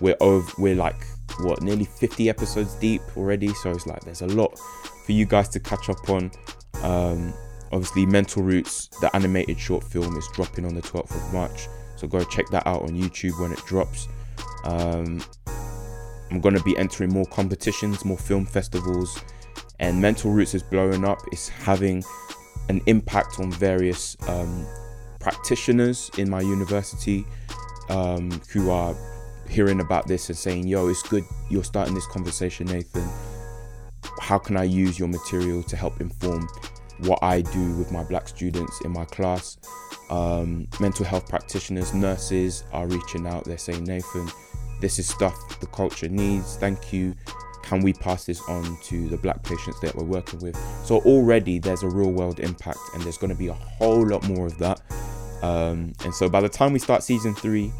We're 0.00 0.16
over, 0.20 0.50
we're 0.56 0.74
like 0.74 1.06
what 1.40 1.60
nearly 1.60 1.84
50 1.84 2.30
episodes 2.30 2.76
deep 2.76 3.02
already. 3.14 3.52
So 3.52 3.72
it's 3.72 3.86
like 3.86 4.00
there's 4.06 4.22
a 4.22 4.28
lot 4.28 4.58
for 5.04 5.12
you 5.12 5.26
guys 5.26 5.50
to 5.50 5.60
catch 5.60 5.90
up 5.90 6.08
on. 6.08 6.30
Um, 6.82 7.34
obviously, 7.72 8.06
Mental 8.06 8.42
Roots, 8.42 8.88
the 9.02 9.14
animated 9.14 9.60
short 9.60 9.84
film, 9.84 10.16
is 10.16 10.26
dropping 10.32 10.64
on 10.64 10.74
the 10.74 10.80
12th 10.80 11.14
of 11.14 11.34
March. 11.34 11.68
So 11.96 12.06
go 12.06 12.22
check 12.24 12.46
that 12.50 12.66
out 12.66 12.82
on 12.82 12.90
YouTube 12.90 13.40
when 13.40 13.52
it 13.52 13.60
drops. 13.66 14.08
Um, 14.64 15.22
I'm 16.30 16.40
gonna 16.40 16.62
be 16.62 16.76
entering 16.76 17.12
more 17.12 17.26
competitions, 17.26 18.04
more 18.04 18.18
film 18.18 18.46
festivals 18.46 19.20
and 19.78 20.00
mental 20.00 20.30
roots 20.30 20.54
is 20.54 20.62
blowing 20.62 21.04
up 21.04 21.18
it's 21.32 21.48
having 21.48 22.02
an 22.68 22.80
impact 22.86 23.38
on 23.38 23.50
various 23.52 24.16
um, 24.28 24.66
practitioners 25.20 26.10
in 26.18 26.28
my 26.28 26.40
university 26.40 27.24
um, 27.90 28.30
who 28.52 28.70
are 28.70 28.94
hearing 29.48 29.80
about 29.80 30.06
this 30.06 30.28
and 30.28 30.36
saying 30.36 30.66
yo 30.66 30.88
it's 30.88 31.02
good 31.02 31.24
you're 31.50 31.64
starting 31.64 31.94
this 31.94 32.06
conversation 32.06 32.66
nathan 32.66 33.08
how 34.20 34.38
can 34.38 34.56
i 34.56 34.64
use 34.64 34.98
your 34.98 35.08
material 35.08 35.62
to 35.62 35.76
help 35.76 36.00
inform 36.00 36.48
what 36.98 37.18
I 37.22 37.42
do 37.42 37.76
with 37.76 37.92
my 37.92 38.02
black 38.04 38.28
students 38.28 38.80
in 38.84 38.92
my 38.92 39.04
class. 39.04 39.58
Um, 40.10 40.68
mental 40.80 41.04
health 41.04 41.28
practitioners, 41.28 41.94
nurses 41.94 42.64
are 42.72 42.86
reaching 42.86 43.26
out. 43.26 43.44
They're 43.44 43.58
saying, 43.58 43.84
Nathan, 43.84 44.28
this 44.80 44.98
is 44.98 45.08
stuff 45.08 45.60
the 45.60 45.66
culture 45.66 46.08
needs. 46.08 46.56
Thank 46.56 46.92
you. 46.92 47.14
Can 47.62 47.80
we 47.80 47.92
pass 47.92 48.24
this 48.24 48.40
on 48.48 48.78
to 48.84 49.08
the 49.08 49.16
black 49.16 49.42
patients 49.42 49.80
that 49.80 49.94
we're 49.96 50.04
working 50.04 50.38
with? 50.38 50.56
So 50.84 50.98
already 51.00 51.58
there's 51.58 51.82
a 51.82 51.88
real 51.88 52.12
world 52.12 52.38
impact, 52.38 52.78
and 52.94 53.02
there's 53.02 53.18
going 53.18 53.32
to 53.32 53.36
be 53.36 53.48
a 53.48 53.54
whole 53.54 54.06
lot 54.06 54.26
more 54.28 54.46
of 54.46 54.56
that. 54.58 54.80
Um, 55.42 55.92
and 56.04 56.14
so 56.14 56.28
by 56.28 56.40
the 56.40 56.48
time 56.48 56.72
we 56.72 56.78
start 56.78 57.02
season 57.02 57.34
three, 57.34 57.72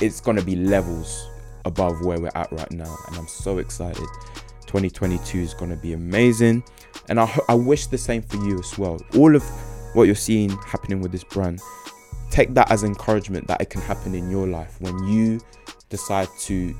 it's 0.00 0.20
going 0.20 0.36
to 0.36 0.44
be 0.44 0.56
levels 0.56 1.28
above 1.64 2.04
where 2.04 2.18
we're 2.18 2.30
at 2.34 2.50
right 2.52 2.70
now, 2.72 2.96
and 3.08 3.16
I'm 3.16 3.28
so 3.28 3.58
excited. 3.58 4.06
2022 4.66 5.38
is 5.38 5.54
going 5.54 5.70
to 5.70 5.76
be 5.76 5.92
amazing, 5.92 6.64
and 7.08 7.20
I, 7.20 7.38
I 7.48 7.54
wish 7.54 7.86
the 7.86 7.98
same 7.98 8.22
for 8.22 8.36
you 8.36 8.58
as 8.58 8.78
well. 8.78 9.00
All 9.16 9.34
of 9.34 9.42
what 9.94 10.04
you're 10.04 10.14
seeing 10.14 10.50
happening 10.66 11.00
with 11.00 11.12
this 11.12 11.24
brand, 11.24 11.60
take 12.30 12.52
that 12.54 12.70
as 12.70 12.82
encouragement 12.82 13.46
that 13.48 13.60
it 13.60 13.70
can 13.70 13.80
happen 13.80 14.14
in 14.14 14.30
your 14.30 14.46
life 14.46 14.80
when 14.80 15.04
you 15.04 15.40
decide 15.88 16.28
to 16.40 16.74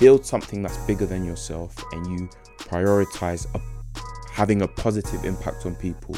build 0.00 0.24
something 0.24 0.62
that's 0.62 0.76
bigger 0.78 1.06
than 1.06 1.24
yourself 1.24 1.74
and 1.92 2.06
you 2.06 2.28
prioritize 2.58 3.46
a, 3.54 3.60
having 4.32 4.62
a 4.62 4.68
positive 4.68 5.24
impact 5.24 5.66
on 5.66 5.74
people. 5.76 6.16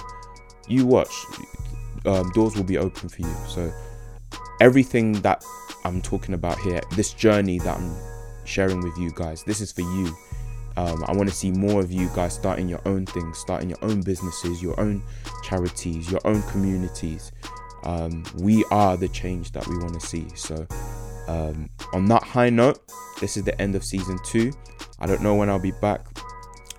You 0.68 0.87
watch, 0.87 1.12
um, 2.07 2.30
doors 2.30 2.57
will 2.57 2.64
be 2.64 2.78
open 2.78 3.09
for 3.09 3.22
you. 3.22 3.35
So 3.49 3.72
everything 4.61 5.12
that 5.22 5.45
I'm 5.85 6.01
talking 6.01 6.35
about 6.35 6.59
here, 6.61 6.80
this 6.93 7.12
journey 7.12 7.59
that 7.59 7.76
I'm 7.76 7.95
sharing 8.45 8.80
with 8.80 8.97
you 8.97 9.11
guys, 9.14 9.43
this 9.45 9.61
is 9.61 9.72
for 9.72 9.83
you. 9.83 10.16
Um, 10.77 11.05
I 11.07 11.12
want 11.14 11.29
to 11.29 11.35
see 11.35 11.51
more 11.51 11.81
of 11.81 11.93
you 11.93 12.09
guys 12.14 12.35
starting 12.35 12.68
your 12.68 12.81
own 12.87 13.07
things, 13.07 13.39
starting 13.39 13.68
your 13.68 13.79
own 13.83 14.03
businesses, 14.03 14.62
your 14.62 14.79
own 14.81 15.03
charities, 15.43 16.11
your 16.11 16.20
own 16.25 16.43
communities. 16.45 17.33
Um, 17.85 18.25
we 18.37 18.64
are 18.70 18.97
the 18.97 19.09
change 19.09 19.53
that 19.53 19.66
we 19.66 19.77
want 19.79 19.95
to 19.95 20.07
see. 20.07 20.29
So, 20.35 20.66
um, 21.29 21.68
on 21.93 22.07
that 22.07 22.23
high 22.23 22.51
note, 22.51 22.81
this 23.20 23.37
is 23.37 23.45
the 23.45 23.61
end 23.61 23.75
of 23.75 23.85
season 23.85 24.18
two. 24.25 24.53
I 24.99 25.07
don't 25.07 25.23
know 25.23 25.35
when 25.35 25.51
I'll 25.51 25.59
be 25.59 25.73
back, 25.73 26.07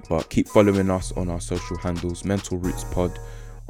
but 0.09 0.29
keep 0.29 0.47
following 0.47 0.89
us 0.89 1.11
on 1.13 1.29
our 1.29 1.41
social 1.41 1.77
handles 1.77 2.25
Mental 2.25 2.57
Roots 2.57 2.85
Pod 2.85 3.19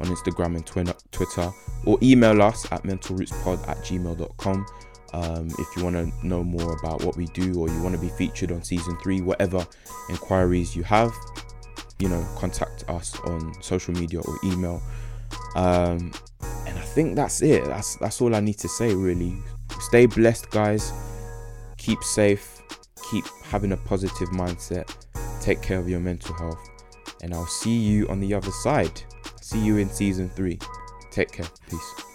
on 0.00 0.06
Instagram 0.06 0.56
and 0.56 0.66
Twitter, 1.12 1.52
or 1.84 1.98
email 2.02 2.42
us 2.42 2.70
at 2.72 2.82
mentalrootspod 2.82 3.68
at 3.68 3.76
gmail.com. 3.78 4.66
Um, 5.14 5.48
if 5.60 5.76
you 5.76 5.84
want 5.84 5.94
to 5.94 6.26
know 6.26 6.42
more 6.42 6.76
about 6.76 7.04
what 7.04 7.16
we 7.16 7.26
do 7.26 7.60
or 7.60 7.68
you 7.68 7.80
want 7.80 7.94
to 7.94 8.00
be 8.00 8.08
featured 8.08 8.50
on 8.50 8.64
season 8.64 8.98
three, 9.00 9.20
whatever 9.20 9.64
inquiries 10.08 10.74
you 10.74 10.82
have, 10.82 11.12
you 12.00 12.08
know, 12.08 12.26
contact 12.36 12.84
us 12.88 13.16
on 13.20 13.54
social 13.62 13.94
media 13.94 14.20
or 14.20 14.36
email. 14.42 14.82
Um, 15.54 16.12
and 16.66 16.76
I 16.76 16.82
think 16.82 17.14
that's 17.14 17.42
it. 17.42 17.64
That's 17.64 17.94
that's 17.96 18.20
all 18.20 18.34
I 18.34 18.40
need 18.40 18.58
to 18.58 18.68
say 18.68 18.92
really. 18.92 19.36
Stay 19.82 20.06
blessed, 20.06 20.50
guys. 20.50 20.92
Keep 21.78 22.02
safe. 22.02 22.60
Keep 23.12 23.24
having 23.44 23.70
a 23.70 23.76
positive 23.76 24.30
mindset. 24.30 24.92
Take 25.40 25.62
care 25.62 25.78
of 25.78 25.88
your 25.88 26.00
mental 26.00 26.34
health. 26.34 26.68
And 27.22 27.32
I'll 27.32 27.46
see 27.46 27.76
you 27.76 28.08
on 28.08 28.18
the 28.18 28.34
other 28.34 28.50
side. 28.50 29.00
See 29.40 29.60
you 29.60 29.76
in 29.76 29.88
season 29.90 30.28
three. 30.30 30.58
Take 31.12 31.30
care. 31.30 31.46
Peace. 31.70 32.13